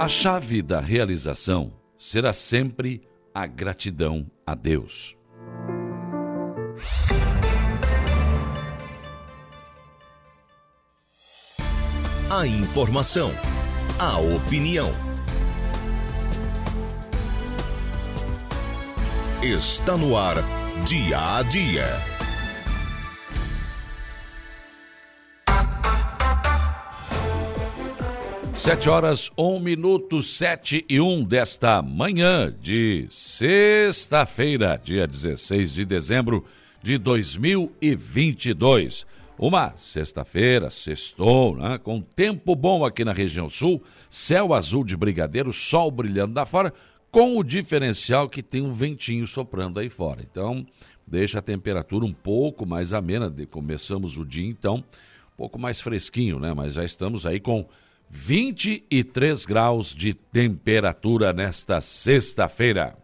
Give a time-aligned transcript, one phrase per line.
[0.00, 3.02] A chave da realização será sempre
[3.34, 5.14] a gratidão a Deus.
[12.30, 13.30] A informação,
[13.98, 14.88] a opinião.
[19.42, 20.36] Está no ar,
[20.86, 22.19] dia a dia.
[28.60, 36.44] Sete horas, um minuto, sete e um desta manhã de sexta-feira, dia 16 de dezembro
[36.82, 39.06] de 2022.
[39.38, 41.78] Uma sexta-feira, sextou, né?
[41.78, 46.70] com tempo bom aqui na região sul, céu azul de brigadeiro, sol brilhando da fora,
[47.10, 50.20] com o diferencial que tem um ventinho soprando aí fora.
[50.20, 50.66] Então,
[51.06, 53.34] deixa a temperatura um pouco mais amena.
[53.50, 54.84] Começamos o dia, então,
[55.32, 56.52] um pouco mais fresquinho, né?
[56.52, 57.66] Mas já estamos aí com
[58.10, 62.96] 23 graus de temperatura nesta sexta-feira.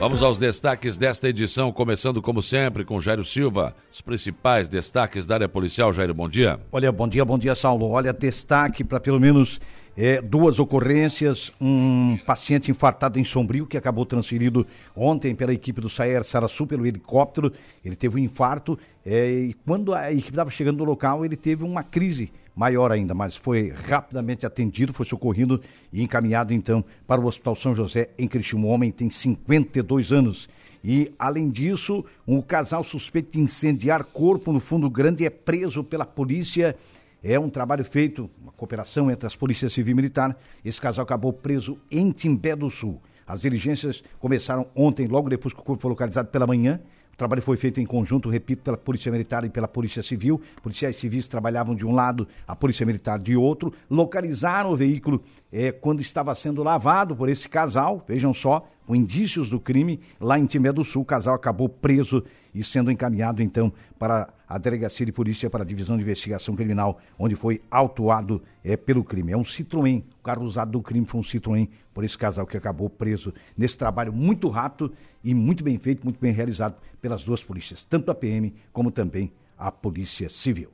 [0.00, 3.76] Vamos aos destaques desta edição, começando como sempre com Jairo Silva.
[3.92, 5.92] Os principais destaques da área policial.
[5.92, 6.58] Jairo, bom dia.
[6.72, 7.90] Olha, bom dia, bom dia, Saulo.
[7.90, 9.60] Olha, destaque para pelo menos
[9.96, 11.52] é, duas ocorrências.
[11.60, 16.86] Um paciente infartado em Sombrio que acabou transferido ontem pela equipe do Saer Saraçu pelo
[16.86, 17.52] helicóptero.
[17.84, 21.64] Ele teve um infarto é, e quando a equipe estava chegando no local, ele teve
[21.64, 25.60] uma crise maior ainda, mas foi rapidamente atendido, foi socorrido
[25.92, 28.66] e encaminhado então para o Hospital São José em Criciúma.
[28.66, 30.48] O homem tem 52 anos.
[30.82, 36.06] E, além disso, um casal suspeito de incendiar corpo no Fundo Grande é preso pela
[36.06, 36.74] polícia.
[37.22, 40.36] É um trabalho feito, uma cooperação entre as polícias civil e militar.
[40.64, 43.00] Esse casal acabou preso em Timbé do Sul.
[43.26, 46.80] As diligências começaram ontem, logo depois que o corpo foi localizado pela manhã
[47.20, 50.40] trabalho foi feito em conjunto, repito, pela Polícia Militar e pela Polícia Civil.
[50.62, 53.74] Policiais civis trabalhavam de um lado, a Polícia Militar de outro.
[53.90, 55.22] Localizaram o veículo
[55.52, 60.38] é, quando estava sendo lavado por esse casal, vejam só, com indícios do crime, lá
[60.38, 61.02] em Timé do Sul.
[61.02, 65.64] O casal acabou preso e sendo encaminhado, então, para a Delegacia de Polícia, para a
[65.64, 69.30] Divisão de Investigação Criminal, onde foi autuado é, pelo crime.
[69.30, 72.56] É um Citroën, o carro usado do crime foi um Citroën, por esse casal que
[72.56, 77.44] acabou preso nesse trabalho muito rápido e muito bem feito, muito bem realizado pelas duas
[77.44, 80.70] polícias, tanto a PM como também a Polícia Civil.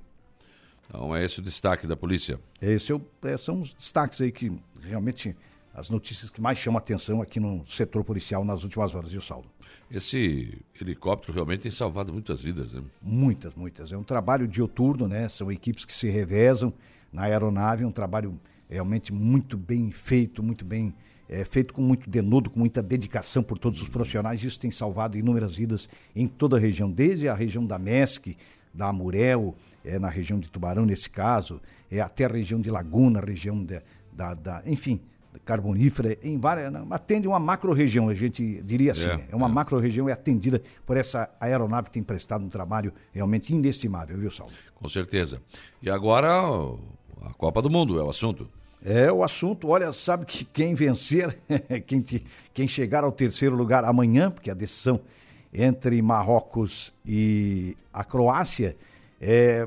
[0.88, 2.40] Então é esse o destaque da polícia.
[2.62, 4.50] Esse é, é, são os destaques aí que
[4.80, 5.36] realmente
[5.76, 9.20] as notícias que mais chamam a atenção aqui no setor policial nas últimas horas, o
[9.20, 9.44] Saulo?
[9.90, 12.82] Esse helicóptero realmente tem salvado muitas vidas, né?
[13.02, 13.92] Muitas, muitas.
[13.92, 15.28] É um trabalho dioturno, né?
[15.28, 16.72] São equipes que se revezam
[17.12, 20.94] na aeronave, é um trabalho realmente muito bem feito, muito bem
[21.28, 24.42] é, feito com muito denodo, com muita dedicação por todos os profissionais.
[24.42, 28.34] Isso tem salvado inúmeras vidas em toda a região, desde a região da MESC,
[28.72, 29.54] da Amurel,
[29.84, 31.60] é, na região de Tubarão, nesse caso,
[31.90, 35.00] é, até a região de Laguna, região de, da, da, enfim,
[35.44, 39.50] carbonífera, em várias, atende uma macro-região, a gente diria assim, é, é uma é.
[39.50, 44.52] macro-região, é atendida por essa aeronave que tem prestado um trabalho realmente inestimável, viu, Saulo?
[44.74, 45.40] Com certeza.
[45.82, 46.30] E agora
[47.24, 48.48] a Copa do Mundo é o assunto.
[48.84, 51.38] É o assunto, olha, sabe que quem vencer,
[51.86, 55.00] quem, te, quem chegar ao terceiro lugar amanhã, porque a decisão
[55.52, 58.76] entre Marrocos e a Croácia,
[59.20, 59.66] é,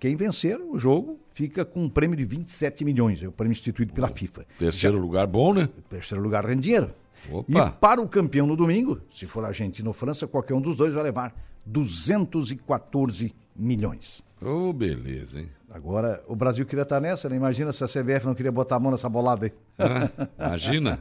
[0.00, 3.92] quem vencer o jogo fica com um prêmio de 27 milhões, é o prêmio instituído
[3.92, 4.44] pela FIFA.
[4.58, 5.68] Terceiro Já, lugar bom, né?
[5.88, 6.92] Terceiro lugar rende dinheiro.
[7.30, 7.68] Opa.
[7.68, 10.94] E para o campeão no domingo, se for Argentina ou França, qualquer um dos dois
[10.94, 11.34] vai levar
[11.66, 14.22] 214 milhões.
[14.42, 15.50] Ô, oh, beleza, hein?
[15.68, 17.36] Agora, o Brasil queria estar nessa, né?
[17.36, 19.52] Imagina se a CBF não queria botar a mão nessa bolada aí.
[19.78, 20.10] Ah,
[20.48, 20.98] imagina.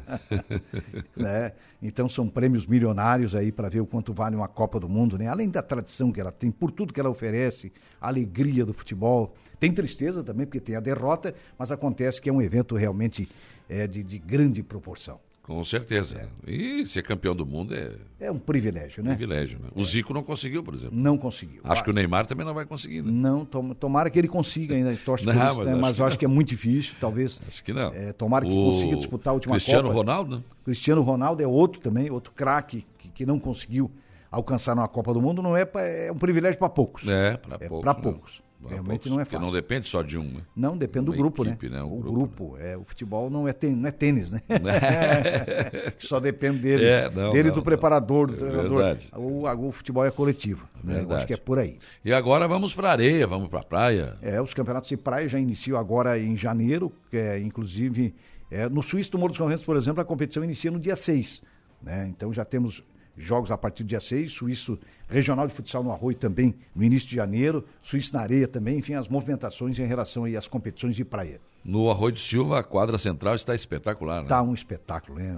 [1.16, 1.54] né?
[1.82, 5.28] Então são prêmios milionários aí para ver o quanto vale uma Copa do Mundo, né?
[5.28, 9.34] Além da tradição que ela tem, por tudo que ela oferece, a alegria do futebol.
[9.58, 13.30] Tem tristeza também, porque tem a derrota, mas acontece que é um evento realmente
[13.70, 15.20] é, de, de grande proporção.
[15.50, 16.30] Com certeza.
[16.46, 16.52] É.
[16.52, 17.94] E ser campeão do mundo é.
[18.20, 19.16] É um privilégio, né?
[19.16, 19.70] Privilégio, né?
[19.74, 20.96] O Zico não conseguiu, por exemplo.
[20.96, 21.60] Não conseguiu.
[21.64, 23.12] Acho que o Neymar também não vai conseguir, né?
[23.12, 24.96] Não, tom, tomara que ele consiga ainda.
[25.04, 25.74] Torce não, isso, mas, né?
[25.74, 27.42] mas eu acho que é muito difícil, talvez.
[27.48, 27.92] Acho que não.
[27.92, 28.66] É, tomara que o...
[28.66, 29.96] consiga disputar a última Cristiano Copa.
[29.96, 30.46] Cristiano Ronaldo?
[30.64, 33.90] Cristiano Ronaldo é outro também, outro craque que, que não conseguiu
[34.30, 35.42] alcançar uma Copa do Mundo.
[35.42, 37.08] Não é, pra, é um privilégio para poucos.
[37.08, 37.84] É, para é poucos.
[37.84, 38.49] Para poucos.
[38.70, 39.40] Realmente não é fácil.
[39.40, 40.42] Porque não depende só de um, né?
[40.56, 41.52] Não, depende do grupo, né?
[41.52, 41.78] equipe, né?
[41.78, 41.84] né?
[41.84, 42.72] O, o grupo, grupo né?
[42.72, 44.42] é, o futebol não é, tênis, não é tênis, né?
[44.70, 45.94] É.
[46.00, 48.98] só depende dele, é, não, dele não, do preparador, do é treinador.
[49.16, 51.02] O, o, futebol é coletivo, né?
[51.02, 51.78] Eu acho que é por aí.
[52.04, 54.18] E agora vamos para areia, vamos para a praia.
[54.22, 58.14] É, os campeonatos de praia já iniciam agora em janeiro, é, inclusive
[58.52, 61.44] é, no Suíço do Morro dos Conventos, por exemplo, a competição inicia no dia 6,
[61.82, 62.08] né?
[62.10, 62.84] Então já temos
[63.20, 67.08] jogos a partir do dia 6, Suíço Regional de Futsal no Arroio também no início
[67.10, 71.04] de janeiro, Suíço na Areia também, enfim, as movimentações em relação aí às competições de
[71.04, 71.40] praia.
[71.64, 74.28] No Arroio de Silva, a quadra central está espetacular, né?
[74.28, 75.38] Tá um espetáculo, né?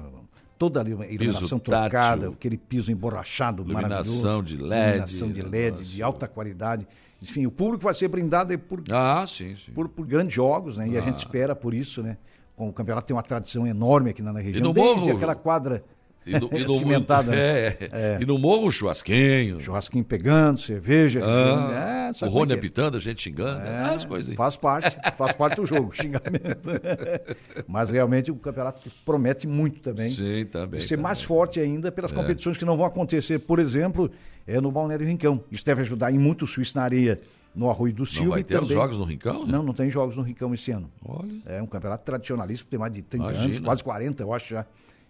[0.57, 4.83] Toda a iluminação trocada, aquele piso emborrachado, iluminação de LED.
[4.83, 5.83] Iluminação de LED, nossa.
[5.85, 6.87] de alta qualidade.
[7.19, 9.71] Enfim, o público vai ser brindado por, ah, sim, sim.
[9.71, 10.87] por, por grandes jogos, né?
[10.87, 11.17] E a gente ah.
[11.17, 12.17] espera por isso, né?
[12.55, 14.59] O campeonato tem uma tradição enorme aqui na região.
[14.59, 15.83] E no desde morro, aquela quadra
[16.25, 17.35] e no, e no, cimentada.
[17.35, 18.17] É, é.
[18.21, 19.59] E no morro, churrasquinho.
[19.59, 21.21] Churrasquinho pegando, cerveja.
[21.23, 23.61] Ah, é, o Rony apitando, a gente xingando.
[23.65, 24.35] É, as coisas aí.
[24.35, 26.69] Faz parte, faz parte do jogo, xingamento.
[27.67, 30.11] Mas realmente o campeonato promete muito também.
[30.11, 30.79] Sim, também.
[30.79, 31.03] De ser também.
[31.03, 32.15] mais forte ainda pelas é.
[32.15, 34.11] competições que não vão acontecer, por exemplo,
[34.45, 35.43] é no Balneário Rincão.
[35.51, 37.19] Isso deve ajudar em muito o Suíço na areia
[37.53, 38.25] no Arroio do Silva.
[38.25, 38.69] Não vai ter também...
[38.69, 39.45] os jogos no Rincão?
[39.45, 39.51] Né?
[39.51, 40.89] Não, não tem jogos no Rincão esse ano.
[41.03, 41.31] Olha.
[41.45, 43.45] É um campeonato tradicionalíssimo, tem mais de 30 Imagina.
[43.45, 44.65] anos, quase 40, eu acho já.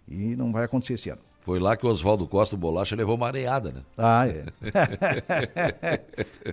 [0.08, 1.20] E não vai acontecer esse ano.
[1.42, 3.80] Foi lá que o Oswaldo Costa, o Bolacha, levou uma areada, né?
[3.98, 4.44] Ah, é.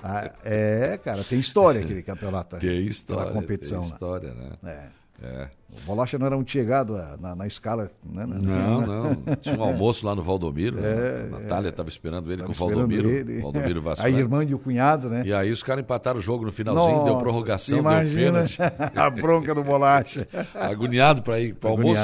[0.02, 2.58] ah, é, cara, tem história aquele campeonato.
[2.58, 3.32] Tem história.
[3.32, 3.82] competição.
[3.82, 4.50] Tem história, né?
[4.64, 4.90] né?
[5.22, 5.28] É.
[5.28, 5.50] é.
[5.72, 8.26] O Bolacha não era muito chegado na, na escala, né?
[8.26, 9.36] Não, não.
[9.40, 10.80] Tinha um almoço lá no Valdomiro.
[10.82, 11.38] É, né?
[11.38, 13.08] A Natália estava esperando ele com o Valdomiro.
[13.08, 13.42] Ele.
[13.42, 15.22] Valdomiro A irmã e o cunhado, né?
[15.24, 18.58] E aí os caras empataram o jogo no finalzinho, Nossa, deu prorrogação, imagina deu pênalti.
[18.98, 20.28] a bronca do Bolacha.
[20.56, 22.02] Agoniado para ir para o almoço.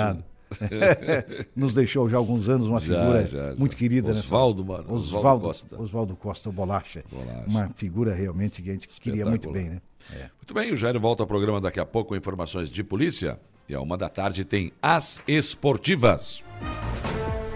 [1.55, 3.77] Nos deixou já há alguns anos uma figura já, já, muito já.
[3.77, 4.11] querida.
[4.11, 4.93] Oswaldo, mano.
[4.93, 5.81] Oswaldo Costa.
[5.81, 7.03] Oswaldo Costa Bolacha.
[7.11, 7.43] Bolacha.
[7.47, 9.81] Uma figura realmente que a gente queria muito bem, né?
[10.13, 10.29] É.
[10.37, 13.39] Muito bem, o Jair volta ao programa daqui a pouco com informações de polícia.
[13.67, 16.43] E a uma da tarde tem as esportivas.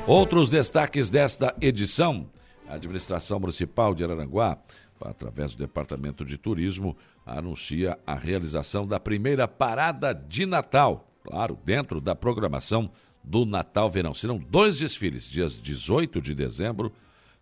[0.07, 2.27] Outros destaques desta edição.
[2.67, 4.57] A administração municipal de Araranguá,
[4.99, 12.01] através do Departamento de Turismo, anuncia a realização da primeira parada de Natal claro, dentro
[12.01, 12.89] da programação
[13.23, 14.15] do Natal Verão.
[14.15, 16.91] Serão dois desfiles, dias 18 de dezembro.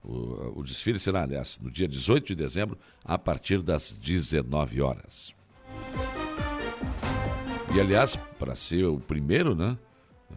[0.04, 5.34] O, o, desfile será, aliás, no dia 18 de dezembro, a partir das 19 horas.
[7.74, 9.78] E, aliás, para ser o primeiro, né?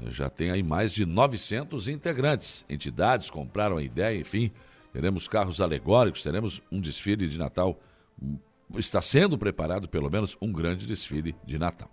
[0.09, 2.65] Já tem aí mais de 900 integrantes.
[2.69, 4.53] Entidades compraram a ideia, enfim.
[4.93, 7.81] Teremos carros alegóricos, teremos um desfile de Natal.
[8.77, 11.91] Está sendo preparado, pelo menos, um grande desfile de Natal.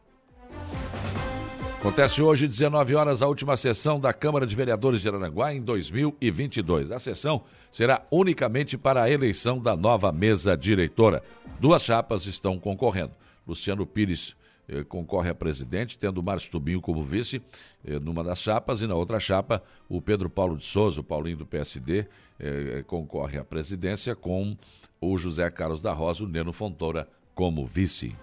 [1.88, 6.92] Acontece hoje, 19 horas, a última sessão da Câmara de Vereadores de Aranguá em 2022.
[6.92, 11.24] A sessão será unicamente para a eleição da nova mesa diretora.
[11.62, 13.14] Duas chapas estão concorrendo.
[13.48, 14.36] Luciano Pires
[14.68, 17.42] eh, concorre a presidente, tendo Márcio Tubinho como vice
[17.86, 21.38] eh, numa das chapas, e na outra chapa, o Pedro Paulo de Souza, o Paulinho
[21.38, 22.06] do PSD,
[22.38, 24.58] eh, concorre à presidência com
[25.00, 28.14] o José Carlos da Rosa, o Neno Fontoura, como vice.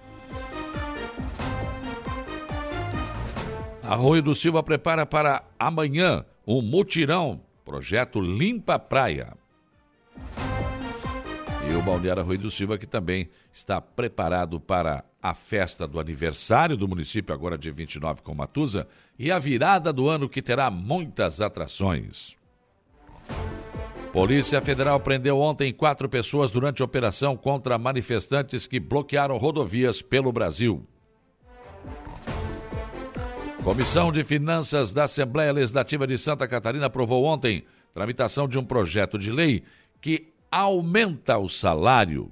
[3.87, 9.37] Arroio do Silva prepara para amanhã um mutirão, projeto Limpa Praia.
[11.71, 16.79] E o Balneário Arroio do Silva que também está preparado para a festa do aniversário
[16.79, 18.89] do município, agora dia 29 com Matusa,
[19.19, 22.37] e a virada do ano que terá muitas atrações.
[24.15, 30.87] Polícia Federal prendeu ontem quatro pessoas durante operação contra manifestantes que bloquearam rodovias pelo Brasil.
[33.65, 37.65] Comissão de Finanças da Assembleia Legislativa de Santa Catarina aprovou ontem
[37.95, 39.63] tramitação de um projeto de lei
[40.03, 42.31] que aumenta o salário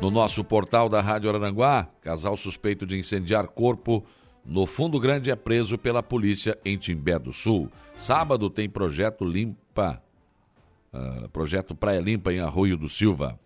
[0.00, 4.02] No nosso portal da Rádio Aranguá, casal suspeito de incendiar corpo
[4.42, 7.70] no Fundo Grande é preso pela polícia em Timbé do Sul.
[7.98, 10.02] Sábado tem projeto Limpa,
[10.90, 13.38] uh, projeto Praia Limpa em Arroio do Silva.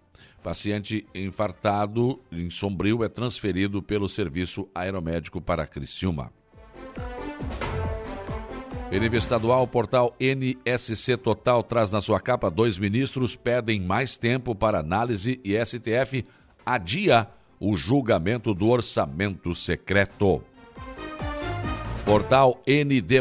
[0.45, 6.31] Paciente infartado em Sombrio é transferido pelo serviço aeromédico para Criciúma.
[8.93, 14.55] Nível estadual, o portal NSC Total traz na sua capa dois ministros pedem mais tempo
[14.55, 16.25] para análise e STF
[16.65, 17.29] adia
[17.61, 20.43] o julgamento do orçamento secreto.
[22.05, 23.21] Portal ND.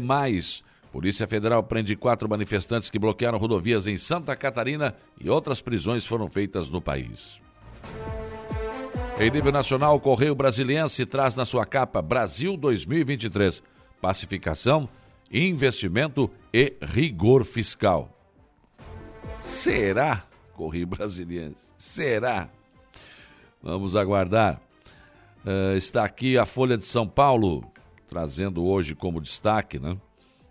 [0.91, 6.29] Polícia Federal prende quatro manifestantes que bloquearam rodovias em Santa Catarina e outras prisões foram
[6.29, 7.41] feitas no país.
[9.19, 13.63] Em nível nacional, o Correio Brasiliense traz na sua capa Brasil 2023.
[14.01, 14.89] Pacificação,
[15.31, 18.15] investimento e rigor fiscal.
[19.41, 20.23] Será,
[20.53, 21.71] Correio Brasiliense?
[21.77, 22.50] Será?
[23.63, 24.62] Vamos aguardar.
[25.46, 27.63] Uh, está aqui a Folha de São Paulo,
[28.10, 29.98] trazendo hoje como destaque, né?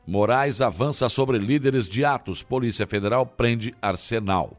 [0.07, 2.43] Moraes avança sobre líderes de atos.
[2.43, 4.59] Polícia Federal prende Arsenal.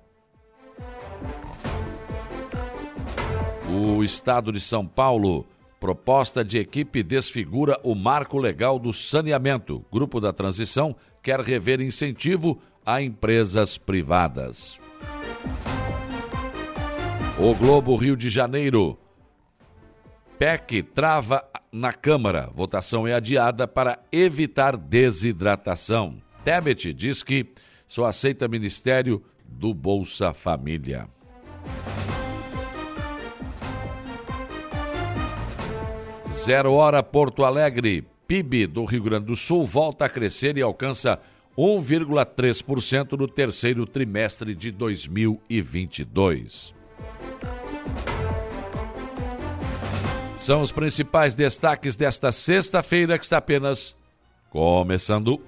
[3.67, 5.45] O Estado de São Paulo.
[5.79, 9.83] Proposta de equipe desfigura o marco legal do saneamento.
[9.91, 14.79] Grupo da Transição quer rever incentivo a empresas privadas.
[17.39, 18.95] O Globo Rio de Janeiro.
[20.37, 22.51] PEC trava na Câmara.
[22.53, 26.21] Votação é adiada para evitar desidratação.
[26.45, 27.47] Tebet diz que
[27.87, 31.09] só aceita ministério do Bolsa Família.
[36.31, 38.07] Zero hora Porto Alegre.
[38.27, 41.19] PIB do Rio Grande do Sul volta a crescer e alcança
[41.57, 46.82] 1,3% no terceiro trimestre de 2022.
[50.37, 53.95] São os principais destaques desta sexta-feira que está apenas
[54.49, 55.41] começando.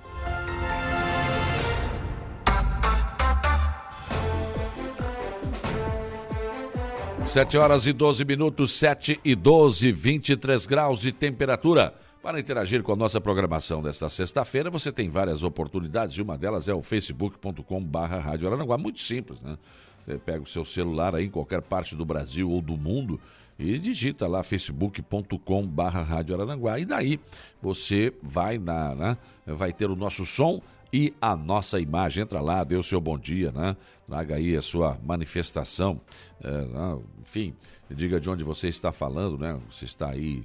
[7.27, 11.93] Sete horas e 12 minutos, sete e 12, 23 graus de temperatura.
[12.23, 16.69] Para interagir com a nossa programação desta sexta-feira, você tem várias oportunidades e uma delas
[16.69, 18.37] é o facebook.com barra.
[18.77, 19.57] Muito simples, né?
[20.05, 23.19] Você pega o seu celular aí em qualquer parte do Brasil ou do mundo
[23.57, 27.19] e digita lá facebook.com barra Rádio Araranguá e daí
[27.61, 30.61] você vai na, né, vai ter o nosso som
[30.93, 32.23] e a nossa imagem.
[32.23, 33.75] Entra lá, dê o seu bom dia, né?
[34.05, 35.99] Traga aí a sua manifestação,
[36.41, 36.99] é, né?
[37.21, 37.53] enfim,
[37.89, 39.59] diga de onde você está falando, né?
[39.69, 40.43] Você está aí,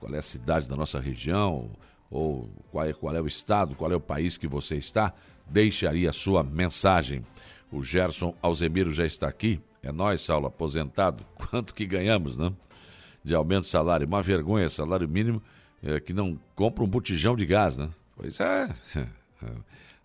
[0.00, 1.70] qual é a cidade da nossa região,
[2.10, 5.12] ou qual é, qual é o estado, qual é o país que você está,
[5.46, 7.24] deixe aí a sua mensagem.
[7.72, 11.24] O Gerson Alzemiro já está aqui, é nós, Saulo, aposentado.
[11.34, 12.52] Quanto que ganhamos, né?
[13.24, 14.06] De aumento de salário.
[14.06, 15.42] Uma vergonha, salário mínimo
[15.82, 17.88] é, que não compra um botijão de gás, né?
[18.14, 18.68] Pois é.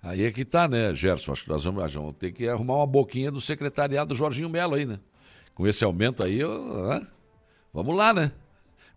[0.02, 1.34] Aí é que tá, né, Gerson?
[1.34, 4.76] Acho que nós vamos, vamos ter que arrumar uma boquinha do secretariado do Jorginho Melo
[4.76, 5.00] aí, né?
[5.54, 6.40] Com esse aumento aí,
[7.74, 8.32] vamos lá, né?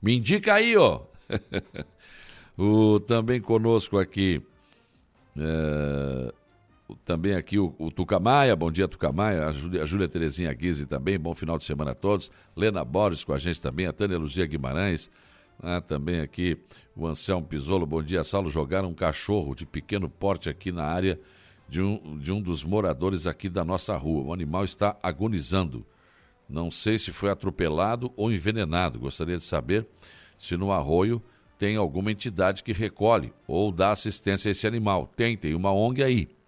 [0.00, 1.00] Me indica aí, ó.
[2.56, 4.42] o, também conosco aqui.
[5.36, 6.34] É,
[7.04, 11.18] também aqui o, o Tucamaia, bom dia Tucamaia, a Júlia, a Júlia Terezinha Guise também,
[11.18, 12.30] bom final de semana a todos.
[12.56, 15.10] Lena Borges com a gente também, a Tânia Luzia Guimarães,
[15.62, 16.58] ah, também aqui
[16.96, 21.20] o Anselmo Pisolo, bom dia Saulo, jogaram um cachorro de pequeno porte aqui na área
[21.68, 24.24] de um, de um dos moradores aqui da nossa rua.
[24.24, 25.86] O animal está agonizando.
[26.48, 28.98] Não sei se foi atropelado ou envenenado.
[28.98, 29.86] Gostaria de saber
[30.36, 31.22] se no arroio
[31.56, 35.06] tem alguma entidade que recolhe ou dá assistência a esse animal.
[35.14, 36.39] Tem, tem uma ONG aí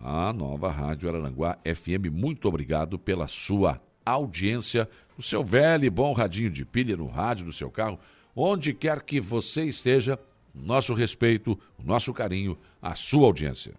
[0.04, 2.12] a nova Rádio Araranguá FM.
[2.12, 4.88] Muito obrigado pela sua audiência
[5.18, 8.00] o seu velho e bom radinho de pilha no rádio do seu carro,
[8.36, 10.20] onde quer que você esteja,
[10.54, 13.74] nosso respeito, nosso carinho, a sua audiência.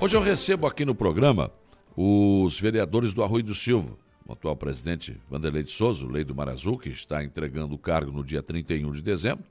[0.00, 1.52] Hoje eu recebo aqui no programa
[1.96, 6.34] os vereadores do Arroio do Silva, o atual presidente Vanderlei de Souza, o Lei do
[6.34, 9.44] Mar Azul, que está entregando o cargo no dia 31 de dezembro.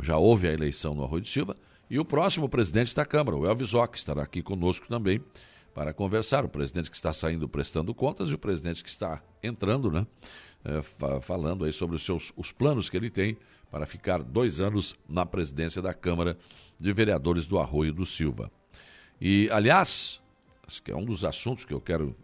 [0.00, 1.56] Já houve a eleição no Arroio do Silva.
[1.90, 5.20] E o próximo presidente da Câmara, o Elvis Ock, estará aqui conosco também
[5.74, 6.44] para conversar.
[6.44, 10.06] O presidente que está saindo prestando contas e o presidente que está entrando, né?
[10.64, 10.80] É,
[11.20, 13.36] falando aí sobre os seus os planos que ele tem
[13.68, 16.36] para ficar dois anos na presidência da Câmara
[16.78, 18.50] de Vereadores do Arroio do Silva.
[19.20, 20.20] E, aliás,
[20.66, 22.14] acho que é um dos assuntos que eu quero,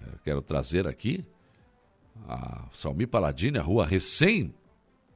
[0.00, 1.24] é, quero trazer aqui,
[2.28, 4.52] a Salmi Paladini, a rua recém,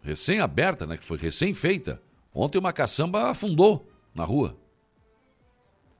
[0.00, 2.00] recém aberta, né, que foi recém feita.
[2.34, 4.56] Ontem uma caçamba afundou na rua.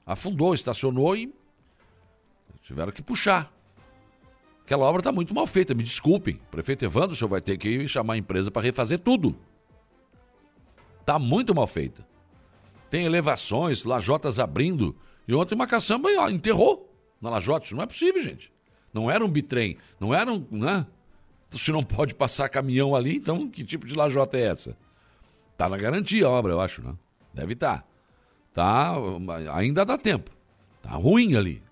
[0.07, 1.33] Afundou, estacionou e
[2.63, 3.53] tiveram que puxar.
[4.65, 6.41] Aquela obra está muito mal feita, me desculpem.
[6.51, 9.37] Prefeito Evandro, o senhor vai ter que chamar a empresa para refazer tudo.
[11.01, 12.07] Está muito mal feita
[12.93, 14.95] tem elevações, lajotas abrindo.
[15.27, 17.75] E ontem uma caçamba ó, enterrou na lajote.
[17.75, 18.53] Não é possível, gente.
[18.93, 20.47] Não era um bitrem, não era um.
[20.51, 20.87] Né?
[21.53, 24.77] Se não pode passar caminhão ali, então que tipo de lajota é essa?
[25.57, 26.95] Tá na garantia a obra, eu acho, né?
[27.33, 27.83] Deve estar.
[28.53, 28.93] Tá.
[28.93, 29.55] tá.
[29.55, 30.31] Ainda dá tempo.
[30.83, 31.63] Tá ruim ali.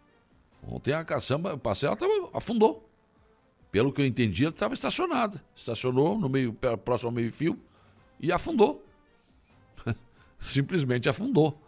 [0.67, 2.89] Ontem a caçamba, passei, ela tava, afundou.
[3.73, 5.43] Pelo que eu entendi, ela estava estacionada.
[5.55, 6.53] Estacionou no meio,
[6.85, 7.59] próximo ao meio-fio
[8.19, 8.85] e afundou
[10.39, 11.61] simplesmente afundou.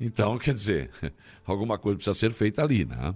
[0.00, 0.90] Então, quer dizer,
[1.44, 3.14] alguma coisa precisa ser feita ali, né?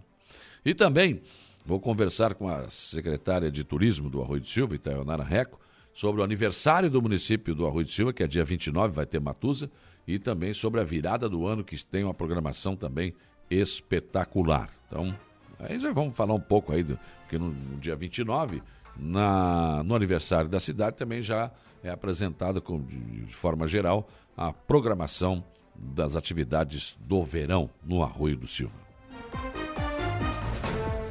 [0.65, 1.23] E também
[1.65, 5.61] vou conversar com a secretária de Turismo do Arroio de Silva, Itaionara Reco,
[5.93, 9.19] sobre o aniversário do município do Arroio de Silva, que é dia 29, vai ter
[9.19, 9.71] Matusa,
[10.07, 13.15] e também sobre a virada do ano, que tem uma programação também
[13.51, 14.71] espetacular.
[14.87, 15.15] Então,
[15.59, 18.63] aí já vamos falar um pouco aí, do, porque no, no dia 29,
[18.97, 21.51] na, no aniversário da cidade, também já
[21.83, 28.49] é apresentada de, de forma geral a programação das atividades do verão no Arroio do
[28.49, 28.75] Silva.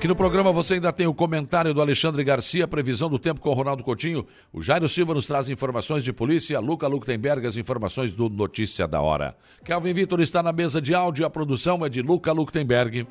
[0.06, 3.50] Aqui no programa você ainda tem o comentário do Alexandre Garcia, previsão do tempo com
[3.50, 4.24] o Ronaldo Coutinho.
[4.54, 9.02] O Jairo Silva nos traz informações de polícia, Luca Luktenberg as informações do Notícia da
[9.02, 9.36] Hora.
[9.64, 13.08] Kelvin Vitor está na mesa de áudio, a produção é de Luca Luktenberg.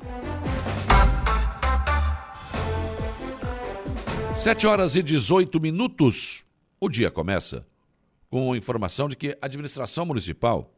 [4.33, 6.45] Sete horas e 18 minutos.
[6.79, 7.67] O dia começa
[8.29, 10.73] com informação de que a administração municipal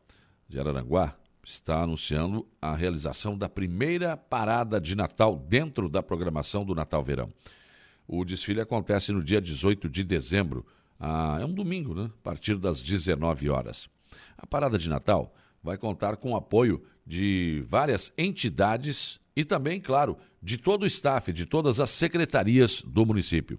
[0.50, 1.16] de Araranguá
[1.48, 7.30] está anunciando a realização da primeira parada de Natal dentro da programação do Natal Verão.
[8.06, 10.66] O desfile acontece no dia 18 de dezembro,
[11.00, 12.12] ah, é um domingo, né?
[12.14, 13.88] a partir das 19 horas.
[14.38, 15.34] A parada de Natal
[15.64, 21.32] vai contar com o apoio de várias entidades e também, claro, de todo o staff,
[21.32, 23.58] de todas as secretarias do município.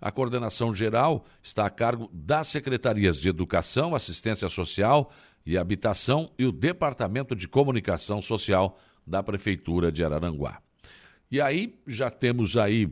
[0.00, 5.12] A coordenação geral está a cargo das secretarias de Educação, Assistência Social
[5.44, 10.60] e Habitação e o Departamento de Comunicação Social da Prefeitura de Araranguá.
[11.30, 12.90] E aí já temos aí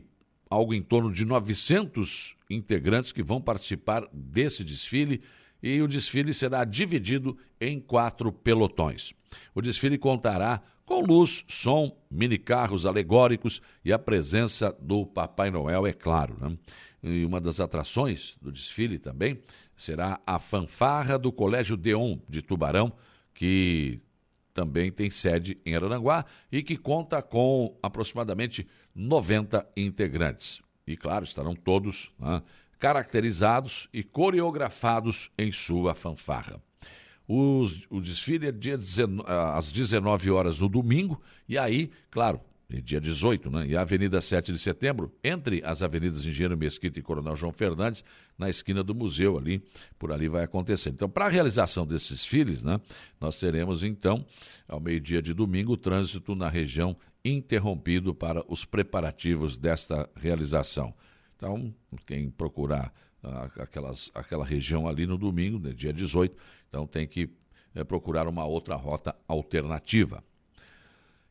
[0.49, 5.21] algo em torno de 900 integrantes que vão participar desse desfile
[5.61, 9.13] e o desfile será dividido em quatro pelotões.
[9.53, 15.85] O desfile contará com luz, som, mini carros alegóricos e a presença do Papai Noel,
[15.85, 16.37] é claro.
[16.39, 16.57] Né?
[17.07, 19.41] E uma das atrações do desfile também
[19.75, 22.91] será a fanfarra do Colégio Deon de Tubarão,
[23.33, 24.01] que
[24.53, 30.61] também tem sede em Araranguá e que conta com aproximadamente 90 integrantes.
[30.85, 32.41] E claro, estarão todos né,
[32.79, 36.61] caracterizados e coreografados em sua fanfarra.
[37.27, 42.99] Os, o desfile é dia 19, às 19 horas no domingo, e aí, claro, dia
[42.99, 43.67] 18, né?
[43.67, 48.03] E a Avenida 7 de Setembro, entre as avenidas Engenheiro Mesquita e Coronel João Fernandes,
[48.37, 49.63] na esquina do museu ali,
[49.97, 50.89] por ali vai acontecer.
[50.89, 52.79] Então, para a realização desses desfiles, né,
[53.21, 54.25] nós teremos então,
[54.67, 60.93] ao meio-dia de domingo, o trânsito na região interrompido para os preparativos desta realização.
[61.37, 61.73] Então,
[62.05, 66.35] quem procurar ah, aquelas, aquela região ali no domingo, né, dia 18,
[66.67, 67.29] então tem que
[67.73, 70.23] é, procurar uma outra rota alternativa.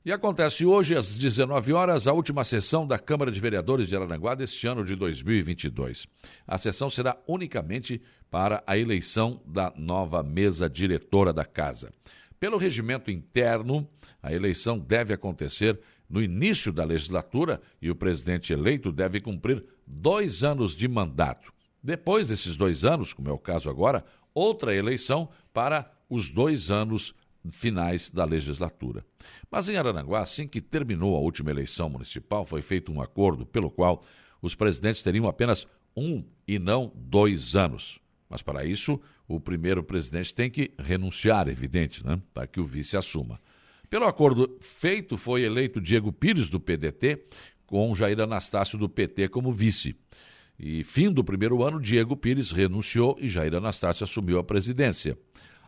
[0.07, 4.37] E acontece hoje, às 19 horas, a última sessão da Câmara de Vereadores de Araranguá
[4.37, 6.07] deste ano de 2022.
[6.47, 11.93] A sessão será unicamente para a eleição da nova mesa diretora da Casa.
[12.39, 13.85] Pelo regimento interno,
[14.23, 15.77] a eleição deve acontecer
[16.09, 21.53] no início da legislatura e o presidente eleito deve cumprir dois anos de mandato.
[21.83, 27.13] Depois desses dois anos, como é o caso agora, outra eleição para os dois anos
[27.51, 29.05] finais da legislatura.
[29.51, 33.71] Mas em Aranaguá, assim que terminou a última eleição municipal, foi feito um acordo pelo
[33.71, 34.05] qual
[34.41, 37.99] os presidentes teriam apenas um e não dois anos.
[38.29, 42.21] Mas para isso, o primeiro presidente tem que renunciar, evidente, né?
[42.35, 43.41] para que o vice assuma.
[43.89, 47.25] Pelo acordo feito, foi eleito Diego Pires, do PDT,
[47.67, 49.97] com Jair Anastácio, do PT, como vice.
[50.59, 55.17] E fim do primeiro ano, Diego Pires renunciou e Jair Anastácio assumiu a presidência.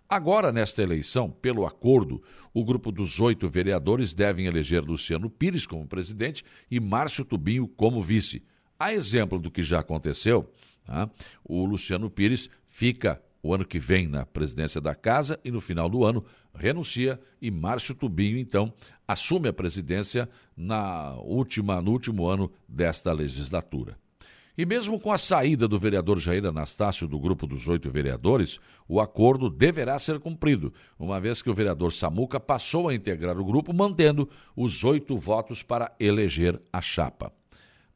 [0.09, 2.23] Agora, nesta eleição, pelo acordo,
[2.55, 8.03] o grupo dos oito vereadores devem eleger Luciano Pires como presidente e Márcio Tubinho como
[8.03, 8.43] vice.
[8.79, 10.51] A exemplo do que já aconteceu,
[10.87, 11.11] tá?
[11.45, 15.91] o Luciano Pires fica o ano que vem na presidência da casa e no final
[15.91, 18.73] do ano renuncia e Márcio Tubinho, então,
[19.07, 23.99] assume a presidência na última, no último ano desta legislatura.
[24.59, 29.01] E mesmo com a saída do vereador Jair Anastácio do grupo dos oito vereadores, o
[29.01, 33.73] acordo deverá ser cumprido, uma vez que o vereador Samuca passou a integrar o grupo,
[33.73, 37.33] mantendo os oito votos para eleger a chapa.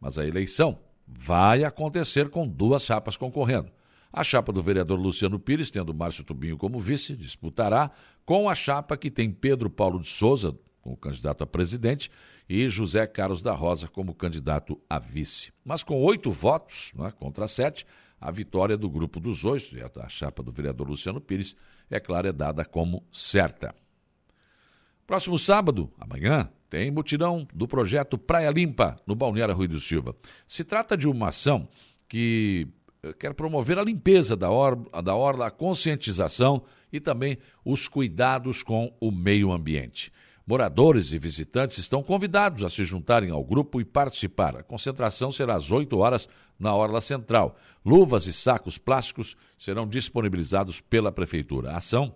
[0.00, 3.72] Mas a eleição vai acontecer com duas chapas concorrendo.
[4.12, 7.90] A chapa do vereador Luciano Pires, tendo Márcio Tubinho como vice, disputará
[8.24, 12.10] com a chapa que tem Pedro Paulo de Souza como candidato a presidente
[12.48, 15.52] e José Carlos da Rosa como candidato a vice.
[15.64, 17.86] Mas com oito votos né, contra sete,
[18.20, 21.56] a vitória do grupo dos oito, a chapa do vereador Luciano Pires,
[21.88, 23.74] é claro, é dada como certa.
[25.06, 30.16] Próximo sábado, amanhã, tem mutirão do projeto Praia Limpa, no Balneário Rui do Silva.
[30.46, 31.68] Se trata de uma ação
[32.08, 32.68] que
[33.02, 38.62] eh, quer promover a limpeza da, or da orla, a conscientização e também os cuidados
[38.62, 40.12] com o meio ambiente.
[40.46, 44.56] Moradores e visitantes estão convidados a se juntarem ao grupo e participar.
[44.56, 46.28] A concentração será às 8 horas
[46.58, 47.56] na Orla Central.
[47.84, 51.70] Luvas e sacos plásticos serão disponibilizados pela Prefeitura.
[51.70, 52.14] A ação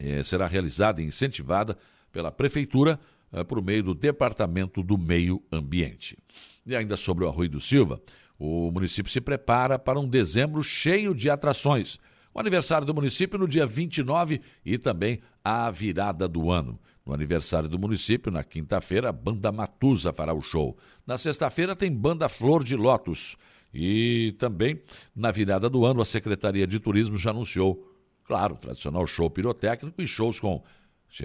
[0.00, 1.78] eh, será realizada e incentivada
[2.10, 2.98] pela Prefeitura
[3.32, 6.18] eh, por meio do Departamento do Meio Ambiente.
[6.66, 8.00] E ainda sobre o Arroio do Silva,
[8.36, 12.00] o município se prepara para um dezembro cheio de atrações.
[12.34, 16.80] O aniversário do município no dia 29 e também a virada do ano.
[17.04, 20.76] No aniversário do município, na quinta-feira, a Banda Matusa fará o show.
[21.06, 23.36] Na sexta-feira tem Banda Flor de Lótus.
[23.74, 24.80] E também,
[25.14, 27.90] na virada do ano, a Secretaria de Turismo já anunciou,
[28.24, 30.62] claro, tradicional show pirotécnico e shows com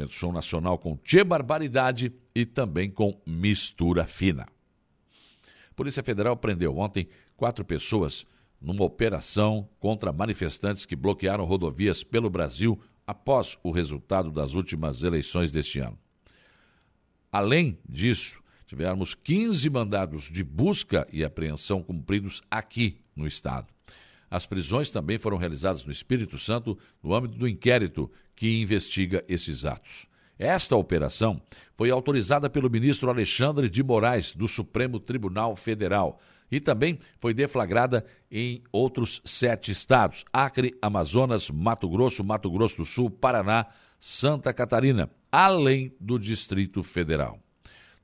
[0.09, 4.45] show nacional com Tchê Barbaridade e também com Mistura Fina.
[5.75, 8.25] Polícia Federal prendeu ontem quatro pessoas
[8.59, 15.51] numa operação contra manifestantes que bloquearam rodovias pelo Brasil após o resultado das últimas eleições
[15.51, 15.97] deste ano.
[17.31, 23.67] Além disso, tivemos 15 mandados de busca e apreensão cumpridos aqui no Estado.
[24.29, 29.63] As prisões também foram realizadas no Espírito Santo no âmbito do inquérito que investiga esses
[29.63, 30.05] atos.
[30.37, 31.41] Esta operação
[31.75, 38.05] foi autorizada pelo ministro Alexandre de Moraes, do Supremo Tribunal Federal, e também foi deflagrada
[38.31, 43.67] em outros sete estados: Acre, Amazonas, Mato Grosso, Mato Grosso do Sul, Paraná,
[43.99, 47.39] Santa Catarina, além do Distrito Federal.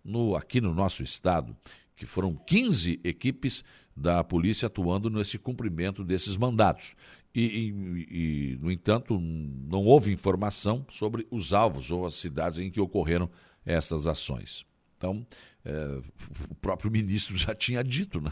[0.04, 1.56] No, aqui no nosso estado,
[1.96, 3.64] que foram 15 equipes
[3.96, 6.96] da polícia atuando nesse cumprimento desses mandatos.
[7.34, 12.70] E, e, e, no entanto, não houve informação sobre os alvos ou as cidades em
[12.70, 13.30] que ocorreram
[13.66, 14.66] essas ações.
[15.04, 15.28] Então,
[15.66, 16.02] é,
[16.50, 18.32] o próprio ministro já tinha dito né,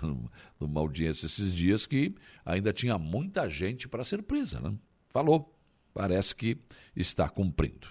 [0.58, 4.62] numa audiência esses dias que ainda tinha muita gente para ser presa.
[4.62, 4.74] Né?
[5.10, 5.54] Falou,
[5.94, 6.58] parece que
[6.96, 7.90] está cumprindo.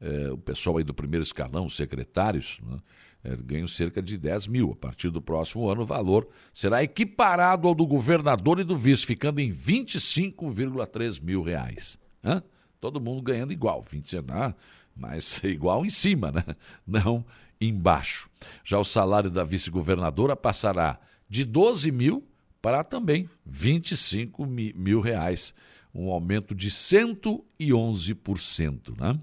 [0.00, 2.80] é, o pessoal aí do primeiro escalão, os secretários, né,
[3.24, 4.70] é, ganham cerca de 10 mil.
[4.72, 9.04] A partir do próximo ano, o valor será equiparado ao do governador e do vice,
[9.04, 11.98] ficando em 25,3 mil reais.
[12.24, 12.42] Hã?
[12.80, 14.54] Todo mundo ganhando igual, 20 ah,
[14.94, 16.44] mas igual em cima, né?
[16.86, 17.24] não
[17.60, 18.30] embaixo.
[18.64, 22.24] Já o salário da vice-governadora passará de 12 mil
[22.68, 25.54] para também 25 mil reais,
[25.94, 28.94] um aumento de 111%.
[29.00, 29.18] Né?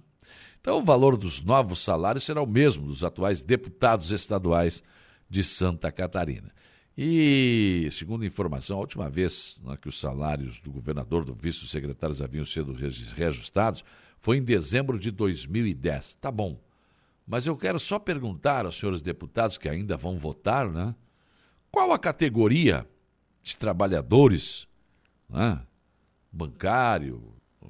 [0.59, 4.81] Então, o valor dos novos salários será o mesmo dos atuais deputados estaduais
[5.29, 6.51] de Santa Catarina.
[6.97, 12.45] E, segundo informação, a última vez né, que os salários do governador, do vice-secretários haviam
[12.45, 12.75] sido
[13.15, 13.83] reajustados
[14.21, 16.15] foi em dezembro de 2010.
[16.15, 16.59] Tá bom.
[17.27, 20.95] Mas eu quero só perguntar aos senhores deputados que ainda vão votar, né?
[21.69, 22.87] Qual a categoria
[23.45, 24.67] de trabalhadores,
[25.29, 25.61] né?
[26.31, 27.21] bancário,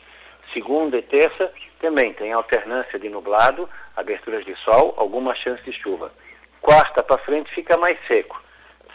[0.53, 6.11] Segunda e terça também tem alternância de nublado, aberturas de sol, alguma chance de chuva.
[6.61, 8.41] Quarta para frente fica mais seco,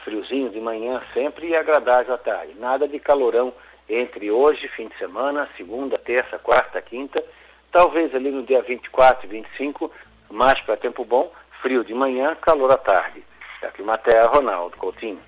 [0.05, 2.55] friozinho de manhã sempre e agradável à tarde.
[2.59, 3.53] Nada de calorão
[3.89, 7.23] entre hoje, fim de semana, segunda, terça, quarta, quinta,
[7.71, 9.91] talvez ali no dia 24 e 25
[10.31, 11.31] mais para tempo bom,
[11.63, 13.25] frio de manhã, calor à tarde.
[13.61, 15.19] Da Climaterra, Ronaldo Coutinho.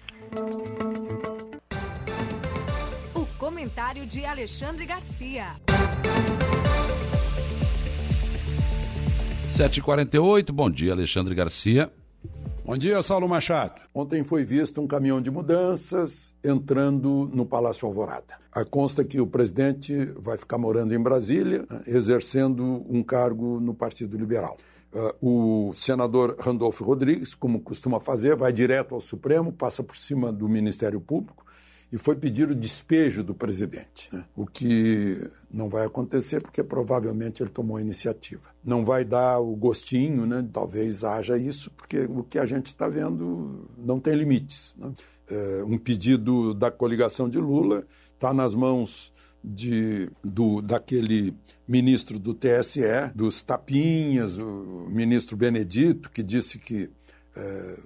[3.15, 5.47] O comentário de Alexandre Garcia.
[9.57, 11.91] 7h48, bom dia, Alexandre Garcia.
[12.65, 13.81] Bom dia, Saulo Machado.
[13.95, 18.37] Ontem foi visto um caminhão de mudanças entrando no Palácio Alvorada.
[18.53, 24.19] A consta que o presidente vai ficar morando em Brasília, exercendo um cargo no Partido
[24.19, 24.59] Liberal.
[24.93, 30.33] Uh, o senador Randolfo Rodrigues, como costuma fazer, vai direto ao Supremo, passa por cima
[30.33, 31.45] do Ministério Público
[31.91, 34.25] e foi pedir o despejo do presidente, né?
[34.37, 35.19] o que
[35.51, 38.51] não vai acontecer porque provavelmente ele tomou a iniciativa.
[38.63, 40.47] Não vai dar o gostinho, né?
[40.53, 44.75] talvez haja isso, porque o que a gente está vendo não tem limites.
[44.79, 44.93] Né?
[45.31, 51.35] É, um pedido da coligação de Lula está nas mãos de, do, daquele
[51.67, 56.91] ministro do TSE, dos Tapinhas, o ministro Benedito, que disse que
[57.37, 57.79] é,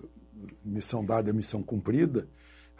[0.64, 2.28] missão dada é missão cumprida,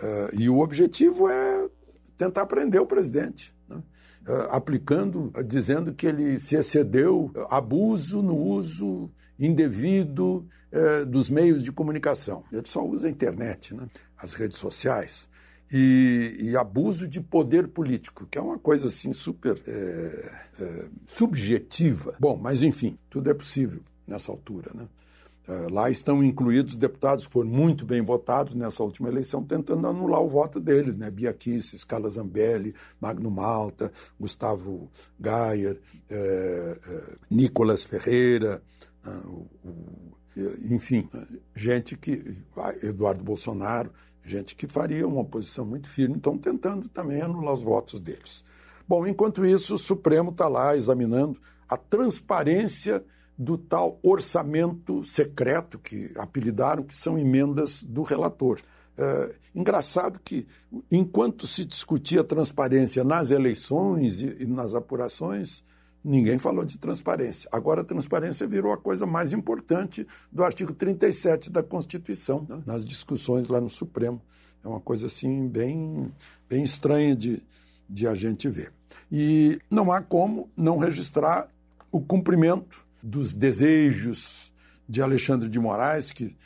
[0.01, 1.69] é, e o objetivo é
[2.17, 3.83] tentar prender o presidente, né?
[4.27, 11.73] é, aplicando, dizendo que ele se excedeu, abuso no uso indevido é, dos meios de
[11.73, 12.45] comunicação.
[12.53, 13.89] Ele só usa a internet, né?
[14.17, 15.29] as redes sociais
[15.73, 22.15] e, e, abuso de poder político, que é uma coisa assim super é, é, subjetiva.
[22.21, 24.87] Bom, mas enfim, tudo é possível nessa altura, né?
[25.49, 30.21] Uh, lá estão incluídos deputados que foram muito bem votados nessa última eleição, tentando anular
[30.21, 31.11] o voto deles, né?
[31.11, 38.63] Bia Kicis, Carla Zambelli, Magno Malta, Gustavo Gayer, eh, eh, Nicolas Ferreira,
[39.05, 40.13] uh, o,
[40.71, 41.09] enfim,
[41.55, 42.37] gente que.
[42.83, 43.93] Eduardo Bolsonaro,
[44.25, 48.45] gente que faria uma oposição muito firme, estão tentando também anular os votos deles.
[48.87, 53.05] Bom, enquanto isso, o Supremo está lá examinando a transparência
[53.39, 58.61] do tal orçamento secreto que apelidaram, que são emendas do relator.
[58.97, 60.47] É, engraçado que,
[60.91, 65.65] enquanto se discutia transparência nas eleições e, e nas apurações,
[66.05, 67.49] ninguém falou de transparência.
[67.53, 72.63] Agora, a transparência virou a coisa mais importante do artigo 37 da Constituição, né?
[72.67, 74.21] nas discussões lá no Supremo.
[74.65, 76.13] É uma coisa assim bem,
[76.49, 77.43] bem estranha de,
[77.89, 78.73] de a gente ver.
[79.11, 81.49] E não há como não registrar
[81.91, 84.53] o cumprimento dos desejos
[84.89, 86.37] de Alexandre de Moraes, que,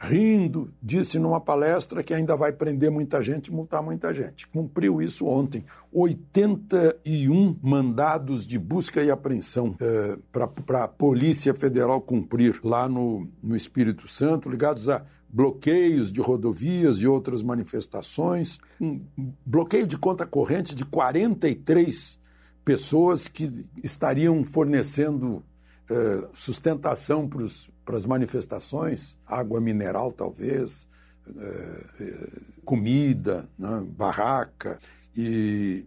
[0.00, 4.48] rindo, disse numa palestra que ainda vai prender muita gente multar muita gente.
[4.48, 5.64] Cumpriu isso ontem.
[5.92, 13.54] 81 mandados de busca e apreensão eh, para a Polícia Federal cumprir lá no, no
[13.54, 19.02] Espírito Santo, ligados a bloqueios de rodovias e outras manifestações, um
[19.44, 22.18] bloqueio de conta corrente de 43
[22.64, 25.44] pessoas que estariam fornecendo
[25.90, 27.44] eh, sustentação para
[27.86, 30.88] as manifestações, água mineral talvez,
[31.26, 34.78] eh, eh, comida, né, barraca.
[35.16, 35.86] E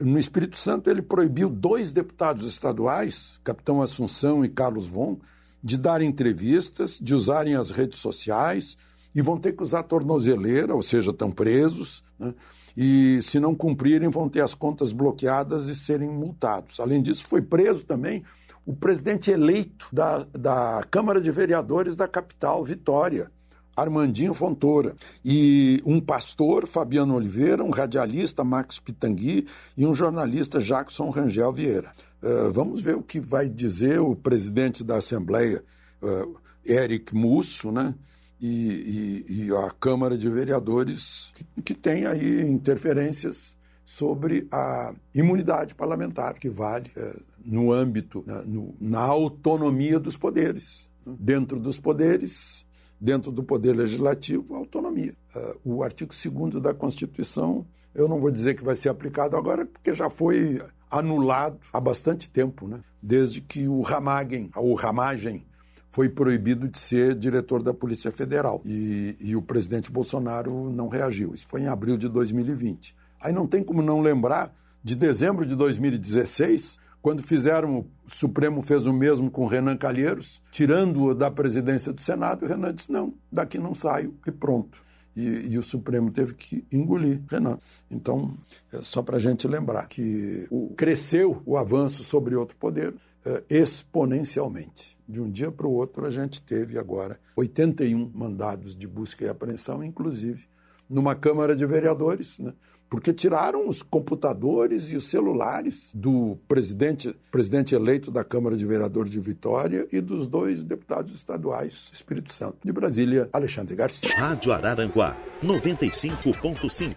[0.00, 5.18] no Espírito Santo ele proibiu dois deputados estaduais, Capitão Assunção e Carlos Von,
[5.62, 8.76] de darem entrevistas, de usarem as redes sociais
[9.14, 12.02] e vão ter que usar tornozeleira, ou seja, estão presos.
[12.18, 12.34] Né?
[12.76, 16.80] E se não cumprirem, vão ter as contas bloqueadas e serem multados.
[16.80, 18.24] Além disso, foi preso também
[18.64, 23.30] o presidente eleito da, da Câmara de Vereadores da capital, Vitória,
[23.76, 24.94] Armandinho Fontoura,
[25.24, 29.46] e um pastor, Fabiano Oliveira, um radialista, Max Pitangui,
[29.76, 31.92] e um jornalista, Jackson Rangel Vieira.
[32.22, 35.64] Uh, vamos ver o que vai dizer o presidente da Assembleia,
[36.02, 37.94] uh, Eric Musso, né?
[38.40, 43.56] E, e, e, a Câmara de Vereadores, que, que tem aí interferências
[43.92, 50.90] sobre a imunidade parlamentar, que vale é, no âmbito, na, no, na autonomia dos poderes.
[51.06, 52.64] Dentro dos poderes,
[52.98, 55.14] dentro do poder legislativo, autonomia.
[55.36, 59.66] Uh, o artigo 2 da Constituição, eu não vou dizer que vai ser aplicado agora,
[59.66, 60.58] porque já foi
[60.90, 62.80] anulado há bastante tempo, né?
[63.02, 65.44] desde que o Ramagen, o Ramagem,
[65.90, 68.62] foi proibido de ser diretor da Polícia Federal.
[68.64, 71.34] E, e, o presidente Bolsonaro não reagiu.
[71.34, 73.01] Isso foi em abril de 2020.
[73.22, 78.86] Aí não tem como não lembrar de dezembro de 2016, quando fizeram, o Supremo fez
[78.86, 83.58] o mesmo com Renan Calheiros, tirando-o da presidência do Senado, o Renan disse: não, daqui
[83.58, 84.82] não saio e pronto.
[85.14, 87.58] E, e, o Supremo teve que engolir Renan.
[87.90, 88.34] Então,
[88.72, 92.94] é só para a gente lembrar que o, cresceu o avanço sobre outro poder
[93.26, 94.96] é, exponencialmente.
[95.06, 99.28] De um dia para o outro, a gente teve agora 81 mandados de busca e
[99.28, 100.46] apreensão, inclusive
[100.92, 102.52] numa Câmara de Vereadores, né?
[102.92, 109.10] Porque tiraram os computadores e os celulares do presidente, presidente eleito da Câmara de Vereadores
[109.10, 112.58] de Vitória e dos dois deputados estaduais Espírito Santo.
[112.62, 114.14] De Brasília, Alexandre Garcia.
[114.14, 116.94] Rádio Araranguá, 95.5.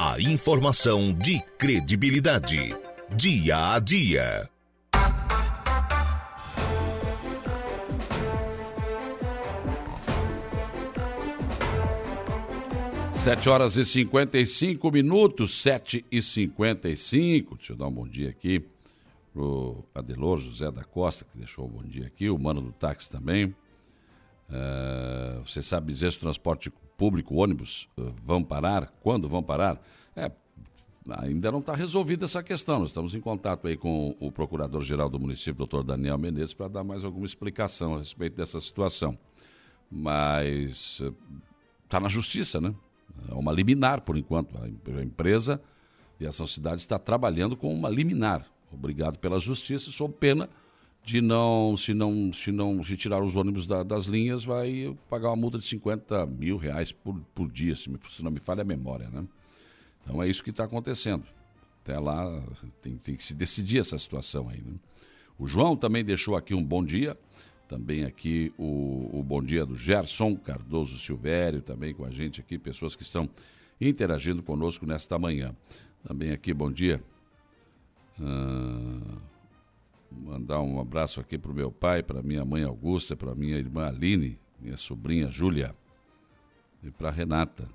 [0.00, 2.74] A informação de credibilidade.
[3.14, 4.48] Dia a dia.
[13.22, 17.54] Sete horas e 55 minutos, sete e cinquenta e cinco.
[17.54, 18.64] Deixa eu dar um bom dia aqui
[19.30, 23.10] pro Adelor José da Costa, que deixou um bom dia aqui, o mano do táxi
[23.10, 23.54] também.
[24.48, 28.86] Uh, você sabe dizer se o transporte público, ônibus, uh, vão parar?
[29.02, 29.78] Quando vão parar?
[30.16, 30.32] É,
[31.10, 32.80] ainda não está resolvida essa questão.
[32.80, 36.84] Nós estamos em contato aí com o procurador-geral do município, doutor Daniel Menezes, para dar
[36.84, 39.16] mais alguma explicação a respeito dessa situação.
[39.90, 41.02] Mas
[41.84, 42.74] está uh, na justiça, né?
[43.28, 44.56] É uma liminar, por enquanto.
[44.58, 45.60] A empresa
[46.18, 50.50] Viação Cidade está trabalhando com uma liminar, obrigado pela justiça, sob pena
[51.02, 55.30] de não, se não, se não, se tirar os ônibus da, das linhas, vai pagar
[55.30, 58.60] uma multa de 50 mil reais por, por dia, se, me, se não me falha
[58.60, 59.24] a memória, né?
[60.02, 61.24] Então é isso que está acontecendo.
[61.82, 62.42] Até lá
[62.82, 64.74] tem, tem, que se decidir essa situação aí, né?
[65.38, 67.16] O João também deixou aqui um bom dia.
[67.70, 72.58] Também aqui o, o bom dia do Gerson Cardoso Silvério, também com a gente aqui,
[72.58, 73.30] pessoas que estão
[73.80, 75.54] interagindo conosco nesta manhã.
[76.02, 77.00] Também aqui, bom dia.
[78.18, 79.20] Uh,
[80.10, 83.86] mandar um abraço aqui para o meu pai, para minha mãe Augusta, para minha irmã
[83.86, 85.72] Aline, minha sobrinha Júlia
[86.82, 87.68] e para Renata,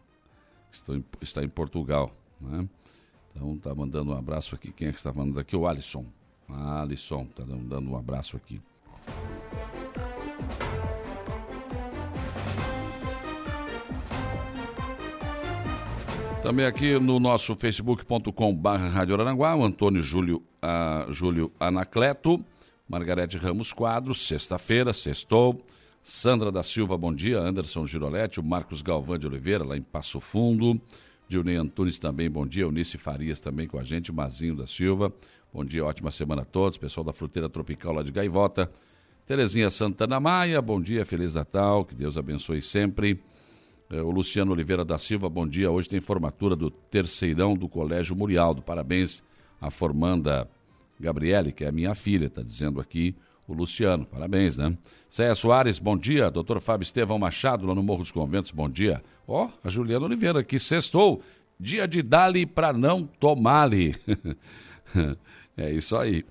[0.71, 2.11] que estão está em Portugal.
[2.41, 2.67] Né?
[3.31, 4.73] Então tá mandando um abraço aqui.
[4.73, 5.55] Quem é que está mandando aqui?
[5.55, 6.03] O Alisson.
[6.49, 8.61] Ah, Alisson está dando um abraço aqui.
[16.45, 22.39] Também aqui no nosso facebook.com barra Rádio Aranguá, o Antônio Júlio, uh, Júlio Anacleto,
[22.87, 25.59] Margarete Ramos Quadros, sexta-feira, sextou,
[26.03, 30.19] Sandra da Silva, bom dia, Anderson Giroletti, o Marcos Galvão de Oliveira, lá em Passo
[30.19, 30.79] Fundo,
[31.27, 35.11] Dilnei Antunes também, bom dia, Eunice Farias também com a gente, Mazinho da Silva,
[35.51, 38.71] bom dia, ótima semana a todos, pessoal da Fruteira Tropical lá de Gaivota,
[39.25, 43.19] Terezinha Santana Maia, bom dia, Feliz Natal, que Deus abençoe sempre.
[43.89, 45.69] É, o Luciano Oliveira da Silva, bom dia.
[45.69, 48.61] Hoje tem formatura do terceirão do Colégio Murialdo.
[48.61, 49.23] Parabéns
[49.61, 50.49] à formanda
[50.99, 53.15] Gabriele, que é minha filha, está dizendo aqui
[53.47, 54.05] o Luciano.
[54.05, 54.75] Parabéns, né?
[55.07, 56.31] Céia Soares, bom dia.
[56.31, 59.03] Doutor Fábio Estevão Machado, lá no Morro dos Conventos, bom dia.
[59.27, 61.21] Ó, oh, a Juliana Oliveira, que sextou.
[61.59, 63.95] Dia de dali para não tomar-lhe.
[65.55, 66.25] é isso aí.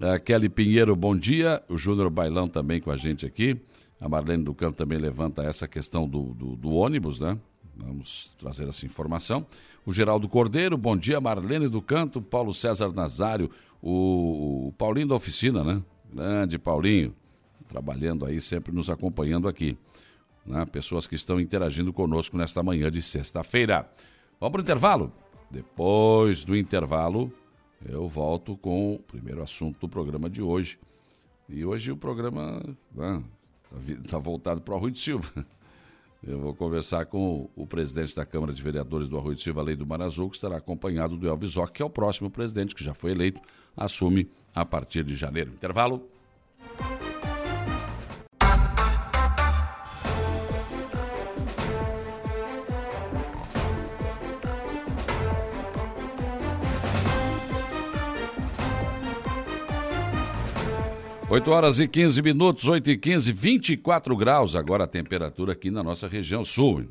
[0.00, 1.60] A Kelly Pinheiro, bom dia.
[1.68, 3.60] O Júnior Bailão também com a gente aqui.
[4.00, 7.38] A Marlene do Campo também levanta essa questão do, do, do ônibus, né?
[7.76, 9.46] Vamos trazer essa informação.
[9.84, 11.20] O Geraldo Cordeiro, bom dia.
[11.20, 13.50] Marlene do Canto, Paulo César Nazário,
[13.82, 15.82] o, Paulinho da Oficina, né?
[16.12, 17.14] Grande Paulinho,
[17.68, 19.76] trabalhando aí, sempre nos acompanhando aqui.
[20.46, 20.64] Né?
[20.66, 23.88] Pessoas que estão interagindo conosco nesta manhã de sexta-feira.
[24.40, 25.12] Vamos para o intervalo?
[25.50, 27.32] Depois do intervalo,
[27.86, 30.78] eu volto com o primeiro assunto do programa de hoje.
[31.48, 32.62] E hoje o programa.
[32.94, 33.22] Né?
[34.02, 35.28] Está voltado para o Arroio de Silva.
[36.22, 39.74] Eu vou conversar com o presidente da Câmara de Vereadores do Arroio de Silva, Lei
[39.74, 42.84] do Mar Azul, que estará acompanhado do Elvis Ock, que é o próximo presidente, que
[42.84, 43.40] já foi eleito,
[43.74, 45.50] assume a partir de janeiro.
[45.52, 46.06] Intervalo.
[61.30, 65.80] 8 horas e 15 minutos, 8 e 15, 24 graus agora a temperatura aqui na
[65.80, 66.88] nossa região sul.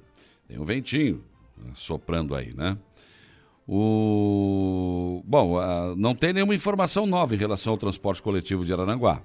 [0.47, 1.21] Tem um ventinho
[1.57, 2.77] né, soprando aí, né?
[3.67, 5.21] O...
[5.25, 5.57] Bom,
[5.97, 9.21] não tem nenhuma informação nova em relação ao transporte coletivo de Araranguá.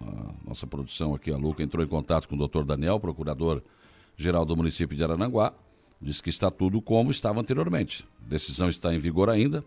[0.00, 4.56] A nossa produção aqui, a Luca, entrou em contato com o doutor Daniel, procurador-geral do
[4.56, 5.52] município de Araranguá.
[6.00, 8.08] Diz que está tudo como estava anteriormente.
[8.24, 9.62] A decisão está em vigor ainda.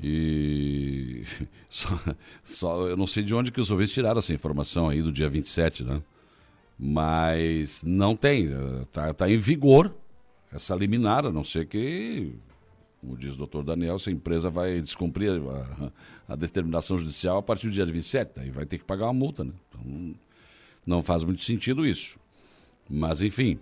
[0.00, 1.24] E
[1.70, 1.88] só,
[2.44, 5.28] só, eu não sei de onde que os ouvintes tiraram essa informação aí do dia
[5.28, 6.02] 27, né?
[6.78, 8.50] Mas não tem,
[8.82, 9.94] está tá em vigor
[10.52, 12.34] essa liminar, a não ser que,
[13.00, 17.42] como diz o doutor Daniel, se a empresa vai descumprir a, a, determinação judicial a
[17.42, 19.52] partir do dia 27, aí vai ter que pagar uma multa, né?
[19.68, 20.14] Então,
[20.86, 22.18] não faz muito sentido isso.
[22.90, 23.58] Mas, enfim,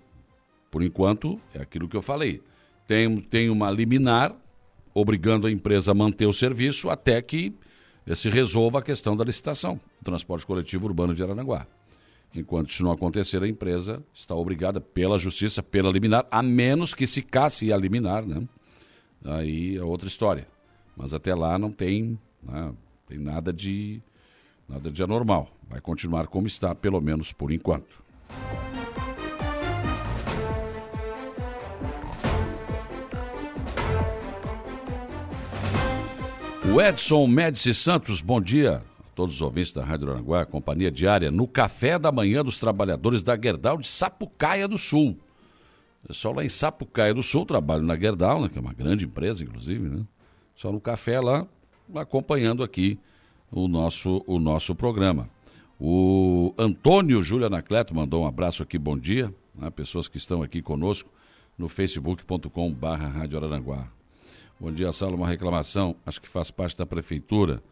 [0.71, 2.43] por enquanto, é aquilo que eu falei.
[2.87, 4.35] Tem, tem uma liminar
[4.95, 7.55] obrigando a empresa a manter o serviço até que
[8.15, 11.67] se resolva a questão da licitação do transporte coletivo urbano de Aranaguá.
[12.35, 17.07] Enquanto isso não acontecer, a empresa está obrigada pela justiça, pela liminar, a menos que
[17.07, 18.47] se casse a liminar, né?
[19.25, 20.47] Aí é outra história.
[20.97, 22.73] Mas até lá não tem, né?
[23.07, 24.01] tem nada de
[24.69, 25.51] nada de anormal.
[25.69, 28.01] Vai continuar como está, pelo menos por enquanto.
[36.73, 41.29] O Edson Médici Santos, bom dia a todos os ouvintes da Rádio Aranguá, companhia diária,
[41.29, 45.19] no café da manhã dos trabalhadores da Gerdau de Sapucaia do Sul.
[46.07, 49.43] Pessoal lá em Sapucaia do Sul, trabalho na Gerdau, né, que é uma grande empresa,
[49.43, 50.07] inclusive, né?
[50.55, 51.45] Só no café lá,
[51.93, 52.97] acompanhando aqui
[53.51, 55.29] o nosso, o nosso programa.
[55.79, 60.63] O Antônio Júlio Anacleto mandou um abraço aqui, bom dia, né, pessoas que estão aqui
[60.63, 61.11] conosco
[61.59, 63.89] no facebook.com barra Rádio Araranguá.
[64.61, 65.17] Bom dia, Saulo.
[65.17, 67.63] Uma reclamação, acho que faz parte da prefeitura.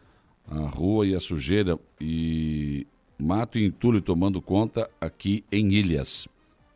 [0.47, 6.27] A rua e a sujeira e mato e entulho tomando conta aqui em Ilhas.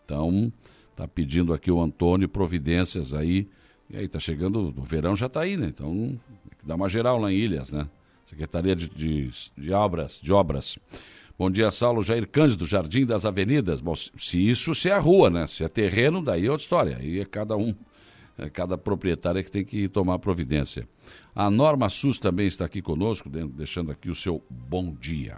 [0.05, 0.53] Então,
[0.95, 3.47] tá pedindo aqui o Antônio providências aí.
[3.89, 5.65] E aí, tá chegando, o verão já tá aí, né?
[5.69, 6.15] Então,
[6.63, 7.89] dá uma geral lá em Ilhas, né?
[8.23, 10.77] Secretaria de, de, de Obras, de Obras.
[11.39, 13.81] Bom dia, Saulo Jair Cândido, Jardim das Avenidas.
[13.81, 15.47] Bom, se isso se é rua, né?
[15.47, 16.97] Se é terreno, daí é outra história.
[16.97, 17.73] Aí é cada um
[18.51, 20.87] cada proprietário é que tem que tomar providência.
[21.35, 25.37] A Norma SUS também está aqui conosco, deixando aqui o seu bom dia.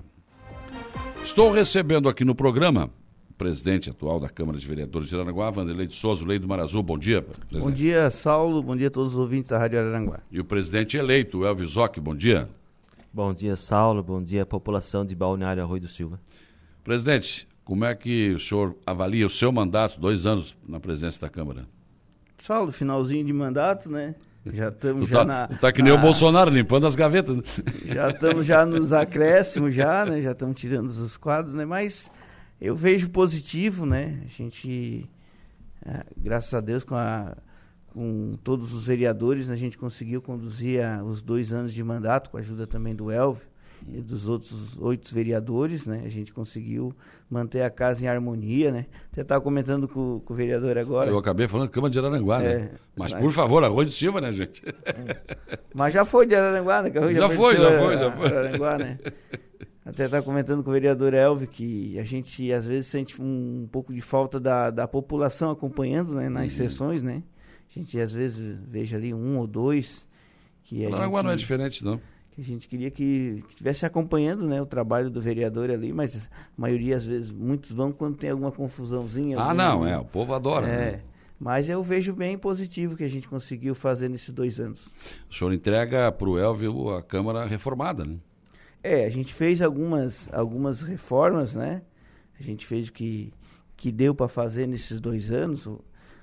[1.24, 2.90] Estou recebendo aqui no programa
[3.30, 6.60] o presidente atual da Câmara de Vereadores de Aranaguá, Vanderlei de Souza, Lei do Mar
[6.60, 6.82] Azul.
[6.82, 7.62] Bom dia, presidente.
[7.62, 8.64] Bom dia, Saulo.
[8.64, 10.22] Bom dia a todos os ouvintes da Rádio Araranguá.
[10.32, 12.00] E o presidente eleito, Elvis Ock.
[12.00, 12.48] Bom dia.
[13.12, 14.04] Bom dia, Saulo.
[14.04, 16.20] Bom dia, população de Balneário Arroio do Silva.
[16.84, 21.30] Presidente, como é que o senhor avalia o seu mandato, dois anos na presidência da
[21.30, 21.68] Câmara?
[22.46, 24.16] Saulo, finalzinho de mandato, né?
[24.46, 25.48] Já estamos já tá, na.
[25.48, 27.36] tá que nem na- o Bolsonaro, limpando as gavetas.
[27.36, 27.42] né?
[27.86, 30.22] Já estamos já nos acréscimos, já, né?
[30.22, 31.66] Já estamos tirando os quadros, né?
[31.66, 32.12] Mas
[32.62, 34.22] eu vejo positivo, né?
[34.24, 35.10] A gente,
[35.84, 37.36] é, graças a Deus, com, a,
[37.88, 42.30] com todos os vereadores, né, a gente conseguiu conduzir a- os dois anos de mandato,
[42.30, 43.42] com a ajuda também do Elvio
[43.88, 46.04] e dos outros oito vereadores, né?
[46.06, 46.94] A gente conseguiu
[47.30, 48.86] manter a casa em harmonia, né?
[49.12, 51.10] Até estava comentando com, com o vereador agora.
[51.10, 52.52] Eu acabei falando Câmara de Araranguá, né?
[52.52, 54.62] É, Mas, mas- por favor, Arroio de Silva, né, gente?
[55.74, 56.92] Mas já foi de Araranguá, né?
[57.00, 58.26] hoje Já foi, já foi, já a- foi.
[58.28, 59.00] Araranguá, né?
[59.86, 63.94] Até estava comentando com o vereador Elvio que a gente às vezes sente um, pouco
[63.94, 66.32] de falta da, da população acompanhando né, Uhum.
[66.34, 67.22] nas sessões, né?
[67.70, 70.08] A gente às vezes veja ali um ou dois
[70.64, 72.02] que a, Araranguá não é gente, diferente, não.
[72.36, 76.30] Que a gente queria que estivesse acompanhando né, o trabalho do vereador ali, mas a
[76.62, 79.38] maioria às vezes, muitos vão quando tem alguma confusãozinha.
[79.38, 79.98] Ah, alguma- não, é.
[79.98, 80.68] O povo adora.
[80.68, 81.02] É, né?
[81.40, 84.94] mas eu vejo bem positivo que a gente conseguiu fazer nesses dois anos.
[85.30, 88.18] O senhor entrega para o Elvio a Câmara reformada, né?
[88.84, 91.82] É, a gente fez algumas, algumas reformas, né?
[92.40, 93.34] A gente fez o que,
[93.78, 95.66] que deu para fazer nesses dois anos.
[95.66, 95.82] O-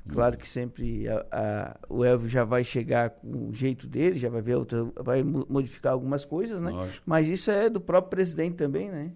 [0.09, 4.29] Claro que sempre a- a- o Elvio já vai chegar com o jeito dele, já
[4.29, 6.71] vai ver outra, vai mo- modificar algumas coisas, né?
[6.71, 7.03] Lógico.
[7.07, 9.13] Mas isso é do próprio presidente também, né?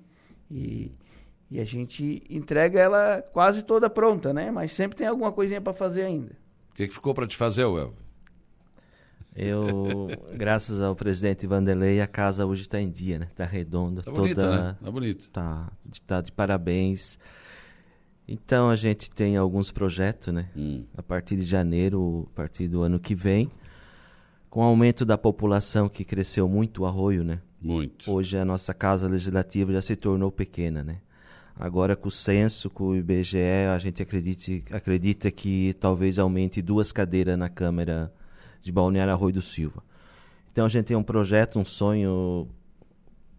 [0.48, 0.92] E,
[1.50, 4.50] e a gente entrega ela quase toda pronta, né?
[4.52, 6.32] Mas sempre tem alguma coisinha para fazer ainda.
[6.70, 7.92] O que, que ficou para te fazer, Elvio?
[9.34, 13.26] Eu, graças ao presidente Vanderlei, a casa hoje está em dia, né?
[13.30, 14.76] Está redonda, Tá toda bonita, né?
[14.82, 15.24] Tá bonita.
[15.32, 15.72] tá,
[16.06, 17.18] tá de parabéns.
[18.28, 20.48] Então a gente tem alguns projetos, né?
[20.56, 20.84] Hum.
[20.96, 23.50] A partir de janeiro, a partir do ano que vem,
[24.50, 27.40] com o aumento da população que cresceu muito o arroio, né?
[27.60, 28.10] Muito.
[28.10, 30.98] Hoje a nossa casa legislativa já se tornou pequena, né?
[31.58, 36.92] Agora com o censo, com o IBGE, a gente acredite, acredita que talvez aumente duas
[36.92, 38.12] cadeiras na Câmara
[38.60, 39.82] de Balneário Arroio do Silva.
[40.52, 42.48] Então a gente tem um projeto, um sonho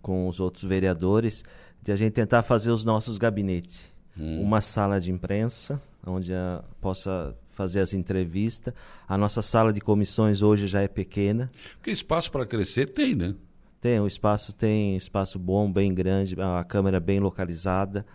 [0.01, 1.43] com os outros vereadores
[1.81, 3.96] de a gente tentar fazer os nossos gabinetes.
[4.19, 8.73] Uma sala de imprensa, onde a, possa fazer as entrevistas.
[9.07, 11.51] A nossa sala de comissões hoje já é pequena.
[11.77, 13.33] Porque espaço para crescer tem, né?
[13.81, 18.05] Tem, o espaço tem espaço bom, bem grande, a câmera bem localizada.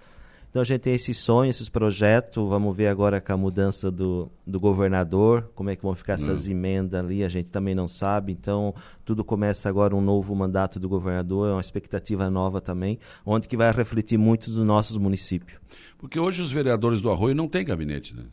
[0.53, 2.47] Então a gente tem esse sonho, esses projetos.
[2.47, 6.47] Vamos ver agora com a mudança do, do governador, como é que vão ficar essas
[6.47, 8.33] emendas ali, a gente também não sabe.
[8.33, 13.49] Então tudo começa agora um novo mandato do governador, é uma expectativa nova também, onde
[13.49, 15.59] que vai refletir muito dos nossos municípios.
[15.97, 18.25] Porque hoje os vereadores do Arroio não têm gabinete, né?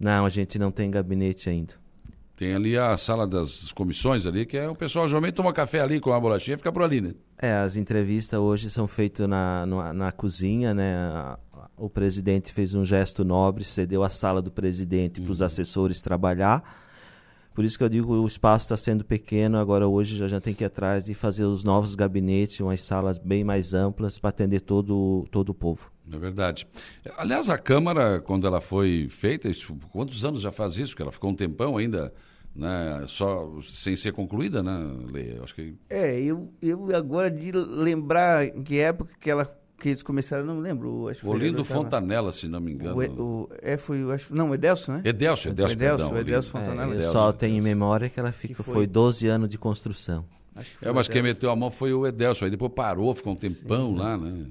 [0.00, 1.74] Não, a gente não tem gabinete ainda.
[2.40, 6.00] Tem ali a sala das comissões ali, que é o pessoal geralmente toma café ali
[6.00, 7.12] com uma bolachinha e fica por ali, né?
[7.36, 10.94] É, as entrevistas hoje são feitas na, na, na cozinha, né?
[10.96, 15.42] A- a- O presidente fez um gesto nobre, cedeu a sala do presidente para os
[15.42, 16.62] assessores trabalhar.
[17.54, 20.54] Por isso que eu digo o espaço está sendo pequeno, agora hoje já, já tem
[20.54, 24.60] que ir atrás e fazer os novos gabinetes, umas salas bem mais amplas para atender
[24.60, 25.92] todo, todo o povo.
[26.10, 26.66] É verdade.
[27.18, 30.96] Aliás, a Câmara, quando ela foi feita, isso, quantos anos já faz isso?
[30.96, 32.14] Que ela ficou um tempão ainda,
[32.54, 33.04] né?
[33.06, 34.76] Só sem ser concluída, né,
[35.12, 35.36] Lê?
[35.38, 39.88] Eu Acho que É, eu, eu agora de lembrar em que época que, ela, que
[39.88, 41.08] eles começaram, não lembro.
[41.08, 42.96] Acho que o Olindo Fontanella, se não me engano.
[42.96, 45.02] O, o, é, foi, eu acho, não, Edelso, né?
[45.04, 46.06] Edelcio, Edelcio, O Edelcio, perdão.
[46.06, 46.30] o Olindo.
[46.30, 46.94] Edelcio Fontanella.
[46.94, 48.74] É, eu só tenho em memória que ela fica, Que foi...
[48.74, 50.24] foi- 12 anos de construção.
[50.56, 51.34] Acho que É, foi mas quem Edelso.
[51.36, 52.44] meteu a mão foi o Edelcio.
[52.44, 54.46] Aí depois parou, ficou um tempão lá, né?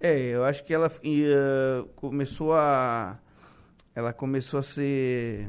[0.00, 3.18] É, eu acho que ela ia, começou a.
[3.94, 5.48] Ela começou a ser.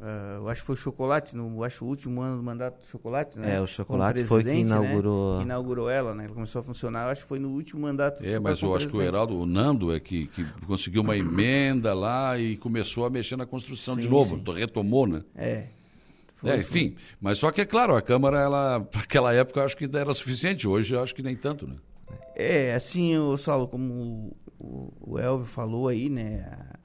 [0.00, 2.80] Ah, eu acho que foi o chocolate, no, eu acho o último ano do mandato
[2.80, 3.56] do chocolate, né?
[3.56, 4.76] É, o Chocolate foi quem presidente, né?
[4.76, 6.24] inaugurou- Que inaugurou ela, né?
[6.26, 8.74] Ela começou a funcionar, eu acho que foi no último mandato do É, mas eu
[8.74, 9.00] acho que o.
[9.02, 13.46] Heraldo, o Nando, é que, que conseguiu uma emenda lá e começou a mexer na
[13.46, 14.36] construção de Sim, novo.
[14.36, 14.52] sim.
[14.52, 15.22] Retomou, né?
[15.34, 15.68] É.
[16.34, 16.60] Foi, É, foi.
[16.60, 19.88] enfim, mas só que é claro, a Câmara, ela, para aquela época, eu acho que
[19.96, 20.68] era suficiente.
[20.68, 21.76] Hoje, eu acho que nem tanto, né?
[22.34, 26.44] É, assim, o Saulo, como o, o Elvio falou aí, né?
[26.52, 26.76] A,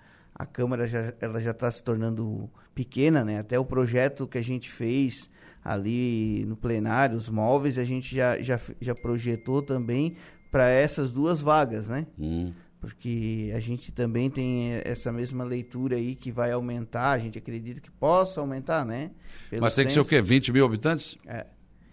[0.41, 3.37] a Câmara já, ela já está se tornando pequena, né?
[3.37, 5.29] Até o projeto que a gente fez
[5.63, 10.15] ali no plenário, os móveis, a gente já, já, já projetou também
[10.49, 12.07] para essas duas vagas, né?
[12.17, 12.51] Hum.
[12.79, 17.79] Porque a gente também tem essa mesma leitura aí que vai aumentar, a gente acredita
[17.79, 19.11] que possa aumentar, né?
[19.47, 20.23] Pelo Mas tem que ser o quê?
[20.23, 21.19] 20 mil habitantes?
[21.27, 21.45] É,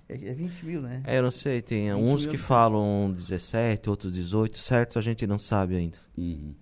[0.09, 1.03] é 20 mil, né?
[1.05, 4.99] É, eu não sei, tem 20 uns que falam 17, outros 18, certo?
[4.99, 5.99] A gente não sabe ainda.
[6.17, 6.55] Uhum.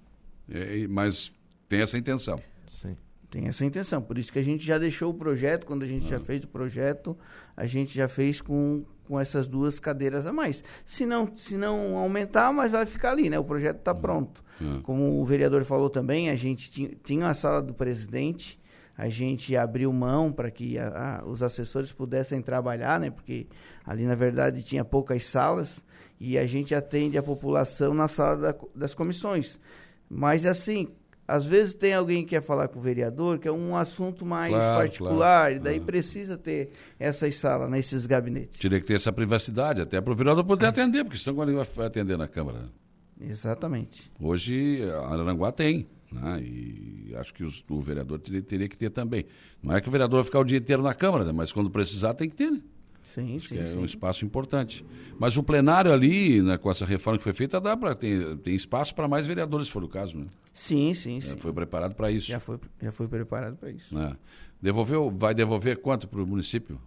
[0.51, 1.33] É, mas
[1.69, 2.41] tem essa intenção.
[2.69, 2.97] Sim.
[3.31, 4.01] Tem essa intenção.
[4.01, 6.49] Por isso que a gente já deixou o projeto, quando a gente já fez o
[6.49, 7.17] projeto,
[7.57, 10.63] a gente já fez com, com essas duas cadeiras a mais.
[10.85, 13.39] Se não, se não aumentar, mas vai ficar ali, né?
[13.39, 14.45] O projeto está pronto.
[14.85, 18.59] Como o vereador falou também, a gente tinha, tinha a sala do presidente,
[18.97, 23.11] a gente abriu mão para que a- a- os assessores pudessem trabalhar, né?
[23.11, 23.47] Porque
[23.85, 25.85] ali, na verdade, tinha poucas salas
[26.19, 29.61] e a gente atende a população na sala da das comissões.
[30.09, 30.89] Mas, assim,
[31.29, 34.53] às vezes tem alguém que quer falar com o vereador, que é um assunto mais
[34.55, 35.55] Claro, particular, claro.
[35.57, 35.85] e daí Ah.
[35.85, 38.59] precisa ter essas salas, nesses gabinetes.
[38.59, 41.65] Teria que ter essa privacidade, até para o vereador poder atender, porque senão quando ele
[41.65, 42.69] vai atender na Câmara.
[43.21, 44.11] Exatamente.
[44.21, 46.41] Hoje, a Aranguá tem, né?
[46.43, 49.25] e acho que os- o vereador teria, teria que ter também.
[49.63, 51.33] Não é que o vereador vai ficar o dia inteiro na Câmara, né?
[51.33, 52.61] mas quando precisar tem que ter, né?
[53.07, 53.79] Sim, que sim, é sim.
[53.79, 54.85] um espaço importante.
[55.19, 58.55] Mas o plenário ali, né, com essa reforma que foi feita, dá para tem, tem
[58.55, 60.27] espaço para mais vereadores, se for o caso, né?
[60.53, 61.37] Sim, sim, É, sim.
[61.37, 62.27] foi preparado para isso.
[62.27, 63.95] Já foi, já foi preparado para isso.
[63.97, 64.17] né?
[64.61, 66.81] Devolveu, vai devolver quanto para o município?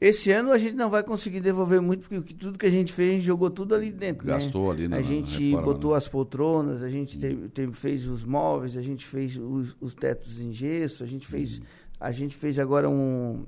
[0.00, 3.10] Esse ano a gente não vai conseguir devolver muito, porque tudo que a gente fez,
[3.10, 4.26] a gente jogou tudo ali dentro.
[4.26, 4.32] né?
[4.32, 5.98] Gastou ali na- A gente reforma, botou né?
[5.98, 10.40] as poltronas, a gente teve- teve- fez os móveis, a gente fez os, os tetos
[10.40, 11.64] em gesso, a gente fez, Uhum.
[12.00, 13.44] a gente fez agora um.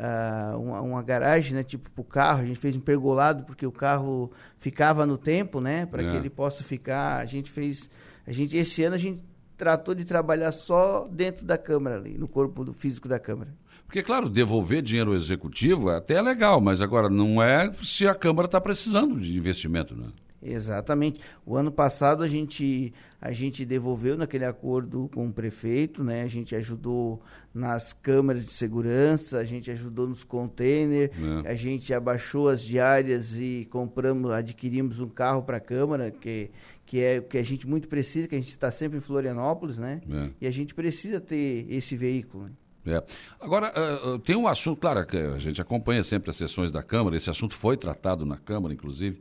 [0.00, 3.72] Ah, uma, uma garagem, né, tipo pro carro, a gente fez um pergolado porque o
[3.72, 6.10] carro ficava no tempo, né, para É.
[6.10, 7.18] que ele possa ficar.
[7.18, 7.90] A gente fez,
[8.26, 9.22] a gente esse ano a gente
[9.56, 13.52] tratou de trabalhar só dentro da câmara ali, no corpo do físico da câmara.
[13.86, 18.06] Porque, claro, devolver dinheiro ao executivo é até é legal, mas agora não é se
[18.06, 20.06] a Câmara está precisando de investimento, né?
[20.42, 21.20] Exatamente.
[21.44, 26.22] O ano passado a gente, a gente devolveu naquele acordo com o prefeito, né?
[26.22, 27.20] A gente ajudou
[27.52, 31.10] nas câmeras de segurança, a gente ajudou nos containers,
[31.44, 31.50] É.
[31.50, 36.50] a gente abaixou as diárias e compramos, adquirimos um carro para a Câmara, que,
[36.86, 39.76] que é o que a gente muito precisa, que a gente está sempre em Florianópolis,
[39.78, 40.00] né?
[40.10, 40.30] É.
[40.40, 42.44] E a gente precisa ter esse veículo.
[42.44, 42.50] né?
[42.86, 43.02] É.
[43.38, 47.14] Agora, ah, tem um assunto, claro, que a gente acompanha sempre as sessões da Câmara,
[47.14, 49.20] esse assunto foi tratado na Câmara, inclusive,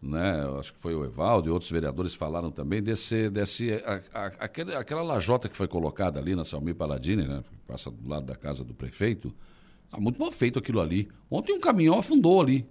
[0.00, 0.44] né?
[0.58, 4.74] Acho que foi o Evaldo e outros vereadores falaram também desse, desse a- a- aquele,
[4.74, 7.42] aquela lajota que foi colocada ali na Salmir Paladini, né?
[7.48, 9.34] que Passa do lado da casa do prefeito.
[9.92, 11.08] Ah, muito mal feito aquilo ali.
[11.30, 12.66] Ontem um caminhão afundou ali.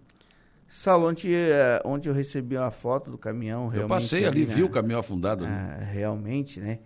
[0.67, 3.83] Saulo, ontem, eh, ontem eu recebi uma foto do caminhão, realmente.
[3.83, 4.53] Eu passei ali, né?
[4.53, 5.53] vi o caminhão afundado ali.
[5.53, 6.79] Ah, realmente, né?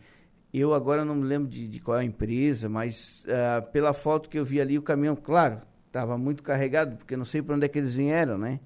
[0.53, 4.29] Eu agora não me lembro de, de qual é a empresa, mas ah, pela foto
[4.29, 7.65] que eu vi ali, o caminhão, claro, estava muito carregado, porque não sei para onde
[7.65, 8.59] é que eles vieram, né?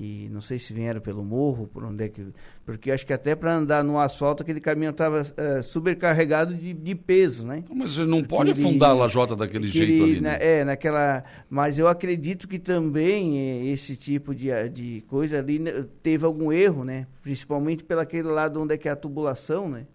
[0.00, 2.26] Que não sei se vieram pelo morro, por onde é que.
[2.64, 5.26] Porque acho que até para andar no asfalto aquele caminhão estava
[5.62, 7.62] supercarregado de, de peso, né?
[7.74, 10.38] Mas não pode ele- afundar a lajota daquele que jeito ele, ali, na- né?
[10.40, 11.22] É, naquela.
[11.50, 16.24] Mas eu acredito que também eh, esse tipo de, ah, de coisa ali né, teve
[16.24, 17.06] algum erro, né?
[17.22, 19.86] Principalmente pelaquele lado onde é que é a tubulação, né?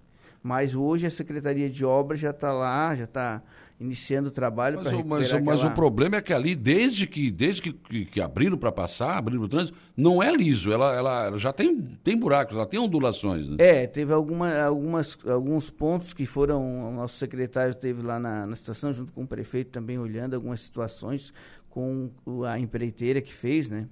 [0.44, 3.42] Mas hoje a Secretaria de Obras já está lá, já está
[3.80, 5.72] iniciando o trabalho Mas, para o, mas, recuperar mas aquela...
[5.72, 9.44] o problema é que ali, desde que, desde que, que, que abriram para passar, abriram
[9.44, 10.72] o trânsito, não é liso.
[10.72, 13.50] Ela, ela, ela já tem, tem buracos, ela tem ondulações.
[13.50, 13.58] Né?
[13.60, 16.90] É, teve alguma, algumas, alguns pontos que foram.
[16.90, 20.62] O nosso secretário teve lá na, na situação, junto com o prefeito, também olhando algumas
[20.62, 21.34] situações
[21.70, 22.10] com
[22.48, 23.88] a empreiteira que fez, né?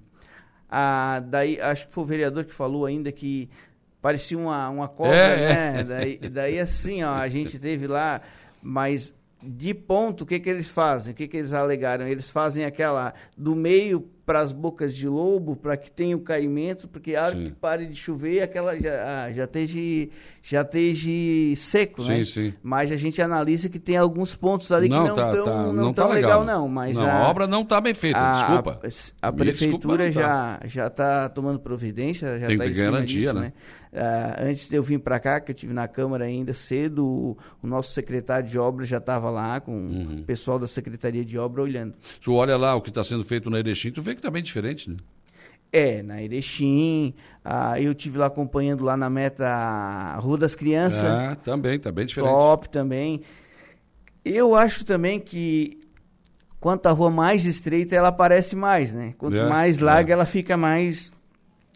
[0.70, 3.50] Ah, daí, acho que foi o vereador que falou ainda que
[4.00, 5.84] parecia uma, uma cobra, É, né?
[5.84, 8.22] Daí, daí, assim, ó, a gente teve lá,
[8.62, 9.14] mas
[9.46, 11.12] de ponto, o que, que eles fazem?
[11.12, 12.06] O que, que eles alegaram?
[12.06, 16.88] Eles fazem aquela do meio para as bocas de lobo, para que tenha o caimento,
[16.88, 17.44] porque a hora Sim.
[17.44, 20.10] que pare de chover, aquela já, ah, já esteja
[20.42, 21.10] já esteja
[21.56, 22.24] seco, Sim, né?
[22.24, 22.54] sim.
[22.62, 25.92] Mas a gente analisa que tem alguns pontos ali que não tá- estão tá- não
[25.92, 26.52] tá tão legal, né?
[26.52, 26.68] não.
[26.68, 28.80] Mas não, a, a obra não está bem feita, a, desculpa.
[29.20, 30.60] A, a prefeitura desculpa, não tá.
[30.62, 33.40] já já está tomando providência, já Tem está em cima garantia, disso, né?
[33.40, 33.52] né?
[33.94, 37.38] Ah, antes de eu vir para cá, que eu tive na Câmara ainda cedo, o,
[37.62, 40.20] o nosso secretário de obras já estava lá com Uhum.
[40.20, 41.94] o pessoal da Secretaria de Obra olhando.
[42.20, 44.42] Tu olha lá o que está sendo feito na Erechim, tu vê que está bem
[44.42, 44.96] diferente, né?
[45.72, 47.14] É, na Erechim,
[47.44, 51.02] ah, eu tive lá acompanhando lá na meta a Rua das Crianças.
[51.04, 52.30] Ah, também, está bem diferente.
[52.30, 53.20] Top também.
[54.24, 55.78] Eu acho também que
[56.60, 59.14] quanto a rua mais estreita, ela aparece mais, né?
[59.18, 60.14] Quanto É, mais larga, é.
[60.14, 61.12] ela fica mais.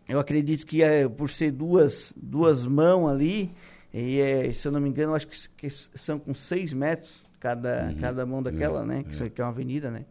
[0.08, 3.52] Eu acredito que é, por ser duas, duas mãos ali,
[3.92, 7.94] e é, se eu não me engano, acho que, que são com seis metros cada,
[8.00, 9.04] cada mão daquela, né?
[9.04, 10.04] Que, isso que é uma avenida, né?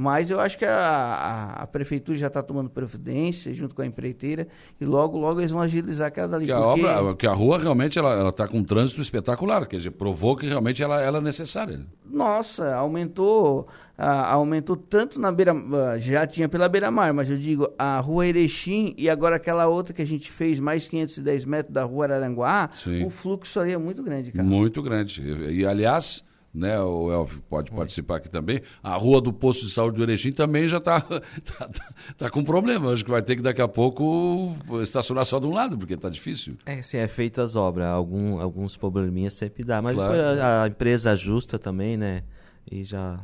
[0.00, 4.46] Mas eu acho que a, a, prefeitura já está tomando providência junto com a empreiteira
[4.80, 6.46] e logo, logo eles vão agilizar aquela dali.
[6.46, 9.78] Que a, porque- obra, que a rua realmente ela está com um trânsito espetacular, quer
[9.78, 11.78] dizer, provou que realmente ela, ela é necessária.
[11.78, 11.84] né?
[12.08, 13.66] Nossa, aumentou,
[13.98, 18.94] aumentou tanto na beira, ah, já tinha pela beira-mar, mas eu digo, a rua Erechim
[18.96, 23.04] e agora aquela outra que a gente fez, mais 510 metros da rua Araranguá, Sim.
[23.04, 24.46] o fluxo ali é muito grande, cara.
[24.46, 25.22] Muito grande.
[25.50, 26.22] E, aliás,
[26.52, 26.80] né?
[26.80, 28.60] O Elvio pode participar aqui também.
[28.82, 31.20] A rua do posto de saúde do Erechim também já está tá,
[31.68, 31.70] tá,
[32.16, 32.92] tá com problema.
[32.92, 36.08] Acho que vai ter que daqui a pouco estacionar só de um lado, porque está
[36.08, 36.56] difícil.
[36.64, 37.86] É, sim, é feito as obras.
[37.88, 39.80] Algum, alguns probleminhas sempre dá.
[39.82, 40.12] Mas Claro.
[40.12, 42.22] depois a, a empresa ajusta também, né?
[42.70, 43.20] E já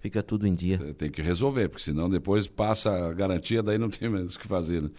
[0.00, 0.78] fica tudo em dia.
[0.94, 4.46] Tem que resolver, porque senão depois passa a garantia, daí não tem mais o que
[4.46, 4.82] fazer.
[4.82, 4.90] Né?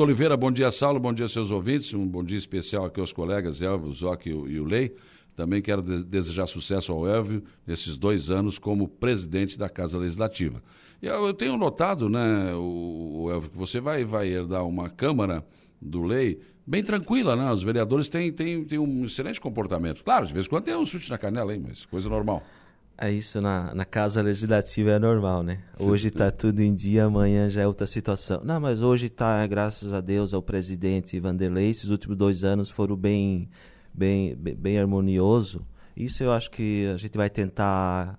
[0.00, 1.92] Oliveira, bom dia, Saulo, bom dia, seus ouvintes.
[1.94, 4.94] Um bom dia especial aqui aos colegas Elvio, Zoc e e o Lei.
[5.38, 10.60] Também quero de- desejar sucesso ao Elvio nesses dois anos como presidente da Casa Legislativa.
[11.00, 15.46] Eu, eu tenho notado, né, o, o Elvio, que você vai, vai herdar uma Câmara
[15.80, 17.52] do Lei bem tranquila, né?
[17.52, 20.02] Os vereadores têm, têm, têm um excelente comportamento.
[20.02, 22.42] Claro, de vez em quando tem um chute na canela, hein, mas coisa normal.
[23.00, 25.60] É isso, na, na casa legislativa é normal, né?
[25.78, 28.40] Hoje tá tudo em dia, amanhã já é outra situação.
[28.42, 32.96] Não, mas hoje tá, graças a Deus, ao presidente Vanderlei, esses últimos dois anos foram
[32.96, 33.48] bem,
[33.98, 35.66] bem, bem, bem harmonioso.
[35.96, 38.18] Isso eu acho que a gente vai tentar,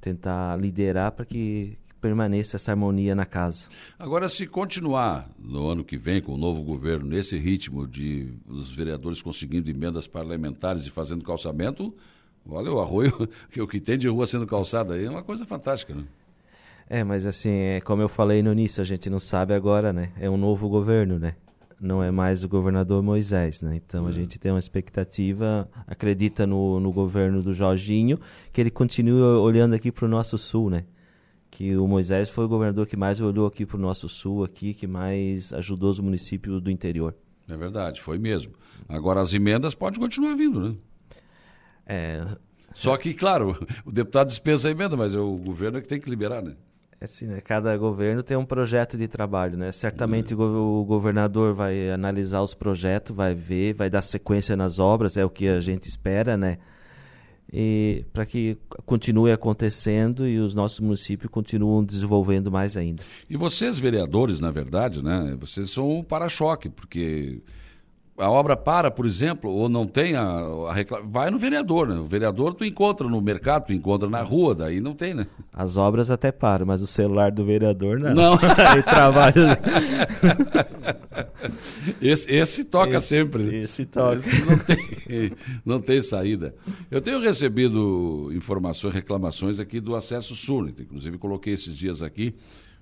[0.00, 3.66] tentar liderar para que, permaneça essa harmonia na casa.
[3.98, 8.70] Agora, se continuar no ano que vem com o novo governo nesse ritmo de os
[8.70, 11.92] vereadores conseguindo emendas parlamentares e fazendo calçamento,
[12.48, 15.44] olha o arroio, que o que tem de rua sendo calçada aí é uma coisa
[15.44, 16.04] fantástica, né?
[16.88, 20.12] É, mas assim, é, como eu falei no início, a gente não sabe agora, né?
[20.20, 21.34] É um novo governo, né?
[21.80, 23.76] Não é mais o governador Moisés, né?
[23.76, 28.18] Então a gente tem uma expectativa, acredita no, no governo do Jorginho,
[28.52, 30.84] que ele continue olhando aqui para o nosso sul, né?
[31.50, 34.72] Que o Moisés foi o governador que mais olhou aqui para o nosso sul, aqui,
[34.72, 37.14] que mais ajudou os municípios do interior.
[37.48, 38.52] É verdade, foi mesmo.
[38.88, 40.76] Agora as emendas podem continuar vindo, né?
[41.86, 42.26] É,
[42.74, 46.10] Só que, claro, o deputado dispensa a emenda, mas é o governo que tem que
[46.10, 46.56] liberar, né?
[47.00, 47.40] É assim, né?
[47.42, 49.70] Cada governo tem um projeto de trabalho, né?
[49.70, 54.78] Certamente o go- o governador vai analisar os projetos, vai ver, vai dar sequência nas
[54.78, 56.56] obras, é o que a gente espera, né?
[57.52, 63.04] E para que continue acontecendo e os nossos municípios continuam desenvolvendo mais ainda.
[63.30, 65.36] E vocês, vereadores, na verdade, né?
[65.38, 67.40] Vocês são um para-choque, porque
[68.18, 71.94] a obra para, por exemplo, ou não tem a, a vai no vereador, né?
[71.98, 75.26] O vereador tu encontra no mercado, tu encontra na rua, daí não tem, né?
[75.52, 78.14] As obras até param, mas o celular do vereador não.
[78.14, 78.32] Não.
[78.72, 79.58] Ele trabalha.
[82.00, 83.42] Esse, esse toca Esse- sempre.
[83.44, 83.56] né?
[83.58, 84.16] esse toca.
[84.18, 85.32] Esse não, tem,
[85.64, 86.54] não tem saída.
[86.90, 90.64] Eu tenho recebido informações, reclamações aqui do Acesso Sul.
[90.64, 90.72] né?
[90.78, 92.34] Inclusive, coloquei esses dias aqui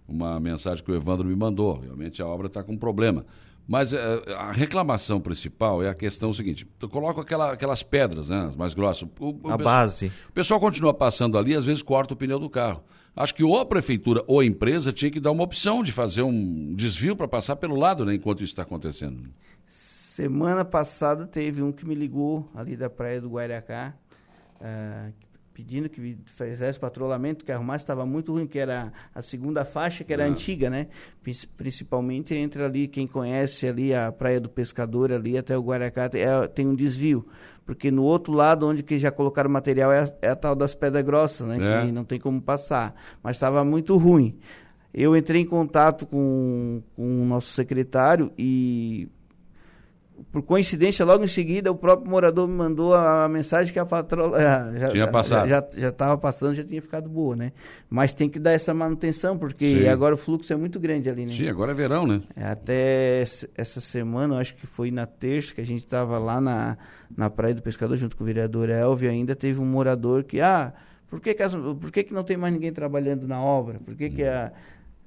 [0.09, 1.80] uma mensagem que o Evandro me mandou.
[1.80, 3.24] Realmente a obra está com problema.
[3.67, 3.99] Mas eh,
[4.37, 8.75] a reclamação principal é a questão seguinte: tu coloca aquela, aquelas pedras, né, as mais
[8.75, 9.09] grossas.
[9.19, 10.12] O- o A pessoal- base.
[10.29, 12.83] O pessoal continua passando ali, às vezes corta o pneu do carro.
[13.17, 16.23] Acho que ou a prefeitura ou a empresa tinha que dar uma opção de fazer
[16.23, 19.23] um desvio para passar pelo lado, né, enquanto isso está acontecendo.
[19.67, 23.95] Semana passada teve um que me ligou ali da praia do Guairacá,
[24.61, 25.11] ah,
[25.55, 30.12] pedindo que fizesse patrulhamento, que arrumasse, estava muito ruim, que era a segunda faixa, que
[30.12, 30.28] era Ah.
[30.28, 30.88] antiga, né?
[31.57, 36.22] Principalmente entre ali, quem conhece ali a Praia do Pescador, ali até o Guaracá, tem,
[36.22, 37.26] é- tem um desvio.
[37.64, 40.74] Porque no outro lado, onde que já colocaram material, é a, é a tal das
[40.74, 41.57] pedras grossas, né?
[41.82, 41.86] É.
[41.86, 42.94] Que não tem como passar.
[43.22, 44.36] Mas estava muito ruim.
[44.92, 49.09] Eu entrei em contato com, com o nosso secretário e
[50.31, 54.39] por coincidência, logo em seguida, o próprio morador me mandou a, mensagem que a patroa
[54.95, 55.49] já passado.
[55.49, 57.53] já já estava passando, já tinha ficado boa, né?
[57.91, 59.89] Mas tem que dar essa manutenção porque Sim.
[59.89, 61.33] agora o fluxo é muito grande ali, né?
[61.33, 62.23] Sim, agora é verão, né?
[62.37, 66.77] Até esse- essa semana, acho que foi na terça que a gente estava lá na,
[67.17, 70.73] na Praia do Pescador junto com o vereador Elvio, ainda teve um morador que, ah,
[71.09, 73.79] por que que, as- por que, que não tem mais ninguém trabalhando na obra?
[73.85, 74.53] Por que que a...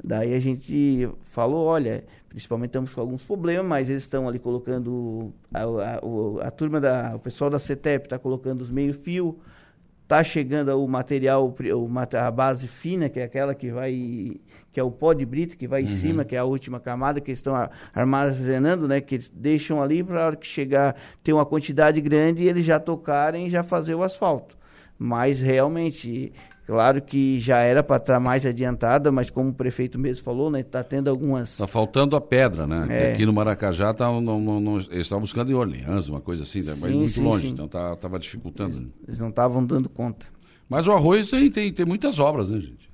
[0.03, 5.33] Daí a gente falou, olha, principalmente estamos com alguns problemas, mas eles estão ali colocando,
[5.53, 9.39] a, a, a turma, da, o pessoal da CETEP está colocando os meio-fio,
[10.07, 14.39] tá chegando o material, o, a base fina, que é aquela que vai,
[14.71, 17.19] que é o pó de brita, que vai em cima, que é a última camada,
[17.19, 17.53] que eles estão
[17.93, 19.01] armazenando, né?
[19.01, 22.63] Que eles deixam ali para a hora que chegar, ter uma quantidade grande e eles
[22.63, 24.57] já tocarem e já fazer o asfalto.
[24.97, 26.31] Mas realmente,
[26.67, 30.59] claro que já era para estar mais adiantada, mas como o prefeito mesmo falou, né?
[30.59, 31.57] Está tendo algumas.
[31.57, 32.85] Tá faltando a pedra, né?
[32.89, 33.13] É.
[33.13, 36.61] Aqui no Maracajá tá, não, não, não- eles estavam buscando em Orleans, uma coisa assim,
[36.61, 36.75] né?
[36.79, 37.53] mas Sim, muito sim, longe, sim.
[37.53, 38.79] então tá, tava dificultando.
[38.81, 38.87] né?
[39.07, 40.27] Eles não estavam dando conta.
[40.69, 42.87] Mas o arroz tem, tem, tem muitas obras, né, gente?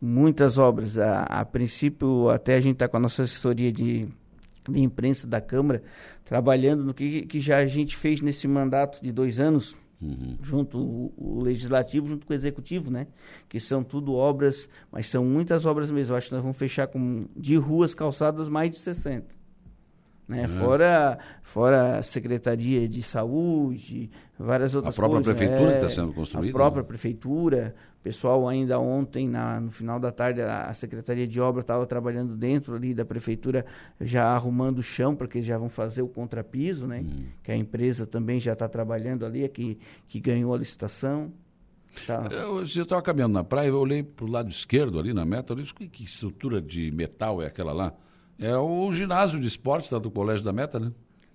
[0.00, 0.96] muitas obras.
[0.98, 4.08] A, a princípio, até a gente está com a nossa assessoria de,
[4.68, 5.82] de imprensa da Câmara,
[6.24, 9.76] trabalhando no que, que já a gente fez nesse mandato de dois anos,
[10.42, 13.06] junto o, o Legislativo, junto com o Executivo, né?
[13.48, 16.14] Que são tudo obras, mas são muitas obras mesmo.
[16.14, 19.40] Eu acho que nós vamos fechar com, de ruas calçadas mais de 60.
[20.26, 20.46] Né?
[20.46, 25.36] Fora, fora a Secretaria de Saúde, várias outras própria coisas.
[25.36, 26.86] prefeitura que tá sendo construída, A própria né?
[26.88, 27.74] prefeitura.
[28.02, 32.34] Pessoal ainda ontem, na, no final da tarde, a, a Secretaria de Obra estava trabalhando
[32.34, 33.66] dentro ali da prefeitura,
[34.00, 37.00] já arrumando o chão, porque já vão fazer o contrapiso, né?
[37.00, 37.26] Hum.
[37.42, 39.78] Que a empresa também já está trabalhando ali, é que,
[40.08, 41.30] que ganhou a licitação.
[42.06, 42.26] Tá.
[42.30, 45.56] Eu estava caminhando na praia, eu olhei para o lado esquerdo ali na meta, eu
[45.56, 47.92] disse, que, que estrutura de metal é aquela lá?
[48.38, 50.90] É o ginásio de esportes tá, do Colégio da Meta, né?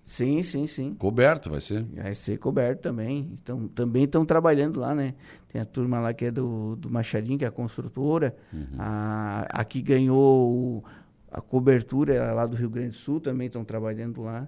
[0.06, 0.93] Sim, sim, sim.
[0.93, 1.84] Coberto vai ser.
[1.84, 3.32] Vai ser coberto também.
[3.34, 5.16] Então, também estão trabalhando lá, né?
[5.49, 8.36] Tem a turma lá que é do, do Machadinho, que é a construtora.
[8.78, 10.86] A, a que ganhou
[11.32, 14.47] a cobertura é lá do Rio Grande do Sul, também estão trabalhando lá.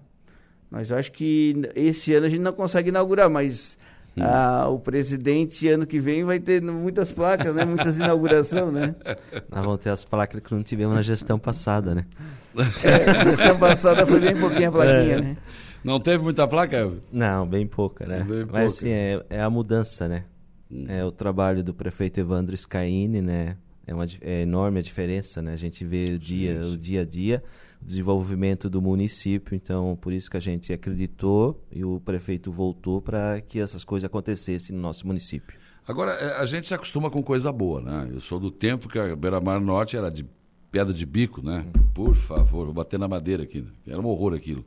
[0.69, 3.79] Mas eu acho que esse ano a gente não consegue inaugurar, mas
[4.21, 7.65] ah, o presidente ano que vem vai ter muitas placas, né?
[7.65, 8.95] Muitas inaugurações, né?
[9.49, 12.05] Nós vamos ter as placas que não tivemos na gestão passada, né?
[12.83, 15.37] É, gestão passada foi bem pouquinho a plaquinha, né?
[15.83, 16.75] Não teve muita placa?
[16.75, 17.01] Elvio?
[17.11, 18.23] Não, bem pouca, né?
[18.23, 18.65] Bem Mas pouca.
[18.65, 20.23] assim, é, é a mudança, né?
[20.87, 23.55] É o trabalho do prefeito Evandro Scaini, né?
[23.85, 25.53] É, uma, é enorme a diferença, né?
[25.53, 27.41] A gente vê o dia, o dia a dia,
[27.81, 33.39] desenvolvimento do município, então por isso que a gente acreditou e o prefeito voltou para
[33.41, 35.57] que essas coisas acontecessem no nosso município.
[35.87, 38.09] Agora, é, a gente se acostuma com coisa boa, né?
[38.11, 40.25] Eu sou do tempo que a Beira-Mar Norte era de
[40.69, 41.65] pedra de bico, né?
[41.93, 43.61] Por favor, vou bater na madeira aqui.
[43.61, 43.71] né?
[43.87, 44.65] Era um horror aquilo.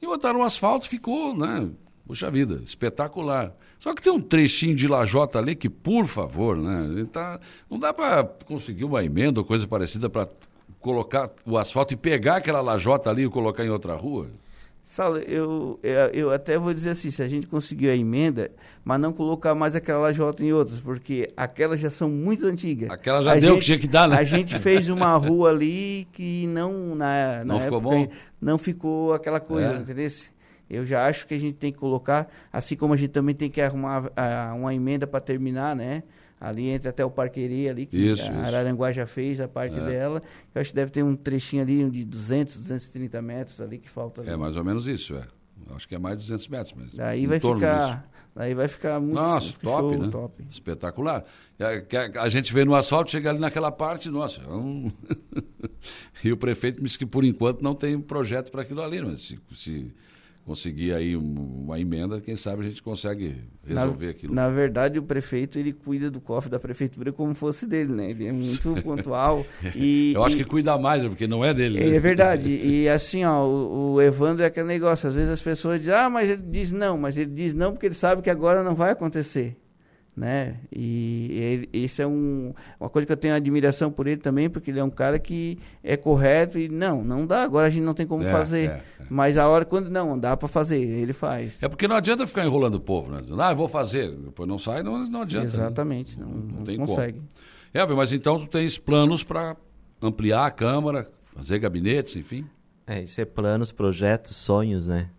[0.00, 1.68] E botaram um asfalto, ficou, né?
[2.06, 3.54] Puxa vida, espetacular.
[3.78, 7.06] Só que tem um trechinho de lajota ali que, por favor, né?
[7.12, 7.38] Tá,
[7.68, 10.28] não dá para conseguir uma emenda ou coisa parecida para
[10.86, 14.28] colocar o asfalto e pegar aquela lajota ali e colocar em outra rua.
[14.84, 18.52] Saulo, eu, eu, eu até vou dizer assim, se a gente conseguiu a emenda,
[18.84, 22.88] mas não colocar mais aquela lajota em outras, porque aquelas já são muito antigas.
[22.88, 24.16] Aquela já A deu o que tinha que dar, né?
[24.16, 28.08] A gente fez uma rua ali que não, na, na Não ficou bom?
[28.40, 29.76] não ficou aquela coisa, É.
[29.78, 30.08] entendeu?
[30.70, 33.50] Eu já acho que a gente tem que colocar, assim como a gente também tem
[33.50, 36.04] que arrumar ah, uma emenda para terminar, né?
[36.40, 38.46] Ali entre até o Parqueria ali, que Isso, a.
[38.46, 39.84] Araranguá já fez a parte É.
[39.84, 40.22] dela.
[40.54, 44.20] Eu acho que deve ter um trechinho ali de 200, 230 metros ali que falta.
[44.20, 44.30] ali.
[44.30, 45.24] É mais ou menos isso, é.
[45.74, 46.74] Acho que é mais de 200 metros.
[46.76, 47.54] Mas Daí vai disso.
[47.54, 50.08] ficar, daí vai ficar muito Nossa, fica top, show, né?
[50.10, 50.44] top.
[50.50, 51.24] Espetacular.
[51.58, 54.42] É, que A, a gente vê no asfalto, chega ali naquela parte, nossa.
[54.42, 54.92] é um-
[56.22, 59.22] e o prefeito me disse que por enquanto não tem projeto para aquilo ali, mas
[59.22, 59.92] se, se
[60.46, 63.34] conseguir aí um- uma emenda, quem sabe a gente consegue
[63.66, 64.34] resolver na, aquilo.
[64.34, 68.10] Na verdade, o prefeito ele cuida do cofre da prefeitura como fosse dele, né?
[68.10, 69.44] Ele é muito pontual
[69.74, 71.82] e Eu acho e- que cuida mais, é porque não é dele.
[71.82, 71.98] É né?
[71.98, 72.46] verdade.
[72.76, 75.08] E assim, ó, o, o Evandro é aquele negócio.
[75.08, 77.86] Às vezes as pessoas dizem, ah, mas ele diz não, mas ele diz não porque
[77.86, 79.56] ele sabe que agora não vai acontecer.
[80.16, 80.56] Né?
[80.74, 84.70] E ele, isso é um, uma coisa que eu tenho admiração por ele também, porque
[84.70, 87.92] ele é um cara que é correto e não, não dá, agora a gente não
[87.92, 88.70] tem como É, fazer.
[88.70, 88.82] é, é.
[89.10, 91.62] Mas a hora quando não, dá para fazer, ele faz.
[91.62, 93.20] É porque não adianta ficar enrolando o povo, né?
[93.38, 94.10] Ah, eu vou fazer.
[94.10, 95.48] Depois não sai, não, não adianta.
[95.48, 95.52] né?
[95.52, 97.18] Exatamente, não, não tem consegue.
[97.18, 97.28] como.
[97.74, 99.54] Elvio, mas então tu tens planos para
[100.00, 102.46] ampliar a Câmara, fazer gabinetes, enfim?
[102.86, 105.10] É, isso é planos, projetos, sonhos, né?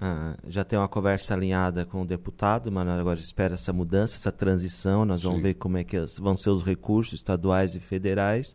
[0.00, 4.30] Ah, já tem uma conversa alinhada com o deputado, mas agora espera essa mudança, essa
[4.30, 5.04] transição.
[5.04, 5.42] Nós vamos Sim.
[5.42, 8.54] ver como é que vão ser os recursos estaduais e federais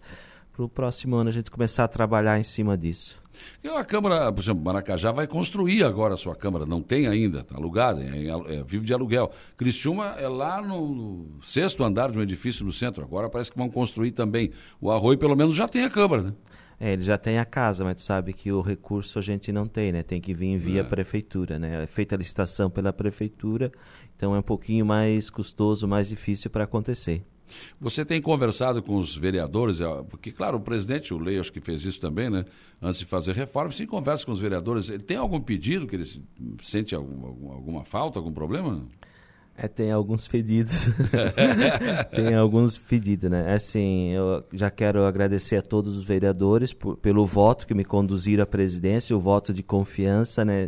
[0.53, 3.21] para o próximo ano a gente começar a trabalhar em cima disso.
[3.63, 7.39] E a Câmara, por exemplo, Maracajá vai construir agora a sua Câmara, não tem ainda,
[7.39, 9.31] está alugada, é, alu- é, vive de aluguel.
[9.57, 13.57] Criciúma é lá no, no sexto andar de um edifício no centro, agora parece que
[13.57, 14.51] vão construir também.
[14.79, 16.33] O Arroio pelo menos já tem a Câmara, né?
[16.85, 19.65] É, ele já tem a casa, mas tu sabe que o recurso a gente não
[19.65, 20.03] tem, né?
[20.03, 20.83] Tem que vir via É.
[20.83, 21.83] prefeitura, né?
[21.83, 23.71] É feita a licitação pela prefeitura,
[24.17, 27.23] então é um pouquinho mais custoso, mais difícil para acontecer.
[27.79, 31.61] Você tem conversado com os vereadores, é, porque, claro, o presidente, o Lei, acho que
[31.61, 32.43] fez isso também, né?
[32.81, 36.21] Antes de fazer reforma, se conversa com os vereadores, tem algum pedido que ele se-
[36.63, 38.85] sente algum, algum- alguma falta, algum problema?
[39.63, 40.89] É, tem alguns pedidos.
[42.13, 43.53] tem alguns pedidos, né?
[43.53, 48.43] Assim, eu já quero agradecer a todos os vereadores por- pelo voto que me conduziram
[48.43, 50.67] à presidência, o voto de confiança, né?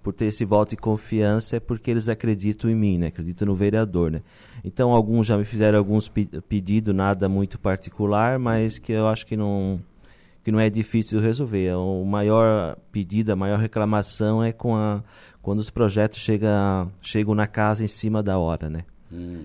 [0.00, 3.08] Por ter esse voto de confiança é porque eles acreditam em mim, né?
[3.08, 4.22] Acreditam no vereador, né?
[4.64, 9.26] Então, alguns já me fizeram alguns pe- pedidos, nada muito particular, mas que eu acho
[9.26, 9.80] que não
[10.44, 11.74] que não é difícil resolver.
[11.74, 15.02] O maior pedido, a maior reclamação é com a,
[15.46, 18.82] quando os projetos chega, chegam na casa em cima da hora, né?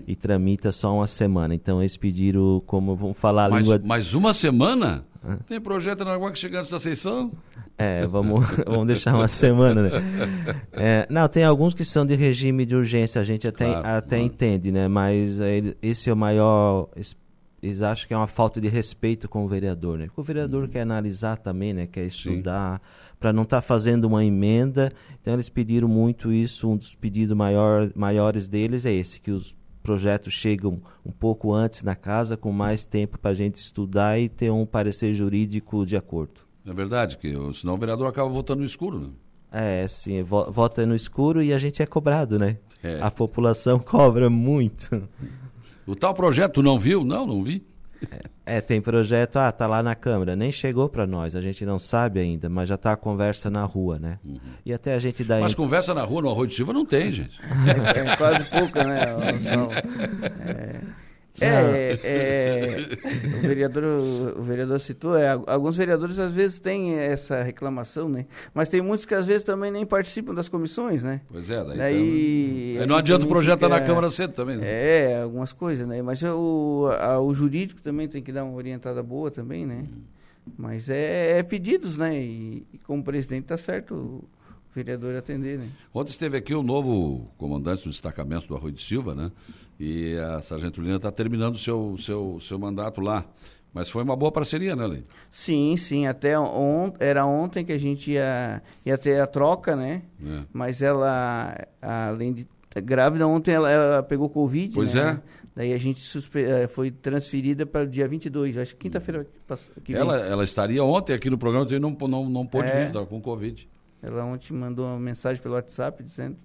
[0.04, 1.54] E tramita só uma semana.
[1.54, 3.80] Então eles pediram, como vamos falar a Mais, língua.
[3.86, 5.04] mais uma semana?
[5.48, 7.30] Tem projeto na água que chega antes da sessão?
[7.78, 9.90] É, vamos, vamos deixar uma semana, né?
[10.72, 14.16] É, não, tem alguns que são de regime de urgência, a gente até, Claro, até
[14.16, 14.24] claro.
[14.24, 14.88] entende, né?
[14.88, 16.88] Mas é, ele- esse é o maior.
[16.96, 17.16] es-
[17.62, 20.06] eles acham que é uma falta de respeito com o vereador, né?
[20.06, 21.86] Porque o vereador quer analisar também, né?
[21.86, 22.82] Quer estudar,
[23.22, 24.92] para não estar fazendo uma emenda.
[25.20, 26.68] Então eles pediram muito isso.
[26.68, 31.84] Um dos pedidos maior, maiores deles é esse, que os projetos chegam um pouco antes
[31.84, 35.96] na casa, com mais tempo para a gente estudar e ter um parecer jurídico de
[35.96, 36.40] acordo.
[36.66, 39.08] É verdade, que senão o vereador acaba votando no escuro, né?
[39.52, 42.58] É, sim, vo- vota no escuro e a gente é cobrado, né?
[42.82, 43.00] É.
[43.00, 45.08] A população cobra muito.
[45.86, 47.04] O tal projeto não viu?
[47.04, 47.64] Não, não vi.
[48.44, 51.78] É, tem projeto, ah, tá lá na Câmara, nem chegou para nós, a gente não
[51.78, 54.18] sabe ainda, mas já tá a conversa na rua, né?
[54.66, 55.38] E até a gente dá...
[55.40, 57.38] Mas conversa na rua, no Arroio de Silva, não tem, gente.
[57.94, 59.00] É quase pouca, né?
[60.44, 60.80] É,
[61.40, 63.84] é, é, o, vereador,
[64.38, 68.26] o vereador citou, é, alguns vereadores às vezes têm essa reclamação, né?
[68.54, 71.20] Mas tem muitos que às vezes também nem participam das comissões, né?
[71.30, 74.56] Pois é, daí, Daí, então- não adianta o projeto estar na fica- Câmara cedo também,
[74.58, 74.64] né?
[74.66, 76.02] É, algumas coisas, né?
[76.02, 79.84] Mas o, a- o jurídico também tem que dar uma orientada boa também, né?
[80.58, 82.20] Mas é, é pedidos, né?
[82.20, 84.24] E, e como presidente tá certo o
[84.74, 85.68] vereador atender, né?
[85.94, 89.30] Ontem esteve aqui o novo comandante do destacamento do Arroio de Silva, né?
[89.78, 93.24] E a Sargento Lina está terminando o seu, seu, seu mandato lá.
[93.74, 95.04] Mas foi uma boa parceria, né, Lei?
[95.30, 96.06] Sim, sim.
[96.06, 100.02] Até on, era ontem que a gente ia, ia ter a troca, né?
[100.22, 100.42] É.
[100.52, 102.46] Mas ela, além de
[102.84, 105.20] grávida, ontem ela, ela pegou Covid, Pois né?
[105.28, 105.42] é.
[105.54, 106.00] Daí a gente
[106.34, 109.26] eh, foi transferida para o dia 22, acho que quinta-feira
[109.84, 109.94] que.
[109.94, 112.80] Ela, ela estaria ontem aqui no programa e não, não, não pôde É.
[112.80, 113.68] vir, estava com Covid.
[114.02, 116.36] Ela ontem mandou uma mensagem pelo WhatsApp dizendo...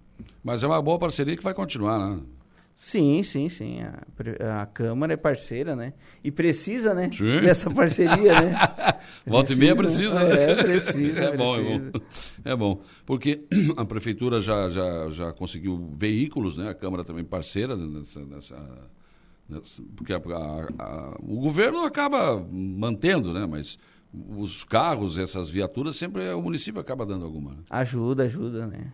[0.44, 2.22] Mas é uma boa parceria que vai continuar, né?
[2.80, 3.80] Sim, sim, sim.
[3.82, 5.94] A, a Câmara é parceira, né?
[6.24, 7.10] E precisa, né?
[7.12, 7.42] Sim.
[7.42, 8.56] Dessa parceria, né?
[9.26, 10.52] Volta e meia precisa, né?
[10.52, 11.20] É, precisa.
[11.34, 11.92] É bom, é precisa.
[11.92, 12.00] bom.
[12.46, 12.82] É bom.
[13.04, 16.70] Porque a prefeitura já, já, já conseguiu veículos, né?
[16.70, 18.24] A Câmara também parceira nessa.
[18.24, 18.90] nessa-
[19.50, 20.22] nessa- porque a-
[20.78, 23.48] a- o governo acaba mantendo, né?
[23.48, 23.80] Mas
[24.14, 27.54] os carros, essas viaturas, sempre é o município acaba dando alguma.
[27.54, 27.58] Né?
[27.72, 28.94] Ajuda, ajuda, né?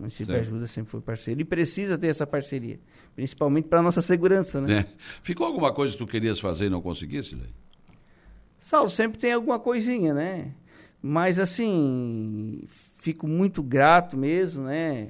[0.00, 0.46] O município Certo.
[0.46, 1.42] ajuda, sempre foi parceiro.
[1.42, 2.80] E precisa ter essa parceria.
[3.14, 4.76] Principalmente para nossa segurança, né?
[4.76, 4.86] Né?
[5.22, 7.50] Ficou alguma coisa que tu querias fazer e não conseguisse, Lei?
[8.58, 10.52] Saulo, sempre tem alguma coisinha, né?
[11.02, 15.08] Mas assim, fico muito grato mesmo, né?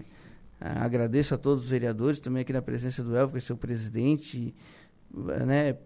[0.61, 4.53] Agradeço a todos os vereadores, também aqui na presença do Elvio, que é seu presidente,
[5.47, 5.77] né?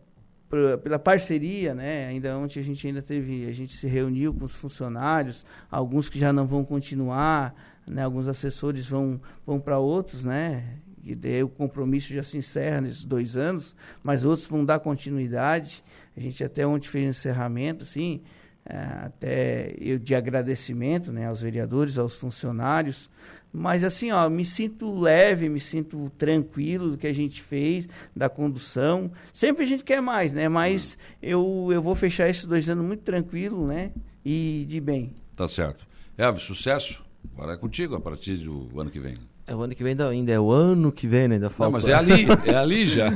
[0.83, 2.07] Pela parceria, né?
[2.07, 6.19] Ainda ontem a gente ainda teve, a gente se reuniu com os funcionários, alguns que
[6.19, 7.55] já não vão continuar,
[7.87, 8.03] né?
[8.03, 10.79] Alguns assessores vão, vão para outros, né?
[11.05, 15.85] E daí o compromisso já se encerra nesses dois anos, mas outros vão dar continuidade.
[16.17, 18.23] A gente até ontem fez um encerramento, assim,
[18.65, 23.11] eh, até eu de agradecimento, né, aos vereadores, aos funcionários.
[23.53, 28.29] Mas assim, ó, me sinto leve, me sinto tranquilo do que a gente fez, da
[28.29, 29.13] condução.
[29.31, 30.49] Sempre a gente quer mais, né?
[30.49, 33.93] Mas eu, eu vou fechar esses dois anos muito tranquilo, né?
[34.25, 35.13] E de bem.
[35.37, 35.87] Tá certo.
[36.17, 37.04] Elvis, sucesso.
[37.37, 39.17] Agora é contigo a partir do ano que vem.
[39.47, 41.35] É o ano que vem ainda, ainda é o ano que vem, né?
[41.35, 41.65] Ainda falta.
[41.65, 43.09] Não, mas é ali, é ali já.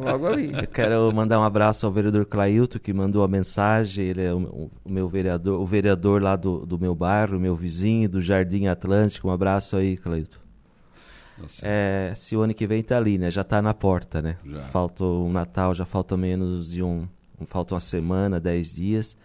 [0.00, 0.52] Logo ali.
[0.52, 4.04] Eu quero mandar um abraço ao vereador Clailton, que mandou a mensagem.
[4.04, 8.08] Ele é o, o meu vereador, o vereador lá do, do meu bairro, meu vizinho,
[8.08, 9.26] do Jardim Atlântico.
[9.26, 10.38] Um abraço aí, Clailton.
[11.38, 13.28] Nossa, É, se o ano que vem tá ali, né?
[13.28, 14.36] Já tá na porta, né?
[14.46, 14.60] Já.
[14.60, 17.08] Falta o Natal, já falta menos de um.
[17.46, 19.16] Falta uma semana, dez dias.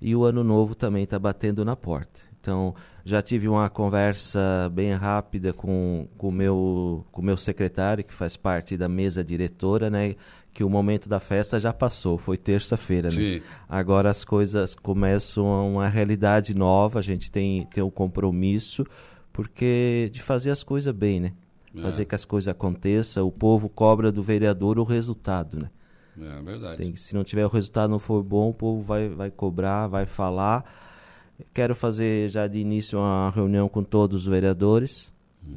[0.00, 2.31] E o ano novo também tá batendo na porta.
[2.42, 2.74] Então,
[3.04, 8.36] já tive uma conversa bem rápida com o com meu, com meu secretário, que faz
[8.36, 10.16] parte da mesa diretora, né?
[10.52, 13.14] Que o momento da festa já passou, foi terça-feira, né?
[13.68, 18.84] Agora as coisas começam a uma realidade nova, a gente tem, tem um compromisso,
[19.32, 21.32] porque de fazer as coisas bem, né?
[21.80, 25.70] Fazer que as coisas aconteçam, o povo cobra do vereador o resultado, né?
[26.26, 26.76] é verdade.
[26.76, 30.04] Tem se não tiver o resultado não for bom, o povo vai, vai cobrar, vai
[30.06, 30.64] falar.
[31.52, 35.12] Quero fazer já de início uma reunião com todos os vereadores,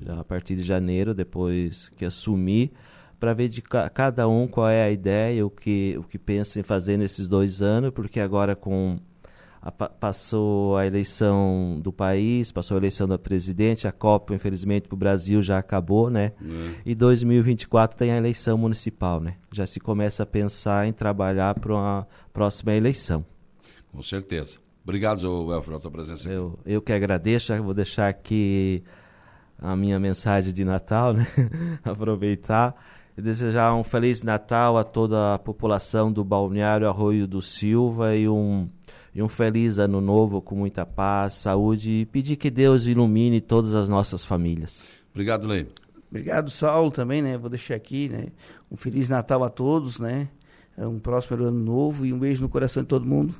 [0.07, 2.71] a partir de janeiro, depois que assumir,
[3.19, 6.59] para ver de ca- cada um qual é a ideia, o que, o que pensa
[6.59, 8.97] em fazer nesses dois anos, porque agora com
[9.61, 14.87] a pa- passou a eleição do país, passou a eleição da presidente, a Copa, infelizmente,
[14.87, 16.33] para o Brasil já acabou, né?
[16.85, 19.35] E 2024 tem a eleição municipal, né?
[19.51, 23.25] Já se começa a pensar em trabalhar para uma próxima eleição.
[23.91, 24.57] Com certeza.
[24.85, 26.37] Obrigado, Elfio, pela tua presença aqui.
[26.37, 28.83] Eu, eu que agradeço, vou deixar aqui
[29.57, 31.25] a minha mensagem de Natal, né?
[31.83, 32.75] Aproveitar
[33.17, 38.29] e desejar um feliz Natal a toda a população do Balneário Arroio do Silva e
[38.29, 38.69] um,
[39.13, 43.73] e um feliz ano novo com muita paz, saúde e pedir que Deus ilumine todas
[43.73, 44.85] as nossas famílias.
[45.11, 45.67] Obrigado, Lei.
[46.11, 47.39] Obrigado, Saulo, também, né?
[47.39, 48.27] Vou deixar aqui, né?
[48.71, 50.29] Um Feliz Natal a todos, né?
[50.77, 53.33] um próspero ano novo e um beijo no coração de todo mundo.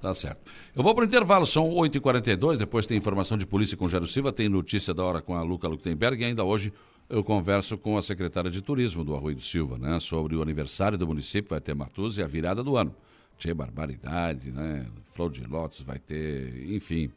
[0.00, 0.50] Tá certo.
[0.74, 4.32] Eu vou para o intervalo, são 8h42, depois tem informação de polícia com Jairo Silva,
[4.32, 6.72] tem notícia da hora com a Luca Luktenberg e ainda hoje
[7.06, 10.96] eu converso com a secretária de Turismo do Arroio do Silva, né, sobre o aniversário
[10.96, 12.94] do município, vai ter Matus e a virada do ano.
[13.36, 17.10] Tinha barbaridade, né, Flor de Lótus vai ter, enfim,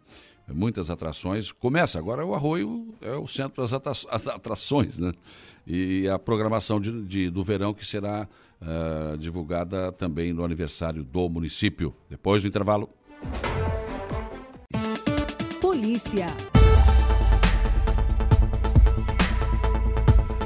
[0.51, 1.51] muitas atrações.
[1.53, 3.71] Começa agora o Arroio é o centro das
[4.27, 5.13] atrações, né,
[5.65, 8.27] e a programação de, de do verão que será
[8.64, 11.93] uh, divulgada também no aniversário do município.
[12.09, 12.89] Depois do intervalo.
[15.61, 16.28] Polícia.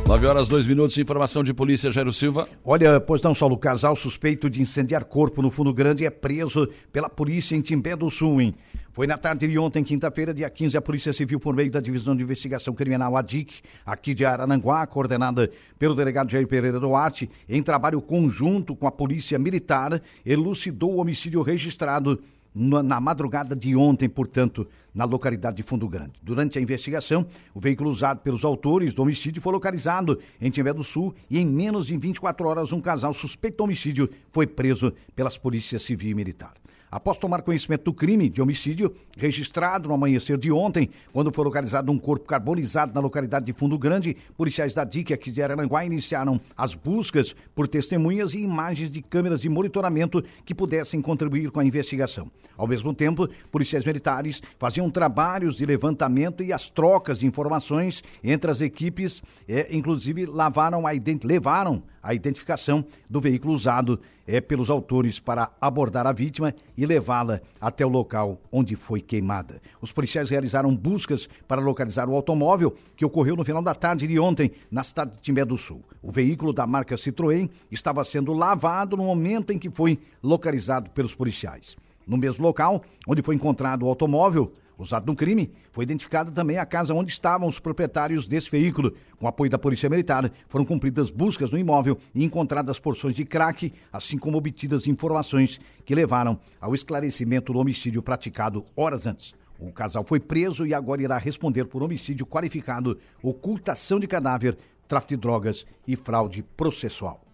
[0.08, 2.48] 9 horas, 2 minutos, informação de polícia, Jairo Silva.
[2.64, 7.10] Olha, pois não, Saulo, casal suspeito de incendiar corpo no Fundo Grande é preso pela
[7.10, 8.56] polícia em Timbé do Sul, hein?
[8.94, 12.16] Foi na tarde de ontem, quinta-feira, dia 15, a Polícia Civil, por meio da Divisão
[12.16, 18.02] de Investigação Criminal ADIC, aqui de Arananguá, coordenada pelo delegado Jair Pereira Duarte, em trabalho
[18.02, 22.20] conjunto com a Polícia Militar, elucidou o homicídio registrado
[22.58, 26.14] na madrugada de ontem, portanto, na localidade de Fundo Grande.
[26.24, 30.84] Durante a investigação, o veículo usado pelos autores do homicídio foi localizado em Timbé do
[30.84, 35.38] Sul e em menos de 24 horas um casal suspeito de homicídio foi preso pelas
[35.38, 36.54] polícias civil e militar.
[36.90, 41.92] Após tomar conhecimento do crime de homicídio registrado no amanhecer de ontem, quando foi localizado
[41.92, 46.40] um corpo carbonizado na localidade de Fundo Grande, policiais da DIC aqui de Araranguá iniciaram
[46.56, 51.66] as buscas por testemunhas e imagens de câmeras de monitoramento que pudessem contribuir com a
[51.66, 52.32] investigação.
[52.56, 58.50] Ao mesmo tempo, policiais militares faziam trabalhos de levantamento e as trocas de informações entre
[58.50, 60.92] as equipes, é, inclusive lavaram a
[61.24, 67.42] levaram a identificação do veículo usado é, pelos autores para abordar a vítima e levá-la
[67.60, 69.62] até o local onde foi queimada.
[69.82, 74.20] Os policiais realizaram buscas para localizar o automóvel que ocorreu no final da tarde de
[74.20, 75.82] ontem na cidade de Timbé do Sul.
[76.02, 81.16] O veículo da marca Citroën estava sendo lavado no momento em que foi localizado pelos
[81.16, 81.76] policiais.
[82.06, 86.66] No mesmo local onde foi encontrado o automóvel, usado no crime, foi identificada também a
[86.66, 88.94] casa onde estavam os proprietários desse veículo.
[89.18, 93.74] Com apoio da Polícia Militar, foram cumpridas buscas no imóvel e encontradas porções de crack,
[93.92, 99.34] assim como obtidas informações que levaram ao esclarecimento do homicídio praticado horas antes.
[99.60, 104.56] O casal foi preso e agora irá responder por homicídio qualificado, ocultação de cadáver,
[104.88, 107.27] tráfico de drogas e fraude processual.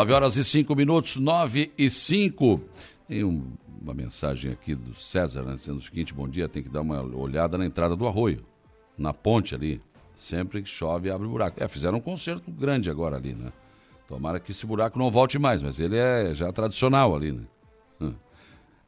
[0.00, 2.58] 9 horas e 5 minutos, 9 e 5.
[3.06, 6.70] Tem um, uma mensagem aqui do César, né, dizendo o seguinte: bom dia, tem que
[6.70, 8.42] dar uma olhada na entrada do arroio,
[8.96, 9.78] na ponte ali.
[10.16, 11.62] Sempre que chove, abre buraco.
[11.62, 13.52] É, fizeram um concerto grande agora ali, né?
[14.08, 18.14] Tomara que esse buraco não volte mais, mas ele é já tradicional ali, né?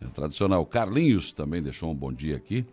[0.00, 0.64] É tradicional.
[0.64, 2.64] Carlinhos também deixou um bom dia aqui.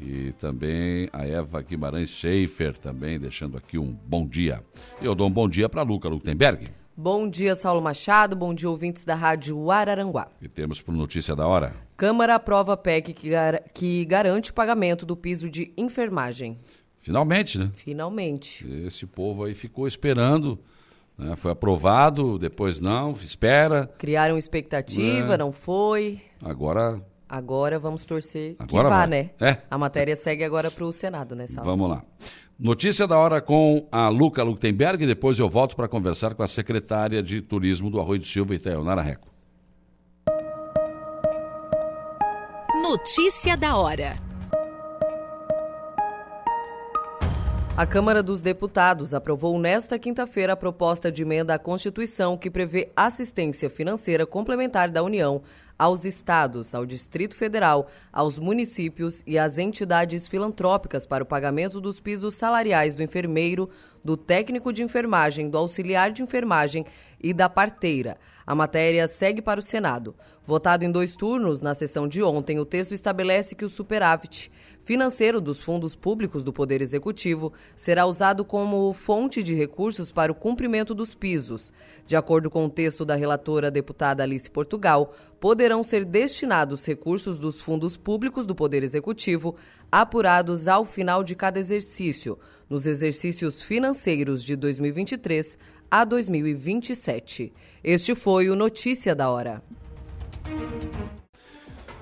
[0.00, 4.60] E também a Eva Guimarães Schaefer também deixando aqui um bom dia.
[5.00, 6.79] Eu dou um bom dia para Luca Lutemberg.
[7.02, 8.36] Bom dia, Saulo Machado.
[8.36, 10.28] Bom dia, ouvintes da Rádio Araranguá.
[10.38, 11.74] E temos por notícia da hora.
[11.96, 16.58] Câmara aprova a PEC que, gar que garante o pagamento do piso de enfermagem.
[16.98, 17.70] Finalmente, né?
[17.72, 18.70] Finalmente.
[18.86, 20.58] Esse povo aí ficou esperando.
[21.16, 21.34] Né?
[21.36, 23.86] Foi aprovado, depois não, espera.
[23.96, 25.38] Criaram expectativa, é.
[25.38, 26.20] não foi.
[26.42, 27.00] Agora.
[27.26, 29.06] Agora vamos torcer agora que vá, vai.
[29.06, 29.30] né?
[29.40, 29.56] É.
[29.70, 31.70] A matéria segue agora para o Senado, né, Saulo?
[31.70, 32.04] Vamos lá.
[32.62, 37.22] Notícia da hora com a Luca Luktenberg, depois eu volto para conversar com a secretária
[37.22, 39.28] de Turismo do Arroio do Silva, Itaionara Reco.
[42.82, 44.14] Notícia da hora.
[47.74, 52.92] A Câmara dos Deputados aprovou nesta quinta-feira a proposta de emenda à Constituição que prevê
[52.94, 55.40] assistência financeira complementar da União
[55.80, 61.98] aos estados, ao Distrito Federal, aos municípios e às entidades filantrópicas para o pagamento dos
[61.98, 63.66] pisos salariais do enfermeiro,
[64.04, 66.84] do técnico de enfermagem, do auxiliar de enfermagem
[67.18, 68.18] e da parteira.
[68.46, 70.14] A matéria segue para o Senado.
[70.46, 74.52] Votado em dois turnos na sessão de ontem, o texto estabelece que o superávit
[74.84, 80.34] financeiro dos fundos públicos do Poder Executivo será usado como fonte de recursos para o
[80.34, 81.72] cumprimento dos pisos.
[82.06, 87.60] De acordo com o texto da relatora deputada Alice Portugal, poderão ser destinados recursos dos
[87.60, 89.56] fundos públicos do Poder Executivo
[89.90, 92.38] apurados ao final de cada exercício,
[92.68, 95.58] nos exercícios financeiros de 2023
[95.90, 97.52] a 2027.
[97.82, 99.62] Este foi o Notícia da Hora.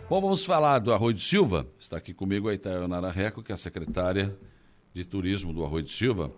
[0.08, 1.66] Bom, vamos falar do Arroio de Silva.
[1.78, 4.34] Está aqui comigo a Itaionara Reco, que é a secretária
[4.94, 6.32] de Turismo do Arroio de Silva,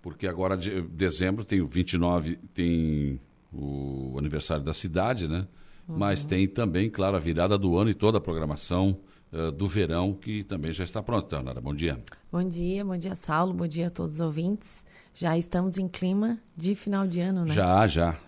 [0.00, 3.20] porque agora de dezembro tem o 29, tem
[3.52, 5.46] o aniversário da cidade, né?
[5.86, 5.98] Uhum.
[5.98, 8.98] Mas tem também, claro, a virada do ano e toda a programação
[9.30, 11.26] uh, do verão, que também já está pronta.
[11.26, 12.02] Então, Nara, bom dia.
[12.32, 14.82] Bom dia, bom dia, Saulo, bom dia a todos os ouvintes.
[15.12, 17.52] Já estamos em clima de final de ano, né?
[17.52, 18.18] Já, já.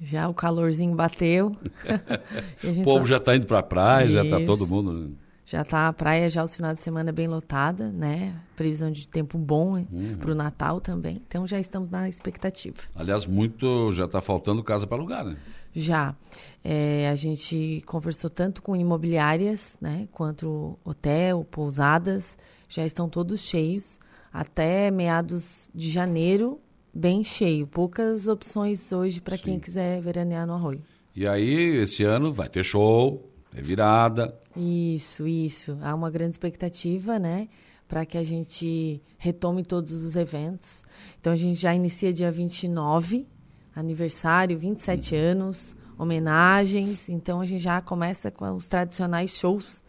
[0.00, 1.56] Já o calorzinho bateu.
[2.62, 3.06] o povo só...
[3.06, 4.14] já está indo para a praia, Isso.
[4.14, 5.16] já está todo mundo.
[5.46, 8.34] Já está a praia já os finais de semana bem lotada, né?
[8.56, 10.16] Previsão de tempo bom uhum.
[10.18, 11.20] para o Natal também.
[11.26, 12.76] Então já estamos na expectativa.
[12.94, 15.36] Aliás, muito já está faltando casa para alugar, né?
[15.74, 16.14] Já.
[16.62, 20.08] É, a gente conversou tanto com imobiliárias, né?
[20.12, 22.38] Quanto hotel, pousadas.
[22.66, 23.98] Já estão todos cheios.
[24.32, 26.58] Até meados de janeiro,
[26.94, 27.66] bem cheio.
[27.66, 30.82] Poucas opções hoje para quem quiser veranear no Arroio.
[31.14, 34.38] E aí, esse ano vai ter show, é virada.
[34.56, 35.78] Isso, isso.
[35.82, 37.48] Há uma grande expectativa, né?
[37.86, 40.84] Para que a gente retome todos os eventos.
[41.20, 43.26] Então a gente já inicia dia 29,
[43.74, 45.20] aniversário, 27 uhum.
[45.20, 47.08] anos, homenagens.
[47.08, 49.84] Então a gente já começa com os tradicionais shows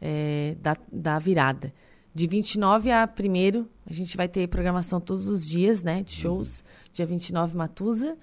[0.00, 1.72] é, da, da virada.
[2.16, 6.02] De 29 a 1 a gente vai ter programação todos os dias, né?
[6.02, 6.60] De shows.
[6.60, 6.66] Uhum.
[6.90, 8.16] Dia 29, Matusa.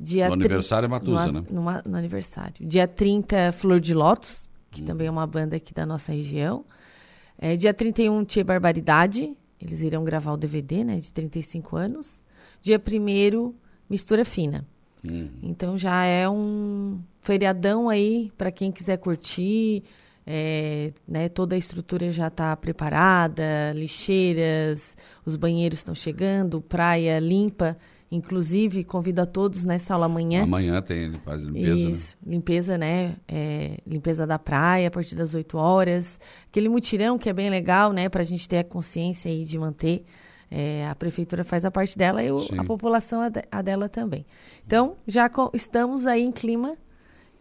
[0.00, 1.44] Dia no aniversário é Matusa, no, né?
[1.50, 2.66] No, no, aniversário.
[2.66, 4.86] Dia 30, Flor de Lótus, que hum.
[4.86, 6.64] também é uma banda aqui da nossa região.
[7.36, 9.36] É, dia 31, Tia Barbaridade.
[9.60, 10.96] Eles irão gravar o DVD, né?
[10.96, 12.22] De 35 anos.
[12.62, 13.52] Dia 1
[13.90, 14.66] Mistura Fina.
[15.06, 15.28] Hum.
[15.42, 19.84] Então já é um feriadão aí para quem quiser curtir.
[20.26, 27.76] É, né, toda a estrutura já está preparada, lixeiras, os banheiros estão chegando, praia limpa.
[28.10, 30.42] Inclusive, convido a todos nessa aula amanhã.
[30.42, 31.60] Amanhã tem limpeza, né?
[31.60, 32.34] Isso, né?
[32.34, 33.16] limpeza, né?
[33.26, 36.20] É, limpeza da praia a partir das 8 horas.
[36.46, 38.10] Aquele mutirão que é bem legal, né?
[38.10, 40.04] Para a gente ter a consciência aí de manter.
[40.50, 43.88] É, a prefeitura faz a parte dela e o, a população a, de, a, dela
[43.88, 44.26] também.
[44.66, 46.76] Então, já estamos aí em clima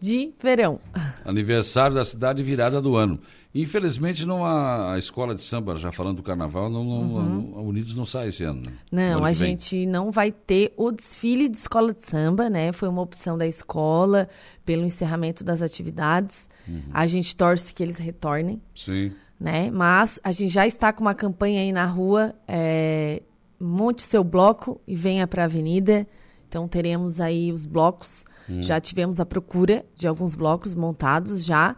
[0.01, 0.79] de verão.
[1.23, 3.19] Aniversário da cidade virada do ano.
[3.53, 7.53] Infelizmente, não a, a escola de samba, já falando do carnaval, não, não uhum.
[7.55, 8.61] a Unidos não sai esse ano.
[8.61, 8.73] Né?
[8.91, 12.71] Não, a gente não vai ter o desfile de escola de samba, né?
[12.71, 14.27] Foi uma opção da escola
[14.65, 16.49] pelo encerramento das atividades.
[16.67, 16.81] Uhum.
[16.91, 18.59] A gente torce que eles retornem.
[18.73, 19.11] Sim.
[19.39, 19.69] Né?
[19.69, 22.33] Mas a gente já está com uma campanha aí na rua.
[22.47, 23.21] É,
[23.59, 26.07] monte seu bloco e venha para a avenida.
[26.51, 28.25] Então teremos aí os blocos.
[28.49, 28.61] Uhum.
[28.61, 31.77] Já tivemos a procura de alguns blocos montados já.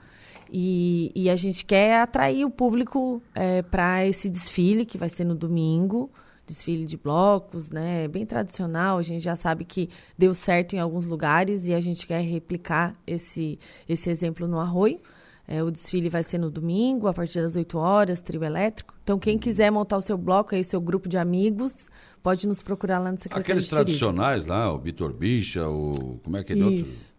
[0.51, 5.25] E, e a gente quer atrair o público é, para esse desfile que vai ser
[5.25, 6.09] no domingo
[6.45, 8.07] desfile de blocos, né?
[8.07, 8.97] Bem tradicional.
[8.97, 12.91] A gente já sabe que deu certo em alguns lugares e a gente quer replicar
[13.07, 14.99] esse, esse exemplo no Arroio.
[15.47, 18.92] É, o desfile vai ser no domingo, a partir das 8 horas, trio elétrico.
[19.03, 21.89] Então, quem quiser montar o seu bloco, aí, o seu grupo de amigos,
[22.21, 26.19] pode nos procurar lá no Secretaria Aqueles tradicionais lá, o Vitor Bicha, o...
[26.23, 26.65] como é que é Isso.
[26.65, 27.13] outro?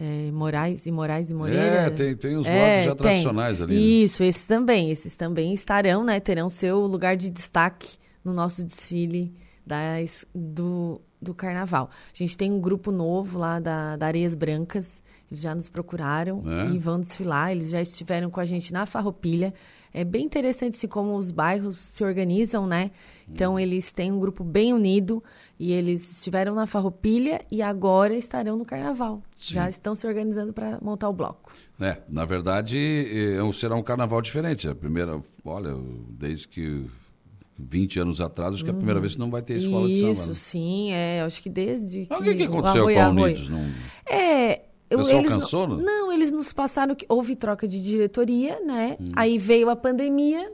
[0.00, 1.60] É, Moraes e Moraes e Moreira.
[1.60, 3.74] É, tem, tem os é, já tradicionais ali.
[3.74, 3.80] Né?
[3.80, 4.92] Isso, esses também.
[4.92, 6.20] Esses também estarão, né?
[6.20, 9.34] Terão seu lugar de destaque no nosso desfile
[9.66, 11.90] das, do, do carnaval.
[11.92, 15.02] A gente tem um grupo novo lá da, da Areias Brancas.
[15.30, 16.74] Eles já nos procuraram é.
[16.74, 17.52] e vão desfilar.
[17.52, 19.52] Eles já estiveram com a gente na Farroupilha.
[19.92, 22.90] É bem interessante assim, como os bairros se organizam, né?
[23.28, 23.58] Então, hum.
[23.58, 25.22] eles têm um grupo bem unido
[25.58, 29.22] e eles estiveram na Farroupilha e agora estarão no Carnaval.
[29.36, 29.54] Sim.
[29.54, 31.52] Já estão se organizando para montar o bloco.
[31.80, 34.68] É, na verdade, é, será um carnaval diferente.
[34.68, 35.76] A primeira, olha,
[36.10, 36.86] desde que
[37.58, 39.02] 20 anos atrás, acho que é a primeira uhum.
[39.02, 40.12] vez que não vai ter escola Isso, de samba.
[40.12, 40.34] Isso, né?
[40.34, 41.22] sim, é.
[41.22, 42.14] Acho que desde que.
[42.14, 43.48] o que, que aconteceu com a Unidos?
[43.48, 43.64] Não...
[44.06, 44.62] É,
[44.96, 48.96] pessoal eles cansou, não, não, eles nos passaram que houve troca de diretoria, né?
[49.00, 49.10] Hum.
[49.14, 50.52] Aí veio a pandemia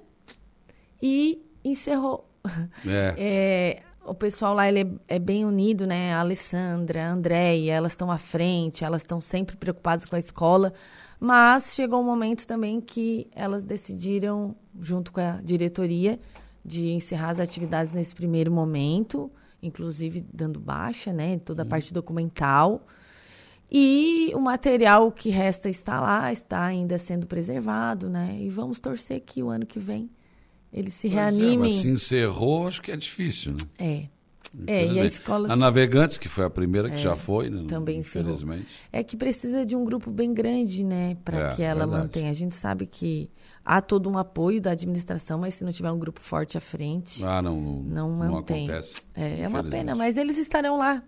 [1.02, 2.28] e encerrou.
[2.86, 3.14] É.
[3.16, 6.12] é o pessoal lá ele é, é, bem unido, né?
[6.12, 10.72] A Alessandra, a Andréia, elas estão à frente, elas estão sempre preocupadas com a escola.
[11.18, 16.18] Mas chegou um momento também que elas decidiram, junto com a diretoria,
[16.62, 19.30] de encerrar as atividades nesse primeiro momento,
[19.62, 21.38] inclusive dando baixa, né?
[21.38, 21.68] Toda a hum.
[21.68, 22.86] parte documental.
[23.70, 28.38] E o material que resta está lá, está ainda sendo preservado, né?
[28.40, 30.10] E vamos torcer que o ano que vem
[30.74, 31.70] eles se pois reanimem.
[31.70, 33.58] É, se encerrou, acho que é difícil, né?
[33.78, 34.14] É.
[34.68, 35.52] É, e a escola.
[35.52, 37.64] A Navegantes, que foi a primeira que é, já foi, né?
[37.66, 38.38] Também encerrou.
[38.92, 41.16] É que precisa de um grupo bem grande, né?
[41.24, 42.02] Para é, que ela verdade.
[42.02, 42.30] mantenha.
[42.30, 43.28] A gente sabe que
[43.64, 47.24] há todo um apoio da administração, mas se não tiver um grupo forte à frente.
[47.24, 48.68] Ah, não, não, não mantém.
[48.68, 51.02] Não acontece, é, é uma pena, mas eles estarão lá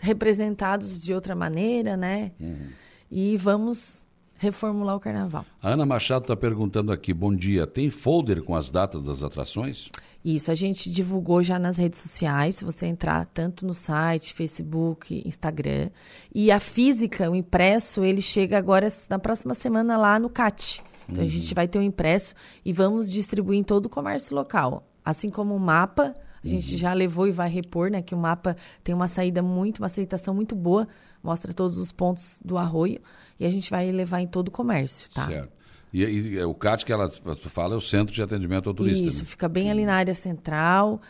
[0.00, 2.32] representados de outra maneira, né?
[2.40, 2.68] Uhum.
[3.10, 4.06] E vamos
[4.36, 5.44] reformular o carnaval.
[5.62, 9.88] A Ana Machado está perguntando aqui: bom dia, tem folder com as datas das atrações?
[10.24, 15.22] Isso, a gente divulgou já nas redes sociais, se você entrar tanto no site, Facebook,
[15.26, 15.90] Instagram.
[16.34, 20.82] E a física, o impresso, ele chega agora na próxima semana lá no CAT.
[21.08, 21.28] Então, uhum.
[21.28, 24.86] a gente vai ter um impresso e vamos distribuir em todo o comércio local.
[25.02, 26.78] Assim como o mapa, a gente uhum.
[26.78, 28.00] já levou e vai repor, né?
[28.00, 30.88] Que o mapa tem uma saída muito, uma aceitação muito boa,
[31.22, 33.00] mostra todos os pontos do arroio
[33.38, 35.26] e a gente vai levar em todo o comércio, tá?
[35.26, 35.60] Certo.
[35.92, 37.10] E, e o CAT que ela
[37.48, 39.06] fala é o Centro de Atendimento ao Turista.
[39.06, 39.24] Isso, né?
[39.24, 41.00] fica bem ali na área central,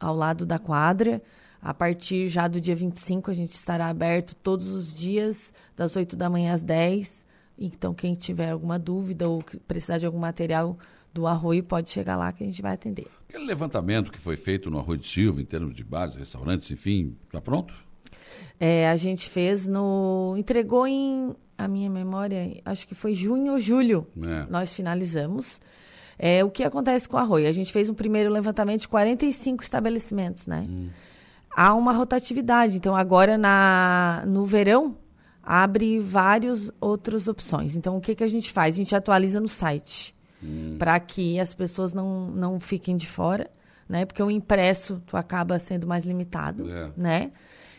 [0.00, 1.22] ao lado da quadra.
[1.62, 6.14] A partir já do dia 25, a gente estará aberto todos os dias, das 8
[6.14, 7.24] da manhã às 10.
[7.56, 10.76] Então, quem tiver alguma dúvida ou precisar de algum material
[11.12, 13.06] do Arroio, pode chegar lá que a gente vai atender.
[13.34, 17.16] Aquele levantamento que foi feito no Arroio de Silva, em termos de bares, restaurantes, enfim,
[17.26, 17.74] está pronto?
[18.60, 20.36] É, a gente fez no.
[20.38, 21.34] entregou em.
[21.58, 24.06] A minha memória, acho que foi junho ou julho.
[24.22, 24.48] É.
[24.48, 25.60] Nós finalizamos.
[26.16, 27.48] É, o que acontece com o Arroio?
[27.48, 30.64] A gente fez um primeiro levantamento de 45 estabelecimentos, né?
[30.68, 30.88] Hum.
[31.56, 32.76] Há uma rotatividade.
[32.76, 34.96] Então, agora na, no verão,
[35.42, 37.74] abre várias outras opções.
[37.74, 38.74] Então, o que, que a gente faz?
[38.74, 40.13] A gente atualiza no site
[40.44, 40.76] hum.
[40.78, 43.50] para que as pessoas não, não fiquem de fora,
[43.88, 44.04] né?
[44.04, 46.92] Porque o impresso tu acaba sendo mais limitado, é.
[46.96, 47.32] né?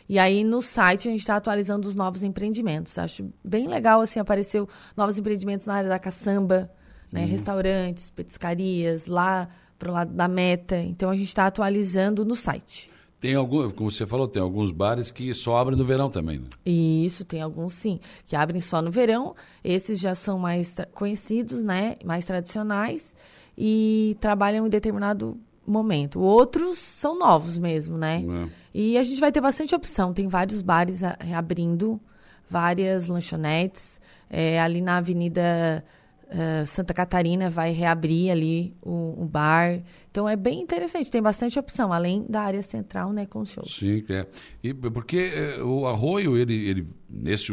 [0.08, 2.98] E aí no site a gente está atualizando os novos empreendimentos.
[2.98, 6.72] Acho bem legal assim apareceu novos empreendimentos na área da caçamba,
[7.12, 7.22] né?
[7.22, 7.28] Uhum.
[7.28, 9.48] Restaurantes, petiscarias lá
[9.78, 10.78] pro lado da meta.
[10.78, 12.90] Então a gente está atualizando no site.
[13.20, 16.46] Tem algum, como você falou, tem alguns bares que só abrem no verão também, né?
[16.66, 19.36] Isso, tem alguns sim, que abrem só no verão.
[19.64, 21.96] Esses já são mais conhecidos, né?
[22.04, 23.16] Mais tradicionais
[23.58, 26.20] e trabalham em determinado momento.
[26.20, 28.24] Outros são novos mesmo, né?
[28.24, 28.50] É.
[28.74, 30.14] E a gente vai ter bastante opção.
[30.14, 32.00] Tem vários bares abrindo,
[32.48, 34.00] várias lanchonetes.
[34.30, 35.84] É, ali na Avenida
[36.28, 39.82] uh, Santa Catarina vai reabrir ali o, o, bar.
[40.10, 43.76] Então é bem interessante, tem bastante opção, além da área central, né, com shows.
[43.76, 44.26] Sim, é.
[44.64, 47.52] E porque é, o Arroio, ele, ele nesse,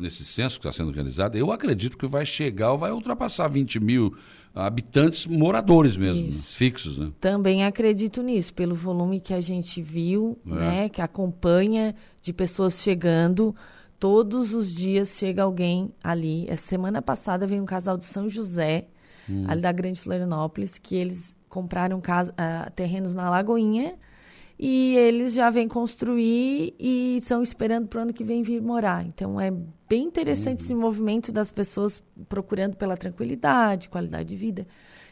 [0.00, 4.16] nesse censo que está sendo realizado, eu acredito que vai chegar, vai ultrapassar 20 mil
[4.54, 6.32] habitantes moradores mesmo, né?
[6.32, 7.10] fixos, né?
[7.20, 10.50] Também acredito nisso, pelo volume que a gente viu, é.
[10.50, 13.54] né, que acompanha de pessoas chegando,
[14.02, 16.44] todos os dias chega alguém ali.
[16.48, 18.88] Essa semana passada veio um casal de São José,
[19.30, 19.44] hum.
[19.46, 23.94] ali da Grande Florianópolis, que eles compraram casa, uh, terrenos na Lagoinha
[24.58, 29.06] e eles já vêm construir e estão esperando para o ano que vem vir morar.
[29.06, 29.52] Então é
[29.88, 30.64] bem interessante uhum.
[30.64, 34.66] esse movimento das pessoas procurando pela tranquilidade, qualidade de vida.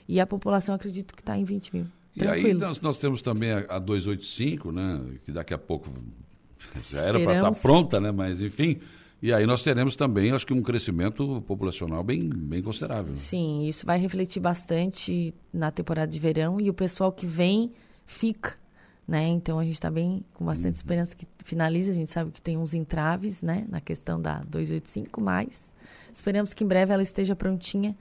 [0.08, 1.86] E a população acredito que está em 20 mil.
[2.16, 5.00] E aí nós, nós, temos também a, a 285, né?
[5.24, 5.88] Que daqui a pouco
[6.90, 8.10] já era para estar tá pronta, né?
[8.10, 8.78] Mas enfim.
[9.22, 13.14] E aí nós teremos também, acho que, um crescimento populacional bem, bem considerável.
[13.14, 17.70] Sim, isso vai refletir bastante na temporada de verão e o pessoal que vem
[18.06, 18.54] fica
[19.10, 19.26] né?
[19.26, 20.76] Então a gente está bem com bastante uhum.
[20.76, 21.90] esperança que finalize.
[21.90, 25.60] A gente sabe que tem uns entraves, né, na questão da 285, mas
[26.12, 27.96] esperamos que em breve ela esteja prontinha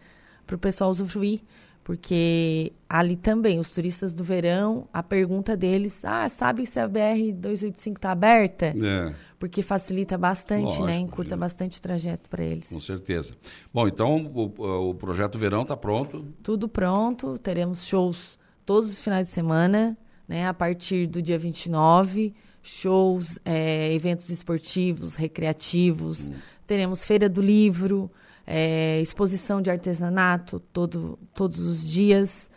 [0.45, 1.41] para o pessoal usufruir,
[1.90, 7.34] porque ali também os turistas do verão, a pergunta deles, ah, sabe se a BR
[7.34, 8.68] 285 está aberta?
[8.68, 9.16] É.
[9.40, 10.68] Porque facilita bastante, né?
[10.68, 10.99] Lógico, né?
[10.99, 12.70] Encurta bastante o trajeto para eles.
[12.70, 13.34] Com certeza.
[13.74, 16.28] Bom, então o, o projeto verão está pronto.
[16.44, 17.40] Tudo pronto.
[17.40, 19.98] Teremos shows todos os finais de semana
[20.28, 26.34] né, a partir do dia 29, shows, é, eventos esportivos, recreativos, hum.
[26.68, 28.11] teremos feira do livro,
[28.51, 32.49] é, exposição de artesanato todo, todos os dias,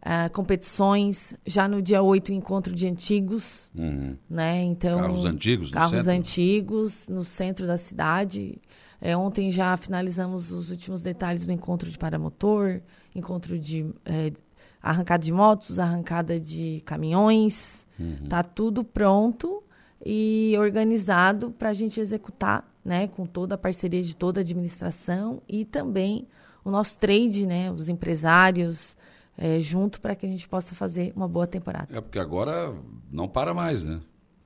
[0.00, 4.16] é, competições, já no dia 8 encontro de antigos, uhum.
[4.30, 4.62] né?
[4.62, 6.12] Então carros antigos, no carros centro.
[6.12, 8.62] antigos no centro da cidade.
[9.00, 12.80] É, ontem já finalizamos os últimos detalhes do encontro de paramotor,
[13.12, 14.32] encontro de é,
[14.80, 18.28] arrancada de motos, arrancada de caminhões, uhum.
[18.28, 19.60] tá tudo pronto
[20.06, 25.42] e organizado para a gente executar, né, com toda a parceria de toda a administração
[25.48, 26.26] e também
[26.64, 28.96] o nosso trade, né, os empresários
[29.36, 31.88] é, junto para que a gente possa fazer uma boa temporada.
[31.96, 32.74] É porque agora
[33.10, 34.00] não para mais, né?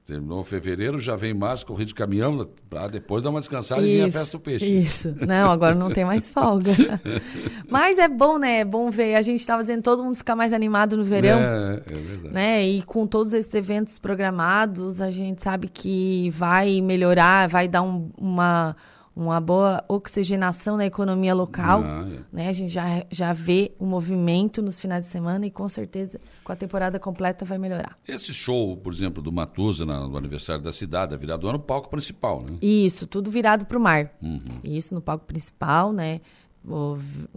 [0.06, 3.96] Terminou fevereiro, já vem março, corrida de caminhão, para depois dar uma descansada isso, e
[3.96, 4.64] vir a festa do peixe.
[4.64, 5.16] Isso.
[5.26, 6.70] Não, agora não tem mais folga.
[7.68, 8.60] Mas é bom, né?
[8.60, 9.16] É bom ver.
[9.16, 11.40] A gente está fazendo todo mundo ficar mais animado no verão.
[11.40, 12.32] É, é verdade.
[12.32, 12.64] Né?
[12.64, 18.08] E com todos esses eventos programados, a gente sabe que vai melhorar, vai dar um,
[18.16, 18.76] uma
[19.16, 21.82] uma boa oxigenação na economia local.
[21.82, 22.20] Ah, é.
[22.30, 22.48] né?
[22.48, 26.52] A gente já, já vê o movimento nos finais de semana e com certeza com
[26.52, 27.98] a temporada completa vai melhorar.
[28.06, 32.42] Esse show, por exemplo, do Matusa no aniversário da cidade, é virado no palco principal,
[32.42, 32.58] né?
[32.60, 34.12] Isso, tudo virado para o mar.
[34.20, 34.38] Uhum.
[34.62, 36.20] Isso, no palco principal, né?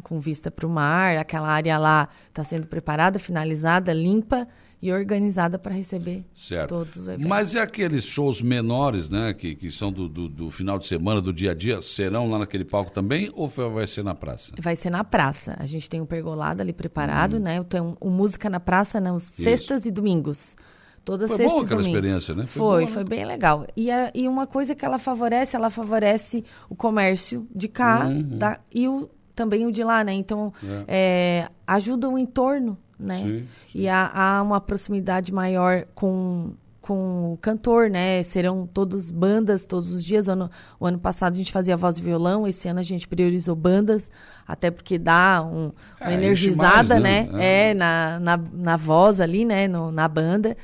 [0.03, 1.15] com vista para o mar.
[1.17, 4.47] Aquela área lá está sendo preparada, finalizada, limpa
[4.81, 6.69] e organizada para receber certo.
[6.69, 7.27] todos os eventos.
[7.27, 11.21] Mas e aqueles shows menores, né, que, que são do, do, do, final de semana,
[11.21, 14.53] do dia a dia, serão lá naquele palco também ou vai ser na praça?
[14.57, 15.55] Vai ser na praça.
[15.59, 17.41] A gente tem um pergolado ali preparado, hum.
[17.41, 17.63] né?
[17.63, 19.11] Tem um, um, música na praça, né?
[19.11, 20.55] Os sextas e domingos.
[21.03, 21.97] Toda foi sexta boa aquela domingo.
[21.97, 22.45] experiência, né?
[22.45, 22.87] Foi, foi, boa, né?
[22.87, 23.67] foi bem legal.
[23.75, 28.37] E, a, e uma coisa que ela favorece, ela favorece o comércio de cá uhum.
[28.37, 30.13] da, e o, também o de lá, né?
[30.13, 30.85] Então, é.
[30.87, 33.23] É, ajuda o entorno né?
[33.23, 33.79] Sim, sim.
[33.79, 38.21] E há, há, uma proximidade maior com, com o cantor, né?
[38.23, 40.27] Serão todos bandas todos os dias.
[40.27, 43.07] O ano, o ano passado a gente fazia voz e violão, esse ano a gente
[43.07, 44.11] priorizou bandas,
[44.47, 45.71] até porque dá um,
[46.01, 47.29] uma é, energizada, mais, né?
[47.31, 47.69] né?
[47.69, 49.67] É, na, na, na voz ali, né?
[49.67, 50.57] No, na banda.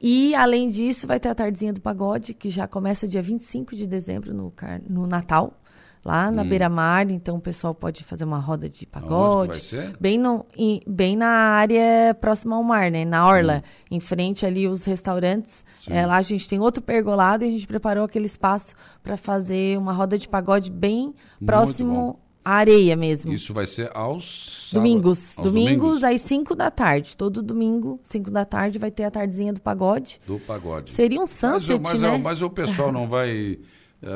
[0.00, 3.86] E, além disso, vai ter a Tardezinha do Pagode, que já começa dia 25 de
[3.86, 4.52] dezembro, no,
[4.88, 5.54] no Natal
[6.04, 6.48] lá na hum.
[6.48, 9.62] beira-mar, então o pessoal pode fazer uma roda de pagode.
[9.98, 13.04] Bem, no, em, bem na área próxima ao mar, né?
[13.04, 13.96] Na Orla, hum.
[13.96, 15.64] em frente ali os restaurantes.
[15.88, 19.78] É, lá a gente tem outro pergolado e a gente preparou aquele espaço para fazer
[19.78, 21.14] uma roda de pagode bem
[21.44, 23.32] próximo à areia mesmo.
[23.32, 25.34] Isso vai ser aos domingos.
[25.38, 27.16] Aos domingos, domingos, às 5 da tarde.
[27.16, 30.20] Todo domingo, 5 da tarde, vai ter a tardezinha do pagode.
[30.26, 30.92] Do pagode.
[30.92, 32.18] Seria um sunset, mas, mas, né?
[32.18, 33.58] Mas o pessoal não vai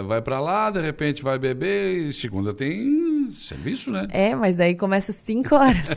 [0.07, 4.07] vai para lá, de repente vai beber e segunda tem serviço, né?
[4.11, 5.91] É, mas daí começa às 5 horas.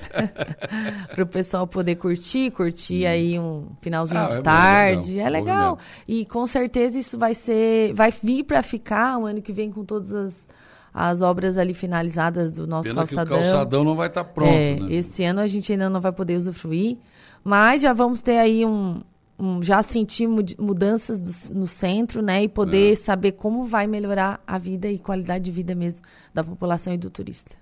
[1.13, 3.09] para o pessoal poder curtir, curtir hum.
[3.09, 5.15] aí um finalzinho ah, de é tarde.
[5.15, 5.79] Bom, é legal.
[6.07, 9.83] E com certeza isso vai ser, vai vir para ficar o ano que vem com
[9.83, 10.51] todas as
[10.93, 13.37] as obras ali finalizadas do nosso Pena calçadão.
[13.37, 14.93] Que o calçadão não vai estar tá pronto, é, né?
[14.93, 16.97] Esse ano a gente ainda não vai poder usufruir,
[17.43, 19.01] mas já vamos ter aí um,
[19.41, 22.43] um, já sentir mudanças do, no centro, né?
[22.43, 22.95] E poder é.
[22.95, 26.01] saber como vai melhorar a vida e qualidade de vida mesmo
[26.31, 27.55] da população e do turista.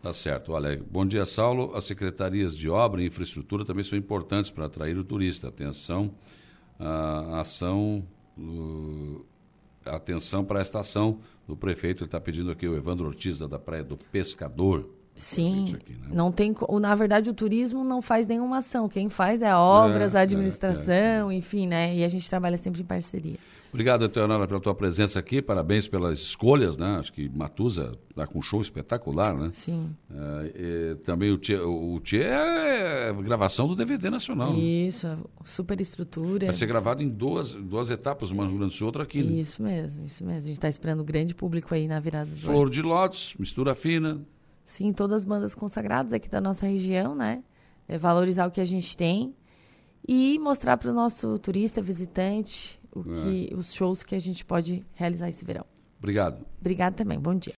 [0.00, 0.52] Tá certo.
[0.52, 1.74] Olha, bom dia, Saulo.
[1.74, 5.48] As secretarias de obra e infraestrutura também são importantes para atrair o turista.
[5.48, 6.10] Atenção,
[6.78, 8.06] a ação,
[8.38, 9.24] uh,
[9.84, 12.02] atenção para a estação do prefeito.
[12.02, 14.88] Ele está pedindo aqui o Evandro Ortiz, da Praia do Pescador.
[15.16, 16.08] Sim, aqui, né?
[16.12, 20.18] não tem, na verdade o turismo não faz nenhuma ação, quem faz é obras, é,
[20.18, 21.96] a administração, é, é, enfim, né?
[21.96, 23.38] E a gente trabalha sempre em parceria.
[23.76, 26.96] Obrigado, Teonara, pela tua presença aqui, parabéns pelas escolhas, né?
[26.98, 29.50] Acho que Matusa está com um show espetacular, né?
[29.52, 29.94] Sim.
[30.10, 34.52] É, também o Tchê, o Tchê é gravação do DVD Nacional.
[34.52, 34.60] Né?
[34.60, 35.18] Isso, né?
[35.44, 36.46] super estrutura.
[36.46, 39.22] Vai ser gravado em duas, duas etapas, uma no Rio Grande do Sul, outra aqui,
[39.22, 39.38] né?
[39.38, 40.38] Isso mesmo, isso mesmo.
[40.38, 43.74] A gente está esperando o grande público aí na virada do Flor de Lótus, mistura
[43.74, 44.22] fina,
[44.66, 47.42] Sim, todas as bandas consagradas aqui da nossa região, né?
[47.88, 49.32] É valorizar o que a gente tem
[50.06, 53.04] e mostrar para o nosso turista, visitante, o é.
[53.22, 55.64] que, os shows que a gente pode realizar esse verão.
[55.98, 56.44] Obrigado.
[56.60, 57.18] Obrigado também.
[57.18, 57.54] Bom dia.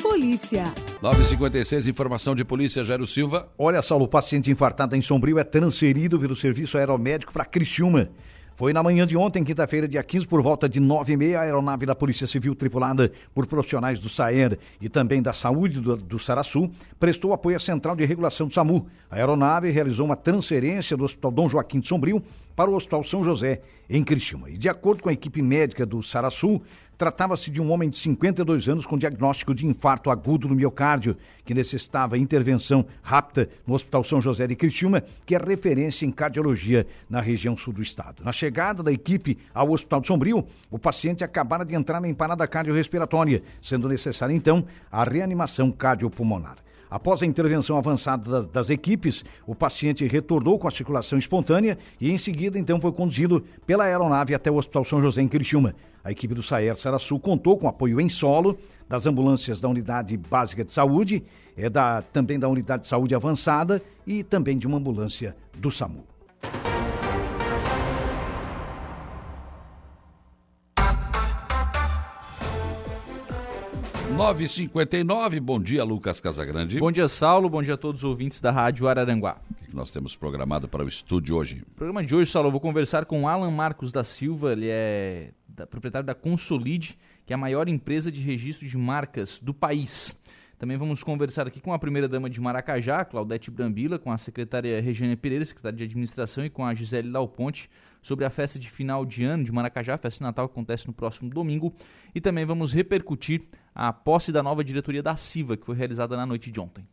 [0.00, 0.64] Polícia.
[1.02, 3.52] 956, informação de polícia, Jairo Silva.
[3.58, 8.08] Olha só, o paciente infartado em Sombrio é transferido pelo serviço aeromédico para Criciúma.
[8.56, 11.42] Foi na manhã de ontem, quinta-feira, dia 15, por volta de nove e meia, a
[11.42, 16.18] aeronave da Polícia Civil, tripulada por profissionais do SAER e também da Saúde do, do
[16.20, 16.70] Saraçu,
[17.00, 18.86] prestou apoio à Central de Regulação do SAMU.
[19.10, 22.22] A aeronave realizou uma transferência do Hospital Dom Joaquim de Sombrio
[22.54, 23.60] para o Hospital São José,
[23.90, 24.48] em Criciúma.
[24.48, 26.62] E de acordo com a equipe médica do Saraçu,
[26.96, 31.52] Tratava-se de um homem de 52 anos com diagnóstico de infarto agudo no miocárdio, que
[31.52, 37.20] necessitava intervenção rápida no Hospital São José de Criciúma, que é referência em cardiologia na
[37.20, 38.22] região sul do estado.
[38.22, 42.46] Na chegada da equipe ao Hospital de Sombrio, o paciente acabara de entrar em parada
[42.46, 46.56] cardiorrespiratória, sendo necessária então a reanimação cardiopulmonar.
[46.90, 52.18] Após a intervenção avançada das, equipes, o paciente retornou com a circulação espontânea e em
[52.18, 55.74] seguida então foi conduzido pela aeronave até o Hospital São José em Criciúma.
[56.04, 60.62] A equipe do Saer Saraçu contou com apoio em solo das ambulâncias da Unidade Básica
[60.62, 61.24] de Saúde,
[61.56, 66.04] é da, também da Unidade de Saúde Avançada e também de uma ambulância do SAMU.
[74.16, 74.96] Nove cinquenta
[75.42, 76.78] bom dia Lucas Casagrande.
[76.78, 79.38] Bom dia Saulo, bom dia a todos os ouvintes da Rádio Araranguá.
[79.50, 81.56] O que nós temos programado para o estúdio hoje?
[81.56, 85.32] No programa de hoje, Saulo, eu vou conversar com Alan Marcos da Silva, ele é
[85.48, 86.96] da, proprietário da Consolide,
[87.26, 90.16] que é a maior empresa de registro de marcas do país.
[90.58, 95.16] Também vamos conversar aqui com a primeira-dama de Maracajá, Claudete Brambila, com a secretária Regiane
[95.16, 97.68] Pereira, secretária de Administração, e com a Gisele Dalponte,
[98.00, 100.92] sobre a festa de final de ano de Maracajá, festa de Natal que acontece no
[100.92, 101.74] próximo domingo.
[102.14, 103.42] E também vamos repercutir
[103.74, 106.86] a posse da nova diretoria da CIVA, que foi realizada na noite de ontem.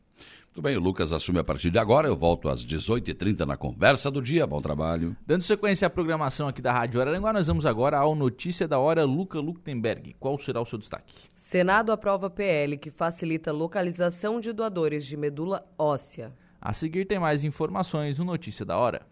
[0.45, 2.10] Muito bem, o Lucas assume a partir de agora.
[2.10, 4.45] Eu volto às 18h30 na conversa do dia.
[4.45, 5.15] Bom trabalho.
[5.26, 9.06] Dando sequência à programação aqui da Rádio Araranguá, nós vamos agora ao Notícia da Hora
[9.06, 10.14] Luca Luktenberg.
[10.19, 11.14] Qual será o seu destaque?
[11.35, 16.34] Senado aprova PL que facilita localização de doadores de medula óssea.
[16.60, 19.07] A seguir tem mais informações no Notícia da Hora.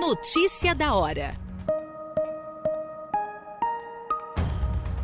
[0.00, 1.43] Notícia da Hora.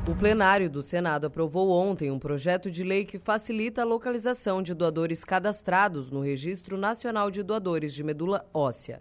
[0.09, 4.75] O plenário do Senado aprovou ontem um projeto de lei que facilita a localização de
[4.75, 9.01] doadores cadastrados no Registro Nacional de Doadores de Medula Óssea.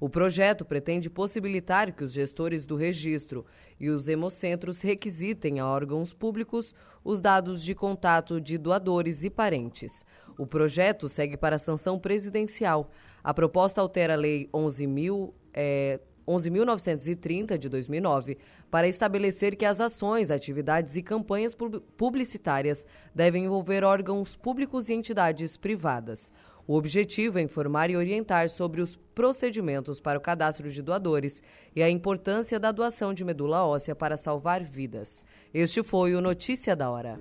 [0.00, 3.44] O projeto pretende possibilitar que os gestores do registro
[3.78, 10.04] e os hemocentros requisitem a órgãos públicos os dados de contato de doadores e parentes.
[10.38, 12.90] O projeto segue para a sanção presidencial.
[13.22, 15.32] A proposta altera a Lei 11.000.
[15.52, 18.36] É, 11.930 de 2009
[18.70, 21.56] para estabelecer que as ações, atividades e campanhas
[21.96, 26.30] publicitárias devem envolver órgãos públicos e entidades privadas.
[26.66, 31.42] O objetivo é informar e orientar sobre os procedimentos para o cadastro de doadores
[31.74, 35.24] e a importância da doação de medula óssea para salvar vidas.
[35.54, 37.18] Este foi o Notícia da Hora.